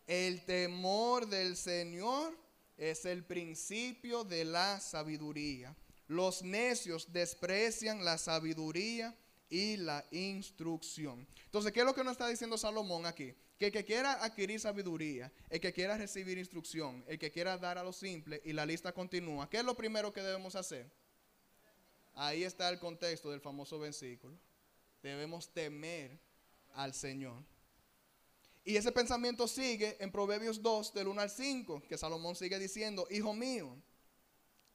El 0.07 0.43
temor 0.47 1.27
del 1.27 1.55
Señor 1.55 2.35
es 2.79 3.05
el 3.05 3.25
principio 3.25 4.25
de 4.25 4.47
la 4.47 4.81
sabiduría. 4.81 5.77
Los 6.07 6.43
necios 6.43 7.13
desprecian 7.13 8.03
la 8.03 8.17
sabiduría 8.17 9.15
y 9.51 9.77
la 9.77 10.03
instrucción. 10.13 11.29
Entonces, 11.45 11.73
¿qué 11.73 11.81
es 11.81 11.87
lo 11.87 11.95
que 11.95 12.05
nos 12.05 12.13
está 12.13 12.27
diciendo 12.29 12.57
Salomón 12.57 13.05
aquí? 13.05 13.35
Que 13.59 13.67
el 13.67 13.73
que 13.73 13.85
quiera 13.85 14.23
adquirir 14.25 14.61
sabiduría, 14.61 15.33
el 15.49 15.61
que 15.61 15.73
quiera 15.73 15.97
recibir 15.97 16.37
instrucción, 16.37 17.05
el 17.09 17.19
que 17.19 17.31
quiera 17.31 17.57
dar 17.57 17.79
a 17.79 17.83
lo 17.83 17.93
simple 17.93 18.43
y 18.45 18.53
la 18.53 18.67
lista 18.67 18.93
continúa, 18.93 19.49
¿qué 19.49 19.59
es 19.59 19.65
lo 19.65 19.75
primero 19.75 20.13
que 20.13 20.23
debemos 20.23 20.55
hacer? 20.57 20.91
Ahí 22.15 22.45
está 22.45 22.69
el 22.69 22.79
contexto 22.79 23.31
del 23.31 23.41
famoso 23.41 23.79
versículo. 23.79 24.39
Debemos 25.03 25.53
temer 25.53 26.19
al 26.75 26.93
Señor. 26.95 27.45
Y 28.65 28.77
ese 28.77 28.91
pensamiento 28.91 29.47
sigue 29.47 29.97
en 30.01 30.11
Proverbios 30.11 30.61
2, 30.61 30.93
del 30.93 31.09
1 31.09 31.21
al 31.21 31.31
5, 31.31 31.83
que 31.89 31.97
Salomón 31.97 32.35
sigue 32.35 32.59
diciendo, 32.59 33.07
Hijo 33.11 33.33
mío, 33.33 33.77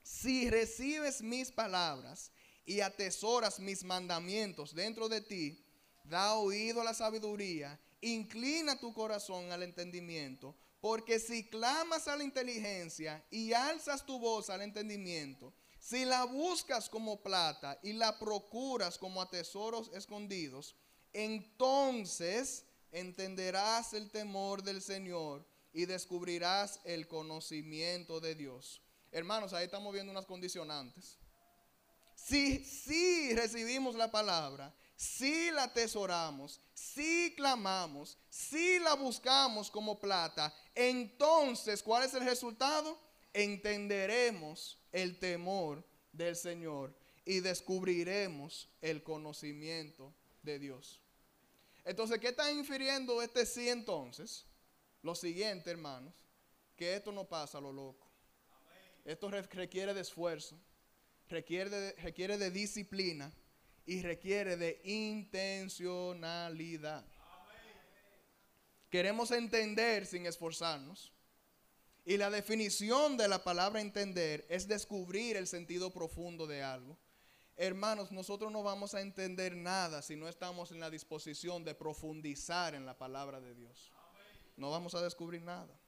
si 0.01 0.49
recibes 0.49 1.21
mis 1.21 1.51
palabras 1.51 2.32
y 2.65 2.79
atesoras 2.79 3.59
mis 3.59 3.84
mandamientos 3.84 4.73
dentro 4.73 5.09
de 5.09 5.21
ti, 5.21 5.63
da 6.03 6.36
oído 6.36 6.82
a 6.82 6.86
la 6.86 6.93
sabiduría 6.93 7.79
inclina 8.02 8.80
tu 8.80 8.93
corazón 8.93 9.52
al 9.52 9.64
entendimiento, 9.64 10.56
porque 10.80 11.20
si 11.20 11.47
clamas 11.47 12.08
a 12.08 12.16
la 12.16 12.24
inteligencia 12.24 13.24
y 13.30 13.54
alzas 13.54 14.06
tu 14.06 14.20
voz 14.20 14.49
al 14.49 14.62
entendimiento, 14.62 15.54
si 15.80 16.06
la 16.06 16.26
buscas 16.26 16.89
como 16.89 17.22
plata 17.22 17.80
y 17.82 17.93
la 17.93 18.20
procuras 18.20 18.97
como 18.97 19.22
a 19.22 19.30
tesoros 19.30 19.91
escondidos, 19.93 20.76
entonces 21.14 22.66
entenderás 22.91 23.93
el 23.93 24.10
temor 24.12 24.64
del 24.64 24.82
Señor 24.82 25.45
y 25.74 25.86
descubrirás 25.86 26.80
el 26.84 27.08
conocimiento 27.08 28.20
de 28.20 28.36
Dios. 28.36 28.82
Hermanos, 29.12 29.54
ahí 29.54 29.66
estamos 29.66 29.93
viendo 29.93 30.12
unas 30.12 30.26
condicionantes. 30.26 31.18
Si, 32.16 32.64
si 32.64 33.34
recibimos 33.34 33.95
la 33.95 34.12
palabra 34.12 34.74
si 35.02 35.49
la 35.49 35.64
atesoramos, 35.64 36.62
si 36.76 37.34
clamamos, 37.36 38.20
si 38.30 38.78
la 38.78 38.93
buscamos 38.93 39.72
como 39.72 39.99
plata, 39.99 40.54
entonces, 40.76 41.82
¿cuál 41.82 42.04
es 42.04 42.14
el 42.14 42.24
resultado? 42.24 42.99
Entenderemos 43.34 44.78
el 44.91 45.18
temor 45.18 45.84
del 46.14 46.36
Señor 46.36 46.93
y 47.26 47.39
descubriremos 47.39 48.70
el 48.80 49.02
conocimiento 49.02 50.14
de 50.43 50.60
Dios. 50.60 50.99
Entonces, 51.84 52.20
¿qué 52.20 52.28
está 52.28 52.52
infiriendo 52.52 53.24
este 53.24 53.47
sí 53.47 53.70
entonces? 53.70 54.45
Lo 55.02 55.16
siguiente, 55.16 55.72
hermanos, 55.72 56.14
que 56.76 56.95
esto 56.95 57.12
no 57.12 57.28
pasa 57.28 57.58
a 57.58 57.62
lo 57.62 57.74
loco. 57.74 58.06
Esto 59.04 59.32
requiere 59.32 59.95
de 59.95 60.02
esfuerzo, 60.02 60.56
requiere 61.28 61.72
de, 61.72 61.93
requiere 61.93 62.38
de 62.38 62.52
disciplina 62.52 63.34
y 63.86 64.01
requiere 64.01 64.57
de 64.57 64.82
intencionalidad. 64.84 67.05
Queremos 68.89 69.32
entender 69.32 70.05
sin 70.05 70.25
esforzarnos. 70.25 71.13
Y 72.03 72.17
la 72.17 72.29
definición 72.29 73.15
de 73.15 73.27
la 73.27 73.43
palabra 73.43 73.79
entender 73.79 74.45
es 74.49 74.67
descubrir 74.67 75.38
el 75.38 75.47
sentido 75.47 75.91
profundo 75.91 76.47
de 76.47 76.63
algo. 76.63 76.97
Hermanos, 77.57 78.11
nosotros 78.11 78.51
no 78.51 78.63
vamos 78.63 78.95
a 78.95 79.01
entender 79.01 79.55
nada 79.55 80.01
si 80.01 80.15
no 80.15 80.27
estamos 80.27 80.71
en 80.71 80.79
la 80.79 80.89
disposición 80.89 81.63
de 81.63 81.75
profundizar 81.75 82.73
en 82.73 82.88
la 82.88 82.97
palabra 82.97 83.39
de 83.39 83.53
Dios. 83.53 83.91
No 84.57 84.71
vamos 84.71 84.95
a 84.95 85.01
descubrir 85.01 85.43
nada. 85.43 85.79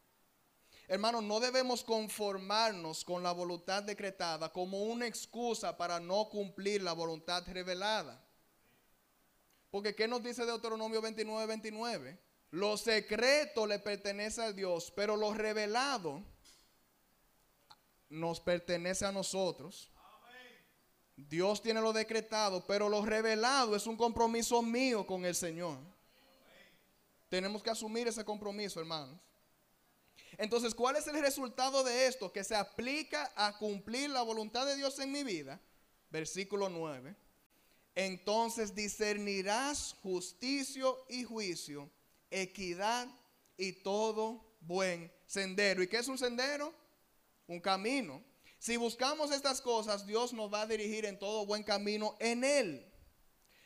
Hermanos, 0.94 1.24
no 1.24 1.40
debemos 1.40 1.84
conformarnos 1.84 3.04
con 3.04 3.24
la 3.24 3.32
voluntad 3.32 3.82
decretada 3.82 4.54
como 4.54 4.84
una 4.84 5.08
excusa 5.08 5.76
para 5.76 6.00
no 6.00 6.30
cumplir 6.30 6.84
la 6.84 6.94
voluntad 6.94 7.44
revelada. 7.48 8.24
Porque 9.72 9.96
¿qué 9.96 10.08
nos 10.08 10.22
dice 10.22 10.46
Deuteronomio 10.46 11.02
29, 11.02 11.48
29? 11.48 12.20
Lo 12.52 12.78
secreto 12.78 13.66
le 13.66 13.80
pertenece 13.80 14.44
a 14.44 14.52
Dios, 14.52 14.94
pero 14.96 15.16
lo 15.16 15.34
revelado 15.34 16.22
nos 18.10 18.40
pertenece 18.40 19.04
a 19.04 19.12
nosotros. 19.12 19.90
Dios 21.16 21.60
tiene 21.64 21.82
lo 21.82 21.92
decretado, 21.92 22.68
pero 22.68 22.88
lo 22.88 23.04
revelado 23.04 23.76
es 23.76 23.88
un 23.88 23.98
compromiso 23.98 24.62
mío 24.62 25.08
con 25.08 25.26
el 25.26 25.34
Señor. 25.34 25.80
Tenemos 27.30 27.64
que 27.64 27.72
asumir 27.72 28.08
ese 28.08 28.24
compromiso, 28.24 28.80
hermanos. 28.80 29.20
Entonces, 30.38 30.74
¿cuál 30.74 30.96
es 30.96 31.08
el 31.08 31.20
resultado 31.20 31.84
de 31.84 32.08
esto? 32.08 32.32
Que 32.32 32.44
se 32.44 32.56
aplica 32.56 33.32
a 33.36 33.58
cumplir 33.58 34.10
la 34.10 34.22
voluntad 34.22 34.66
de 34.66 34.76
Dios 34.76 34.98
en 35.00 35.12
mi 35.12 35.24
vida. 35.24 35.60
Versículo 36.10 36.70
9. 36.70 37.16
Entonces 37.96 38.74
discernirás 38.74 39.96
justicia 40.02 40.86
y 41.10 41.24
juicio, 41.24 41.90
equidad 42.32 43.08
y 43.58 43.74
todo 43.74 44.44
buen 44.62 45.12
sendero. 45.28 45.84
¿Y 45.84 45.88
qué 45.88 45.98
es 45.98 46.08
un 46.08 46.18
sendero? 46.18 46.74
Un 47.48 47.60
camino. 47.60 48.24
Si 48.58 48.78
buscamos 48.78 49.32
estas 49.32 49.62
cosas, 49.62 50.08
Dios 50.08 50.34
nos 50.34 50.52
va 50.52 50.62
a 50.62 50.68
dirigir 50.68 51.06
en 51.06 51.20
todo 51.20 51.46
buen 51.46 51.64
camino 51.64 52.16
en 52.20 52.44
Él. 52.44 52.90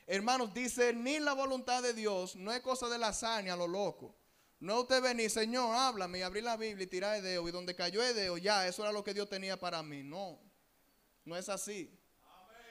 Hermanos, 0.08 0.54
discernir 0.54 1.22
la 1.22 1.34
voluntad 1.34 1.84
de 1.84 1.94
Dios 1.94 2.36
no 2.36 2.52
es 2.52 2.62
cosa 2.62 2.90
de 2.90 2.98
la 2.98 3.10
hazaña, 3.10 3.56
lo 3.56 3.68
loco. 3.68 4.16
No 4.60 4.82
usted 4.82 5.02
venir, 5.02 5.30
Señor, 5.30 5.76
háblame 5.76 6.20
y 6.20 6.22
abrir 6.24 6.44
la 6.44 6.58
Biblia 6.58 6.84
y 6.84 6.88
tirar 6.88 7.22
dedo. 7.22 7.48
Y 7.48 7.52
donde 7.52 7.76
cayó 7.76 8.02
dedo, 8.14 8.38
ya, 8.38 8.68
eso 8.68 8.82
era 8.82 8.92
lo 8.92 9.04
que 9.04 9.14
Dios 9.14 9.30
tenía 9.30 9.58
para 9.58 9.84
mí. 9.84 10.04
No, 10.04 10.40
no 11.26 11.38
es 11.38 11.48
así. 11.48 11.92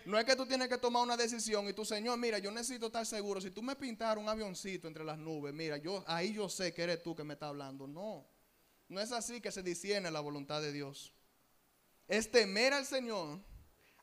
No 0.04 0.18
es 0.18 0.24
que 0.24 0.36
tú 0.36 0.46
tienes 0.46 0.68
que 0.68 0.78
tomar 0.78 1.02
una 1.02 1.16
decisión 1.16 1.68
y 1.68 1.72
tú, 1.72 1.84
Señor, 1.84 2.16
mira, 2.16 2.38
yo 2.38 2.52
necesito 2.52 2.86
estar 2.86 3.04
seguro. 3.04 3.40
Si 3.40 3.50
tú 3.50 3.60
me 3.60 3.74
pintaras 3.74 4.22
un 4.22 4.28
avioncito 4.28 4.86
entre 4.86 5.04
las 5.04 5.18
nubes, 5.18 5.52
mira, 5.52 5.78
yo 5.78 6.04
ahí 6.06 6.32
yo 6.32 6.48
sé 6.48 6.72
que 6.72 6.82
eres 6.82 7.02
tú 7.02 7.14
que 7.14 7.24
me 7.24 7.34
está 7.34 7.48
hablando. 7.48 7.88
No, 7.88 8.24
no 8.88 9.00
es 9.00 9.10
así 9.10 9.40
que 9.40 9.50
se 9.50 9.64
discierne 9.64 10.10
la 10.10 10.20
voluntad 10.20 10.62
de 10.62 10.72
Dios. 10.72 11.12
Es 12.06 12.30
temer 12.30 12.72
al 12.72 12.86
Señor, 12.86 13.40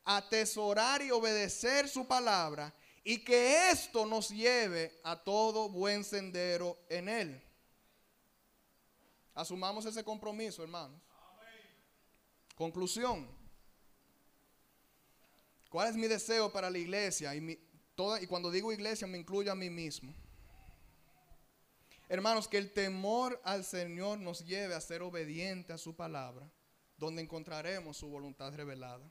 atesorar 0.03 1.01
y 1.01 1.11
obedecer 1.11 1.87
su 1.87 2.05
palabra 2.05 2.73
y 3.03 3.23
que 3.23 3.69
esto 3.71 4.05
nos 4.05 4.29
lleve 4.29 4.99
a 5.03 5.21
todo 5.23 5.69
buen 5.69 6.03
sendero 6.03 6.77
en 6.89 7.07
Él. 7.07 7.52
Asumamos 9.33 9.85
ese 9.85 10.03
compromiso, 10.03 10.61
hermanos. 10.61 11.01
Conclusión. 12.55 13.27
¿Cuál 15.69 15.89
es 15.89 15.95
mi 15.95 16.07
deseo 16.07 16.51
para 16.51 16.69
la 16.69 16.77
iglesia? 16.77 17.33
Y, 17.33 17.59
toda, 17.95 18.21
y 18.21 18.27
cuando 18.27 18.51
digo 18.51 18.71
iglesia 18.71 19.07
me 19.07 19.17
incluyo 19.17 19.51
a 19.51 19.55
mí 19.55 19.71
mismo. 19.71 20.13
Hermanos, 22.09 22.47
que 22.47 22.59
el 22.59 22.71
temor 22.71 23.41
al 23.43 23.63
Señor 23.63 24.19
nos 24.19 24.45
lleve 24.45 24.75
a 24.75 24.81
ser 24.81 25.01
obediente 25.01 25.73
a 25.73 25.79
su 25.79 25.95
palabra, 25.95 26.47
donde 26.97 27.23
encontraremos 27.23 27.97
su 27.97 28.07
voluntad 28.07 28.53
revelada. 28.53 29.03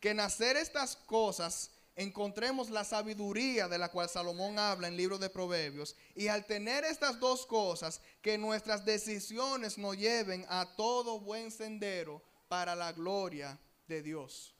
Que 0.00 0.12
nacer 0.12 0.58
estas 0.58 0.96
cosas 0.96 1.70
encontremos 1.96 2.68
la 2.68 2.84
sabiduría 2.84 3.68
de 3.68 3.78
la 3.78 3.90
cual 3.90 4.08
Salomón 4.08 4.58
habla 4.58 4.86
en 4.86 4.92
el 4.92 4.98
libro 4.98 5.18
de 5.18 5.30
Proverbios. 5.30 5.96
Y 6.14 6.28
al 6.28 6.44
tener 6.44 6.84
estas 6.84 7.18
dos 7.18 7.46
cosas, 7.46 8.00
que 8.20 8.36
nuestras 8.36 8.84
decisiones 8.84 9.78
nos 9.78 9.96
lleven 9.96 10.44
a 10.48 10.76
todo 10.76 11.18
buen 11.18 11.50
sendero 11.50 12.22
para 12.48 12.76
la 12.76 12.92
gloria 12.92 13.58
de 13.88 14.02
Dios. 14.02 14.54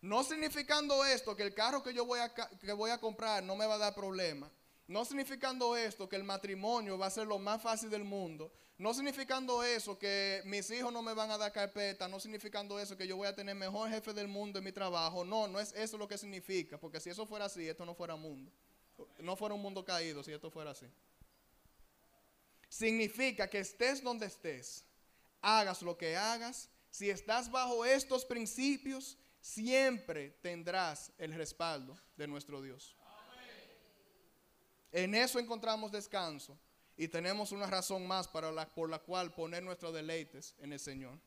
No 0.00 0.22
significando 0.22 1.04
esto 1.04 1.34
que 1.34 1.42
el 1.42 1.54
carro 1.54 1.82
que 1.82 1.92
yo 1.92 2.04
voy 2.04 2.20
a, 2.20 2.32
que 2.32 2.72
voy 2.72 2.90
a 2.90 3.00
comprar 3.00 3.42
no 3.42 3.56
me 3.56 3.66
va 3.66 3.74
a 3.74 3.78
dar 3.78 3.94
problema. 3.94 4.50
No 4.86 5.04
significando 5.04 5.76
esto 5.76 6.08
que 6.08 6.16
el 6.16 6.24
matrimonio 6.24 6.98
va 6.98 7.06
a 7.06 7.10
ser 7.10 7.26
lo 7.26 7.38
más 7.38 7.62
fácil 7.62 7.90
del 7.90 8.04
mundo. 8.04 8.52
No 8.76 8.92
significando 8.92 9.62
eso 9.62 9.96
que 9.96 10.42
mis 10.46 10.68
hijos 10.70 10.92
no 10.92 11.00
me 11.00 11.14
van 11.14 11.30
a 11.30 11.38
dar 11.38 11.52
carpeta. 11.52 12.08
No 12.08 12.18
significando 12.18 12.78
eso 12.80 12.96
que 12.96 13.06
yo 13.06 13.16
voy 13.16 13.28
a 13.28 13.34
tener 13.34 13.54
mejor 13.54 13.88
jefe 13.88 14.12
del 14.12 14.26
mundo 14.26 14.58
en 14.58 14.64
mi 14.64 14.72
trabajo. 14.72 15.24
No, 15.24 15.46
no 15.46 15.60
es 15.60 15.72
eso 15.74 15.96
lo 15.96 16.08
que 16.08 16.18
significa. 16.18 16.78
Porque 16.78 16.98
si 16.98 17.10
eso 17.10 17.24
fuera 17.24 17.44
así, 17.44 17.68
esto 17.68 17.86
no 17.86 17.94
fuera 17.94 18.16
mundo. 18.16 18.50
No 19.20 19.36
fuera 19.36 19.54
un 19.54 19.62
mundo 19.62 19.84
caído 19.84 20.24
si 20.24 20.32
esto 20.32 20.50
fuera 20.50 20.72
así. 20.72 20.86
Significa 22.68 23.48
que 23.48 23.60
estés 23.60 24.02
donde 24.02 24.26
estés, 24.26 24.84
hagas 25.40 25.80
lo 25.82 25.96
que 25.96 26.16
hagas. 26.16 26.68
Si 26.90 27.10
estás 27.10 27.48
bajo 27.48 27.84
estos 27.84 28.24
principios, 28.24 29.16
siempre 29.40 30.30
tendrás 30.42 31.12
el 31.18 31.32
respaldo 31.34 31.96
de 32.16 32.26
nuestro 32.26 32.60
Dios. 32.60 32.96
En 34.90 35.14
eso 35.14 35.38
encontramos 35.38 35.92
descanso 35.92 36.58
y 36.96 37.08
tenemos 37.08 37.52
una 37.52 37.66
razón 37.66 38.06
más 38.06 38.28
para 38.28 38.52
la, 38.52 38.72
por 38.72 38.88
la 38.88 38.98
cual 38.98 39.32
poner 39.32 39.62
nuestros 39.62 39.92
deleites 39.92 40.54
en 40.58 40.72
el 40.72 40.78
Señor. 40.78 41.18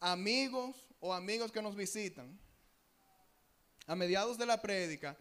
Amigos 0.00 0.88
o 1.00 1.12
amigos 1.12 1.52
que 1.52 1.62
nos 1.62 1.76
visitan, 1.76 2.38
a 3.86 3.94
mediados 3.94 4.38
de 4.38 4.46
la 4.46 4.62
prédica, 4.62 5.16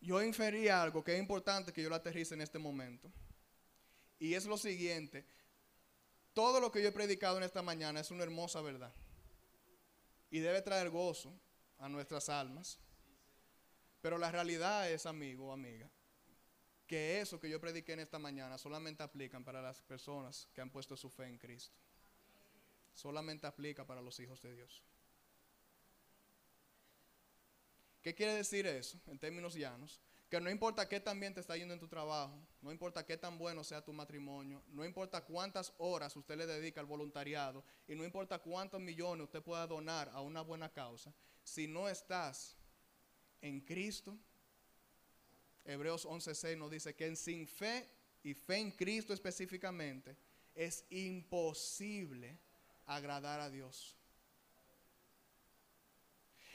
yo 0.00 0.22
inferí 0.22 0.68
algo 0.68 1.02
que 1.02 1.14
es 1.14 1.20
importante 1.20 1.72
que 1.72 1.82
yo 1.82 1.88
lo 1.88 1.94
aterrice 1.94 2.34
en 2.34 2.40
este 2.40 2.58
momento. 2.58 3.10
Y 4.18 4.34
es 4.34 4.44
lo 4.46 4.58
siguiente, 4.58 5.24
todo 6.32 6.60
lo 6.60 6.70
que 6.70 6.82
yo 6.82 6.88
he 6.88 6.92
predicado 6.92 7.38
en 7.38 7.44
esta 7.44 7.62
mañana 7.62 8.00
es 8.00 8.10
una 8.10 8.24
hermosa 8.24 8.60
verdad. 8.60 8.92
Y 10.30 10.40
debe 10.40 10.62
traer 10.62 10.90
gozo 10.90 11.32
a 11.78 11.88
nuestras 11.88 12.28
almas. 12.28 12.78
Pero 14.00 14.18
la 14.18 14.32
realidad 14.32 14.90
es, 14.90 15.06
amigo 15.06 15.48
o 15.48 15.52
amiga, 15.52 15.88
que 16.92 17.22
eso 17.22 17.40
que 17.40 17.48
yo 17.48 17.58
prediqué 17.58 17.94
en 17.94 18.00
esta 18.00 18.18
mañana 18.18 18.58
solamente 18.58 19.02
aplican 19.02 19.42
para 19.42 19.62
las 19.62 19.80
personas 19.80 20.46
que 20.52 20.60
han 20.60 20.68
puesto 20.68 20.94
su 20.94 21.08
fe 21.08 21.24
en 21.24 21.38
Cristo. 21.38 21.74
Solamente 22.92 23.46
aplica 23.46 23.86
para 23.86 24.02
los 24.02 24.20
hijos 24.20 24.42
de 24.42 24.54
Dios. 24.54 24.82
¿Qué 28.02 28.14
quiere 28.14 28.34
decir 28.34 28.66
eso 28.66 29.00
en 29.06 29.18
términos 29.18 29.54
llanos? 29.54 30.02
Que 30.28 30.38
no 30.38 30.50
importa 30.50 30.86
qué 30.86 31.00
tan 31.00 31.18
bien 31.18 31.32
te 31.32 31.40
está 31.40 31.56
yendo 31.56 31.72
en 31.72 31.80
tu 31.80 31.88
trabajo, 31.88 32.38
no 32.60 32.70
importa 32.70 33.06
qué 33.06 33.16
tan 33.16 33.38
bueno 33.38 33.64
sea 33.64 33.82
tu 33.82 33.94
matrimonio, 33.94 34.62
no 34.68 34.84
importa 34.84 35.24
cuántas 35.24 35.72
horas 35.78 36.14
usted 36.14 36.36
le 36.36 36.46
dedica 36.46 36.82
al 36.82 36.86
voluntariado 36.86 37.64
y 37.88 37.94
no 37.94 38.04
importa 38.04 38.38
cuántos 38.38 38.82
millones 38.82 39.24
usted 39.24 39.42
pueda 39.42 39.66
donar 39.66 40.10
a 40.12 40.20
una 40.20 40.42
buena 40.42 40.70
causa, 40.70 41.14
si 41.42 41.66
no 41.66 41.88
estás 41.88 42.54
en 43.40 43.62
Cristo, 43.62 44.18
Hebreos 45.64 46.06
11:6 46.06 46.56
nos 46.56 46.70
dice 46.70 46.94
que 46.94 47.14
sin 47.16 47.46
fe 47.46 47.88
y 48.22 48.34
fe 48.34 48.56
en 48.56 48.70
Cristo 48.70 49.12
específicamente 49.12 50.16
es 50.54 50.84
imposible 50.90 52.38
agradar 52.86 53.40
a 53.40 53.50
Dios. 53.50 53.96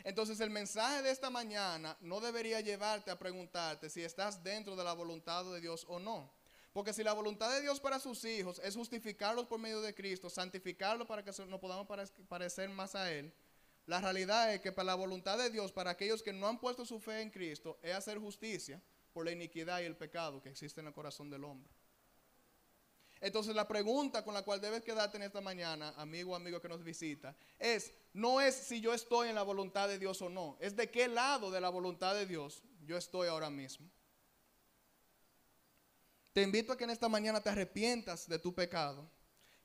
Entonces 0.03 0.39
el 0.39 0.49
mensaje 0.49 1.01
de 1.01 1.11
esta 1.11 1.29
mañana 1.29 1.97
no 2.01 2.19
debería 2.19 2.61
llevarte 2.61 3.11
a 3.11 3.19
preguntarte 3.19 3.89
si 3.89 4.03
estás 4.03 4.43
dentro 4.43 4.75
de 4.75 4.83
la 4.83 4.93
voluntad 4.93 5.43
de 5.45 5.59
Dios 5.59 5.85
o 5.89 5.99
no. 5.99 6.31
Porque 6.71 6.93
si 6.93 7.03
la 7.03 7.13
voluntad 7.13 7.51
de 7.51 7.61
Dios 7.61 7.79
para 7.79 7.99
sus 7.99 8.23
hijos 8.23 8.61
es 8.63 8.75
justificarlos 8.75 9.47
por 9.47 9.59
medio 9.59 9.81
de 9.81 9.95
Cristo, 9.95 10.29
santificarlos 10.29 11.07
para 11.07 11.23
que 11.23 11.31
nos 11.45 11.59
podamos 11.59 11.87
parecer 12.29 12.69
más 12.69 12.93
a 12.93 13.11
Él, 13.11 13.33
la 13.87 13.99
realidad 13.99 14.53
es 14.53 14.61
que 14.61 14.71
para 14.71 14.87
la 14.87 14.95
voluntad 14.95 15.37
de 15.37 15.49
Dios, 15.49 15.71
para 15.71 15.91
aquellos 15.91 16.21
que 16.21 16.33
no 16.33 16.47
han 16.47 16.59
puesto 16.59 16.85
su 16.85 16.99
fe 16.99 17.21
en 17.21 17.31
Cristo, 17.31 17.79
es 17.81 17.95
hacer 17.95 18.19
justicia 18.19 18.81
por 19.17 19.25
la 19.25 19.31
iniquidad 19.31 19.81
y 19.81 19.85
el 19.85 19.95
pecado 19.95 20.39
que 20.43 20.49
existe 20.49 20.79
en 20.79 20.85
el 20.85 20.93
corazón 20.93 21.27
del 21.27 21.43
hombre. 21.43 21.73
Entonces 23.19 23.55
la 23.55 23.67
pregunta 23.67 24.23
con 24.23 24.35
la 24.35 24.43
cual 24.43 24.61
debes 24.61 24.83
quedarte 24.83 25.17
en 25.17 25.23
esta 25.23 25.41
mañana, 25.41 25.91
amigo 25.97 26.33
o 26.33 26.35
amigo 26.35 26.61
que 26.61 26.69
nos 26.69 26.83
visita, 26.83 27.35
es, 27.57 27.91
no 28.13 28.39
es 28.39 28.53
si 28.53 28.79
yo 28.79 28.93
estoy 28.93 29.29
en 29.29 29.33
la 29.33 29.41
voluntad 29.41 29.87
de 29.87 29.97
Dios 29.97 30.21
o 30.21 30.29
no, 30.29 30.55
es 30.59 30.75
de 30.75 30.91
qué 30.91 31.07
lado 31.07 31.49
de 31.49 31.59
la 31.59 31.69
voluntad 31.69 32.13
de 32.13 32.27
Dios 32.27 32.61
yo 32.85 32.95
estoy 32.95 33.27
ahora 33.27 33.49
mismo. 33.49 33.89
Te 36.31 36.43
invito 36.43 36.71
a 36.71 36.77
que 36.77 36.83
en 36.83 36.91
esta 36.91 37.09
mañana 37.09 37.41
te 37.41 37.49
arrepientas 37.49 38.29
de 38.29 38.37
tu 38.37 38.53
pecado, 38.53 39.09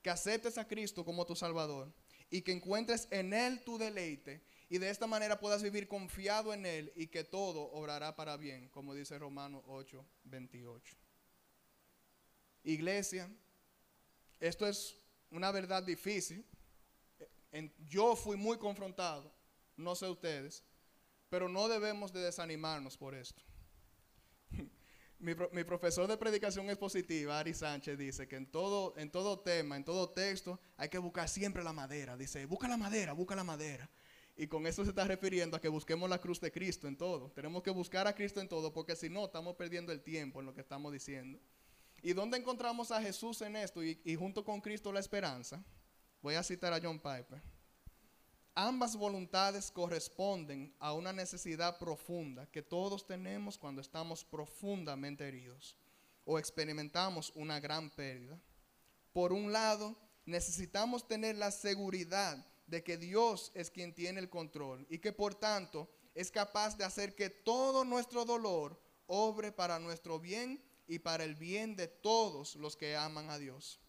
que 0.01 0.09
aceptes 0.09 0.57
a 0.57 0.67
Cristo 0.67 1.05
como 1.05 1.27
tu 1.27 1.35
Salvador 1.35 1.93
y 2.31 2.41
que 2.41 2.53
encuentres 2.53 3.07
en 3.11 3.33
Él 3.33 3.63
tu 3.63 3.77
deleite 3.77 4.43
y 4.73 4.79
de 4.79 4.89
esta 4.89 5.05
manera 5.05 5.39
puedas 5.39 5.61
vivir 5.61 5.87
confiado 5.87 6.51
en 6.51 6.65
Él 6.65 6.91
y 6.95 7.05
que 7.05 7.23
todo 7.23 7.61
obrará 7.73 8.15
para 8.15 8.37
bien, 8.37 8.69
como 8.69 8.95
dice 8.95 9.19
Romanos 9.19 9.61
8, 9.67 10.03
28. 10.23 10.97
Iglesia, 12.63 13.29
esto 14.39 14.65
es 14.65 14.97
una 15.29 15.51
verdad 15.51 15.83
difícil. 15.83 16.43
yo 17.85 18.15
fui 18.15 18.35
muy 18.35 18.57
confrontado, 18.57 19.31
no 19.77 19.93
sé 19.93 20.09
ustedes, 20.09 20.63
pero 21.29 21.47
no 21.47 21.67
debemos 21.67 22.11
de 22.11 22.21
desanimarnos 22.21 22.97
por 22.97 23.13
esto. 23.13 23.43
mi, 25.19 25.35
mi, 25.51 25.63
profesor 25.63 26.07
de 26.07 26.17
predicación 26.17 26.67
expositiva, 26.71 27.37
Ari 27.37 27.53
Sánchez, 27.53 27.95
dice 27.95 28.27
que 28.27 28.37
en 28.37 28.47
todo, 28.47 28.95
en 28.97 29.11
todo 29.11 29.39
tema, 29.39 29.77
en 29.77 29.85
todo 29.85 30.09
texto, 30.09 30.59
hay 30.77 30.89
que 30.89 30.97
buscar 30.97 31.29
siempre 31.29 31.63
la 31.63 31.73
madera. 31.73 32.17
Dice, 32.17 32.47
busca 32.47 32.67
la 32.67 32.77
madera, 32.77 33.13
busca 33.13 33.35
la 33.35 33.43
madera. 33.43 33.87
Y 34.35 34.47
con 34.47 34.65
eso 34.65 34.83
se 34.83 34.89
está 34.89 35.05
refiriendo 35.05 35.55
a 35.55 35.61
que 35.61 35.67
busquemos 35.67 36.09
la 36.09 36.19
cruz 36.19 36.41
de 36.41 36.51
Cristo 36.51 36.87
en 36.87 36.97
todo. 36.97 37.31
Tenemos 37.31 37.61
que 37.61 37.69
buscar 37.69 38.07
a 38.07 38.15
Cristo 38.15 38.41
en 38.41 38.49
todo 38.49 38.73
porque 38.73 38.95
si 38.95 39.09
no 39.09 39.25
estamos 39.25 39.55
perdiendo 39.55 39.91
el 39.91 40.01
tiempo 40.01 40.39
en 40.39 40.47
lo 40.47 40.53
que 40.53 40.61
estamos 40.61 40.91
diciendo. 40.91 41.39
¿Y 42.01 42.13
dónde 42.13 42.37
encontramos 42.37 42.91
a 42.91 43.01
Jesús 43.01 43.41
en 43.41 43.55
esto 43.55 43.83
y, 43.83 44.01
y 44.03 44.15
junto 44.15 44.43
con 44.43 44.59
Cristo 44.59 44.91
la 44.91 44.99
esperanza? 44.99 45.63
Voy 46.21 46.35
a 46.35 46.43
citar 46.43 46.73
a 46.73 46.79
John 46.81 46.99
Piper. 46.99 47.41
Ambas 48.55 48.95
voluntades 48.95 49.71
corresponden 49.71 50.75
a 50.79 50.93
una 50.93 51.11
necesidad 51.11 51.79
profunda 51.79 52.45
que 52.47 52.61
todos 52.61 53.05
tenemos 53.05 53.57
cuando 53.57 53.81
estamos 53.81 54.23
profundamente 54.23 55.27
heridos 55.27 55.75
o 56.25 56.37
experimentamos 56.37 57.31
una 57.35 57.59
gran 57.59 57.89
pérdida. 57.89 58.39
Por 59.11 59.33
un 59.33 59.51
lado, 59.51 59.95
necesitamos 60.25 61.07
tener 61.07 61.35
la 61.35 61.51
seguridad 61.51 62.45
de 62.73 62.83
que 62.83 62.97
Dios 62.97 63.51
es 63.53 63.69
quien 63.69 63.93
tiene 63.93 64.19
el 64.19 64.31
control 64.31 64.87
y 64.89 64.97
que 64.97 65.13
por 65.13 65.35
tanto 65.35 65.87
es 66.15 66.31
capaz 66.31 66.75
de 66.75 66.83
hacer 66.83 67.13
que 67.13 67.29
todo 67.29 67.85
nuestro 67.85 68.25
dolor 68.25 68.81
obre 69.05 69.51
para 69.51 69.77
nuestro 69.77 70.19
bien 70.19 70.59
y 70.87 70.97
para 70.97 71.23
el 71.23 71.35
bien 71.35 71.75
de 71.75 71.87
todos 71.87 72.55
los 72.55 72.75
que 72.75 72.95
aman 72.95 73.29
a 73.29 73.37
Dios. 73.37 73.79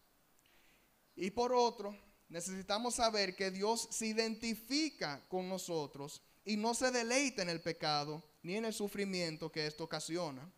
Y 1.16 1.30
por 1.30 1.54
otro, 1.54 1.96
necesitamos 2.28 2.96
saber 2.96 3.34
que 3.34 3.50
Dios 3.50 3.88
se 3.90 4.08
identifica 4.08 5.26
con 5.30 5.48
nosotros 5.48 6.20
y 6.44 6.58
no 6.58 6.74
se 6.74 6.90
deleita 6.90 7.40
en 7.40 7.48
el 7.48 7.62
pecado 7.62 8.22
ni 8.42 8.56
en 8.56 8.66
el 8.66 8.74
sufrimiento 8.74 9.50
que 9.50 9.66
esto 9.66 9.84
ocasiona. 9.84 10.52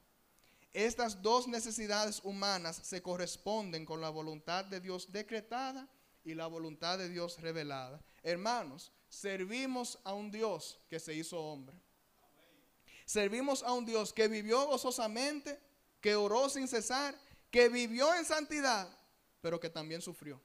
Estas 0.72 1.22
dos 1.22 1.46
necesidades 1.46 2.20
humanas 2.24 2.80
se 2.82 3.00
corresponden 3.00 3.86
con 3.86 4.00
la 4.00 4.10
voluntad 4.10 4.64
de 4.64 4.80
Dios 4.80 5.12
decretada 5.12 5.88
y 6.26 6.34
la 6.34 6.48
voluntad 6.48 6.98
de 6.98 7.08
Dios 7.08 7.40
revelada. 7.40 8.02
Hermanos, 8.24 8.90
servimos 9.08 10.00
a 10.02 10.12
un 10.12 10.32
Dios 10.32 10.80
que 10.90 10.98
se 10.98 11.14
hizo 11.14 11.40
hombre. 11.40 11.80
Servimos 13.04 13.62
a 13.62 13.72
un 13.72 13.86
Dios 13.86 14.12
que 14.12 14.26
vivió 14.26 14.66
gozosamente, 14.66 15.60
que 16.00 16.16
oró 16.16 16.48
sin 16.48 16.66
cesar, 16.66 17.16
que 17.48 17.68
vivió 17.68 18.12
en 18.12 18.24
santidad, 18.24 18.88
pero 19.40 19.60
que 19.60 19.70
también 19.70 20.02
sufrió. 20.02 20.42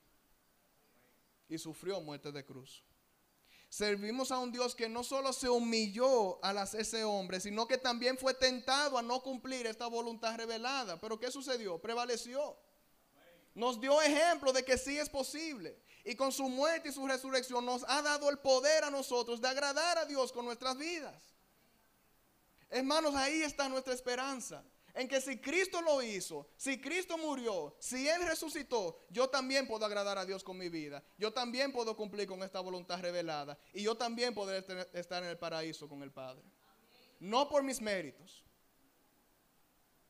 Y 1.49 1.57
sufrió 1.57 1.99
muerte 1.99 2.31
de 2.31 2.45
cruz. 2.45 2.83
Servimos 3.67 4.31
a 4.31 4.37
un 4.37 4.51
Dios 4.51 4.75
que 4.75 4.87
no 4.87 5.03
solo 5.03 5.33
se 5.33 5.49
humilló 5.49 6.43
al 6.45 6.59
hacerse 6.59 7.03
hombre, 7.03 7.39
sino 7.39 7.67
que 7.67 7.79
también 7.79 8.19
fue 8.19 8.35
tentado 8.35 8.99
a 8.99 9.01
no 9.01 9.23
cumplir 9.23 9.65
esta 9.65 9.87
voluntad 9.87 10.37
revelada. 10.37 11.01
Pero 11.01 11.19
¿qué 11.19 11.31
sucedió? 11.31 11.79
Prevaleció. 11.79 12.55
Nos 13.53 13.79
dio 13.79 14.01
ejemplo 14.01 14.53
de 14.53 14.63
que 14.63 14.77
sí 14.77 14.97
es 14.97 15.09
posible. 15.09 15.77
Y 16.03 16.15
con 16.15 16.31
su 16.31 16.47
muerte 16.49 16.89
y 16.89 16.91
su 16.91 17.05
resurrección 17.05 17.65
nos 17.65 17.83
ha 17.87 18.01
dado 18.01 18.29
el 18.29 18.39
poder 18.39 18.83
a 18.83 18.89
nosotros 18.89 19.41
de 19.41 19.47
agradar 19.47 19.97
a 19.97 20.05
Dios 20.05 20.31
con 20.31 20.45
nuestras 20.45 20.77
vidas. 20.77 21.21
Hermanos, 22.69 23.13
ahí 23.15 23.41
está 23.43 23.67
nuestra 23.69 23.93
esperanza. 23.93 24.63
En 24.93 25.07
que 25.07 25.21
si 25.21 25.37
Cristo 25.37 25.81
lo 25.81 26.01
hizo, 26.01 26.49
si 26.57 26.79
Cristo 26.81 27.17
murió, 27.17 27.75
si 27.79 28.09
Él 28.09 28.25
resucitó, 28.25 28.99
yo 29.09 29.29
también 29.29 29.65
puedo 29.67 29.85
agradar 29.85 30.17
a 30.17 30.25
Dios 30.25 30.43
con 30.43 30.57
mi 30.57 30.67
vida. 30.69 31.01
Yo 31.17 31.31
también 31.31 31.71
puedo 31.71 31.95
cumplir 31.95 32.27
con 32.27 32.43
esta 32.43 32.59
voluntad 32.59 32.99
revelada. 32.99 33.57
Y 33.73 33.83
yo 33.83 33.95
también 33.95 34.33
puedo 34.33 34.53
estar 34.53 35.23
en 35.23 35.29
el 35.29 35.37
paraíso 35.37 35.87
con 35.87 36.03
el 36.03 36.11
Padre. 36.11 36.43
no 37.19 37.47
por 37.47 37.61
mis 37.61 37.79
méritos, 37.79 38.43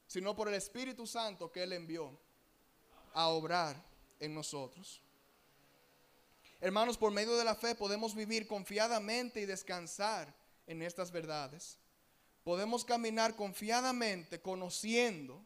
sino 0.07 0.35
por 0.35 0.47
el 0.47 0.53
Espíritu 0.55 1.05
Santo 1.05 1.51
que 1.51 1.63
Él 1.63 1.73
envió 1.73 2.17
a 3.13 3.27
obrar 3.27 3.81
en 4.19 4.33
nosotros. 4.33 5.01
Hermanos, 6.59 6.97
por 6.97 7.11
medio 7.11 7.35
de 7.35 7.43
la 7.43 7.55
fe 7.55 7.73
podemos 7.73 8.13
vivir 8.13 8.47
confiadamente 8.47 9.41
y 9.41 9.45
descansar 9.45 10.33
en 10.67 10.83
estas 10.83 11.11
verdades. 11.11 11.79
Podemos 12.43 12.85
caminar 12.85 13.35
confiadamente 13.35 14.41
conociendo 14.41 15.43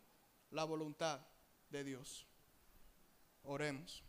la 0.51 0.65
voluntad 0.65 1.21
de 1.69 1.83
Dios. 1.83 2.27
Oremos. 3.43 4.03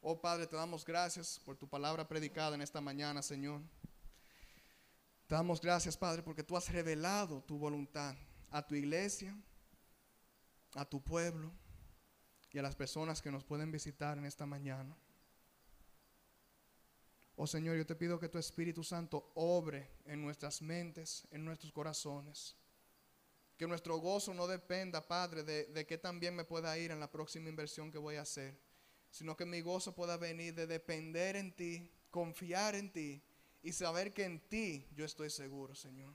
Oh 0.00 0.20
Padre, 0.20 0.46
te 0.46 0.56
damos 0.56 0.84
gracias 0.84 1.40
por 1.44 1.56
tu 1.56 1.68
palabra 1.68 2.06
predicada 2.06 2.54
en 2.54 2.62
esta 2.62 2.80
mañana, 2.80 3.22
Señor. 3.22 3.60
Te 5.26 5.34
damos 5.34 5.60
gracias, 5.60 5.96
Padre, 5.96 6.22
porque 6.22 6.42
tú 6.42 6.56
has 6.56 6.68
revelado 6.68 7.42
tu 7.42 7.58
voluntad 7.58 8.14
a 8.50 8.66
tu 8.66 8.74
iglesia, 8.74 9.34
a 10.74 10.84
tu 10.84 11.00
pueblo 11.00 11.52
y 12.52 12.58
a 12.58 12.62
las 12.62 12.76
personas 12.76 13.22
que 13.22 13.30
nos 13.30 13.44
pueden 13.44 13.72
visitar 13.72 14.18
en 14.18 14.26
esta 14.26 14.46
mañana. 14.46 14.96
Oh 17.36 17.46
Señor, 17.46 17.76
yo 17.76 17.86
te 17.86 17.94
pido 17.94 18.20
que 18.20 18.28
tu 18.28 18.38
Espíritu 18.38 18.84
Santo 18.84 19.32
obre 19.34 19.88
en 20.04 20.20
nuestras 20.20 20.60
mentes, 20.60 21.26
en 21.30 21.44
nuestros 21.44 21.72
corazones. 21.72 22.56
Que 23.56 23.66
nuestro 23.66 23.96
gozo 23.96 24.34
no 24.34 24.46
dependa, 24.46 25.06
Padre, 25.06 25.42
de, 25.42 25.64
de 25.66 25.86
qué 25.86 25.96
tan 25.96 26.20
bien 26.20 26.36
me 26.36 26.44
pueda 26.44 26.76
ir 26.76 26.90
en 26.90 27.00
la 27.00 27.10
próxima 27.10 27.48
inversión 27.48 27.90
que 27.90 27.98
voy 27.98 28.16
a 28.16 28.22
hacer, 28.22 28.58
sino 29.10 29.36
que 29.36 29.46
mi 29.46 29.60
gozo 29.60 29.94
pueda 29.94 30.16
venir 30.16 30.54
de 30.54 30.66
depender 30.66 31.36
en 31.36 31.54
ti, 31.54 31.90
confiar 32.10 32.74
en 32.74 32.92
ti 32.92 33.22
y 33.62 33.72
saber 33.72 34.12
que 34.12 34.24
en 34.24 34.40
ti 34.40 34.86
yo 34.94 35.04
estoy 35.04 35.30
seguro, 35.30 35.74
Señor. 35.74 36.12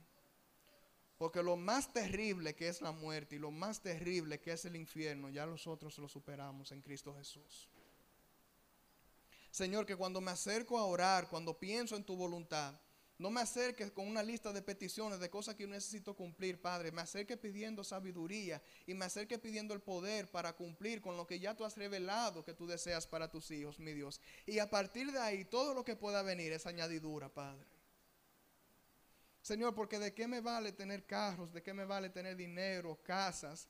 Porque 1.17 1.41
lo 1.41 1.57
más 1.57 1.91
terrible 1.91 2.55
que 2.55 2.67
es 2.67 2.81
la 2.81 2.91
muerte 2.91 3.35
y 3.35 3.39
lo 3.39 3.51
más 3.51 3.81
terrible 3.81 4.39
que 4.39 4.51
es 4.51 4.65
el 4.65 4.75
infierno, 4.75 5.29
ya 5.29 5.45
nosotros 5.45 5.97
lo 5.97 6.07
superamos 6.07 6.71
en 6.71 6.81
Cristo 6.81 7.15
Jesús. 7.15 7.67
Señor, 9.49 9.87
que 9.87 9.95
cuando 9.95 10.21
me 10.21 10.29
acerco 10.29 10.77
a 10.77 10.85
orar, 10.85 11.27
cuando 11.29 11.57
pienso 11.57 11.95
en 11.95 12.03
tu 12.03 12.15
voluntad, 12.15 12.79
no 13.17 13.31
me 13.31 13.41
acerques 13.41 13.91
con 13.91 14.07
una 14.07 14.21
lista 14.21 14.53
de 14.53 14.61
peticiones, 14.61 15.19
de 15.19 15.31
cosas 15.31 15.55
que 15.55 15.63
yo 15.63 15.69
necesito 15.69 16.15
cumplir, 16.15 16.61
Padre. 16.61 16.91
Me 16.91 17.01
acerque 17.01 17.35
pidiendo 17.35 17.83
sabiduría 17.83 18.61
y 18.85 18.93
me 18.93 19.05
acerque 19.05 19.39
pidiendo 19.39 19.73
el 19.73 19.81
poder 19.81 20.29
para 20.29 20.53
cumplir 20.53 21.01
con 21.01 21.17
lo 21.17 21.25
que 21.25 21.39
ya 21.39 21.55
tú 21.55 21.65
has 21.65 21.75
revelado 21.77 22.45
que 22.45 22.53
tú 22.53 22.67
deseas 22.67 23.07
para 23.07 23.31
tus 23.31 23.49
hijos, 23.49 23.79
mi 23.79 23.93
Dios. 23.93 24.21
Y 24.45 24.59
a 24.59 24.69
partir 24.69 25.11
de 25.11 25.19
ahí, 25.19 25.45
todo 25.45 25.73
lo 25.73 25.83
que 25.83 25.95
pueda 25.95 26.21
venir 26.21 26.51
es 26.53 26.67
añadidura, 26.67 27.27
Padre. 27.29 27.76
Señor, 29.47 29.73
porque 29.73 29.97
de 29.97 30.13
qué 30.13 30.27
me 30.27 30.41
vale 30.41 30.73
tener 30.73 31.05
carros, 31.05 31.53
de 31.53 31.63
qué 31.63 31.73
me 31.73 31.85
vale 31.85 32.09
tener 32.09 32.35
dinero, 32.35 33.01
casas, 33.01 33.69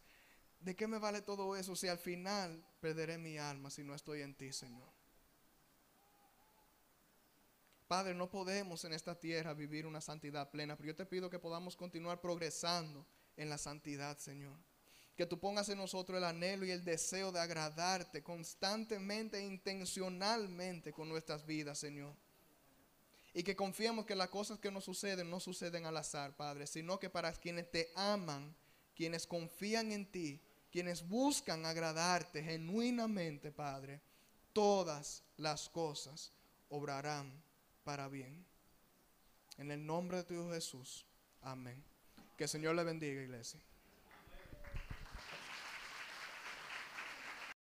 de 0.60 0.76
qué 0.76 0.88
me 0.88 0.98
vale 0.98 1.22
todo 1.22 1.56
eso 1.56 1.76
si 1.76 1.88
al 1.88 2.00
final 2.00 2.66
perderé 2.80 3.20
mi 3.20 3.38
alma 3.38 3.70
si 3.70 3.84
no 3.84 3.94
estoy 3.94 4.24
en 4.24 4.34
ti, 4.34 4.52
Señor. 4.52 4.90
Padre, 7.88 8.16
no 8.16 8.28
podemos 8.28 8.86
en 8.86 8.94
esta 8.94 9.20
tierra 9.20 9.54
vivir 9.54 9.86
una 9.86 10.02
santidad 10.02 10.50
plena, 10.50 10.76
pero 10.76 10.88
yo 10.88 10.96
te 10.96 11.06
pido 11.06 11.30
que 11.30 11.38
podamos 11.38 11.78
continuar 11.78 12.22
progresando 12.22 13.06
en 13.36 13.48
la 13.48 13.60
santidad, 13.60 14.18
Señor. 14.18 14.58
Que 15.16 15.28
tú 15.28 15.40
pongas 15.40 15.70
en 15.70 15.78
nosotros 15.78 16.18
el 16.18 16.24
anhelo 16.24 16.66
y 16.66 16.72
el 16.72 16.84
deseo 16.84 17.32
de 17.32 17.40
agradarte 17.40 18.24
constantemente 18.24 19.38
e 19.38 19.46
intencionalmente 19.46 20.92
con 20.92 21.08
nuestras 21.08 21.46
vidas, 21.46 21.78
Señor. 21.78 22.16
Y 23.38 23.44
que 23.44 23.56
confiemos 23.56 24.08
que 24.08 24.16
las 24.16 24.30
cosas 24.30 24.58
que 24.58 24.72
nos 24.72 24.84
suceden 24.84 25.30
no 25.30 25.40
suceden 25.40 25.86
al 25.86 25.96
azar, 25.96 26.36
Padre, 26.36 26.66
sino 26.66 26.98
que 26.98 27.08
para 27.08 27.32
quienes 27.34 27.70
te 27.70 27.92
aman, 27.94 28.56
quienes 28.96 29.28
confían 29.28 29.92
en 29.92 30.12
ti, 30.12 30.42
quienes 30.72 31.08
buscan 31.08 31.64
agradarte 31.68 32.42
genuinamente, 32.42 33.52
Padre, 33.52 34.02
todas 34.54 35.24
las 35.36 35.70
cosas 35.70 36.34
obrarán 36.70 37.32
para 37.84 38.08
bien. 38.08 38.44
En 39.60 39.70
el 39.70 39.86
nombre 39.86 40.18
de 40.18 40.24
tu 40.24 40.50
Jesús. 40.50 41.06
Amén. 41.44 41.84
Que 42.38 42.46
el 42.46 42.50
Señor 42.50 42.74
le 42.74 42.84
bendiga, 42.84 43.22
iglesia. 43.22 43.62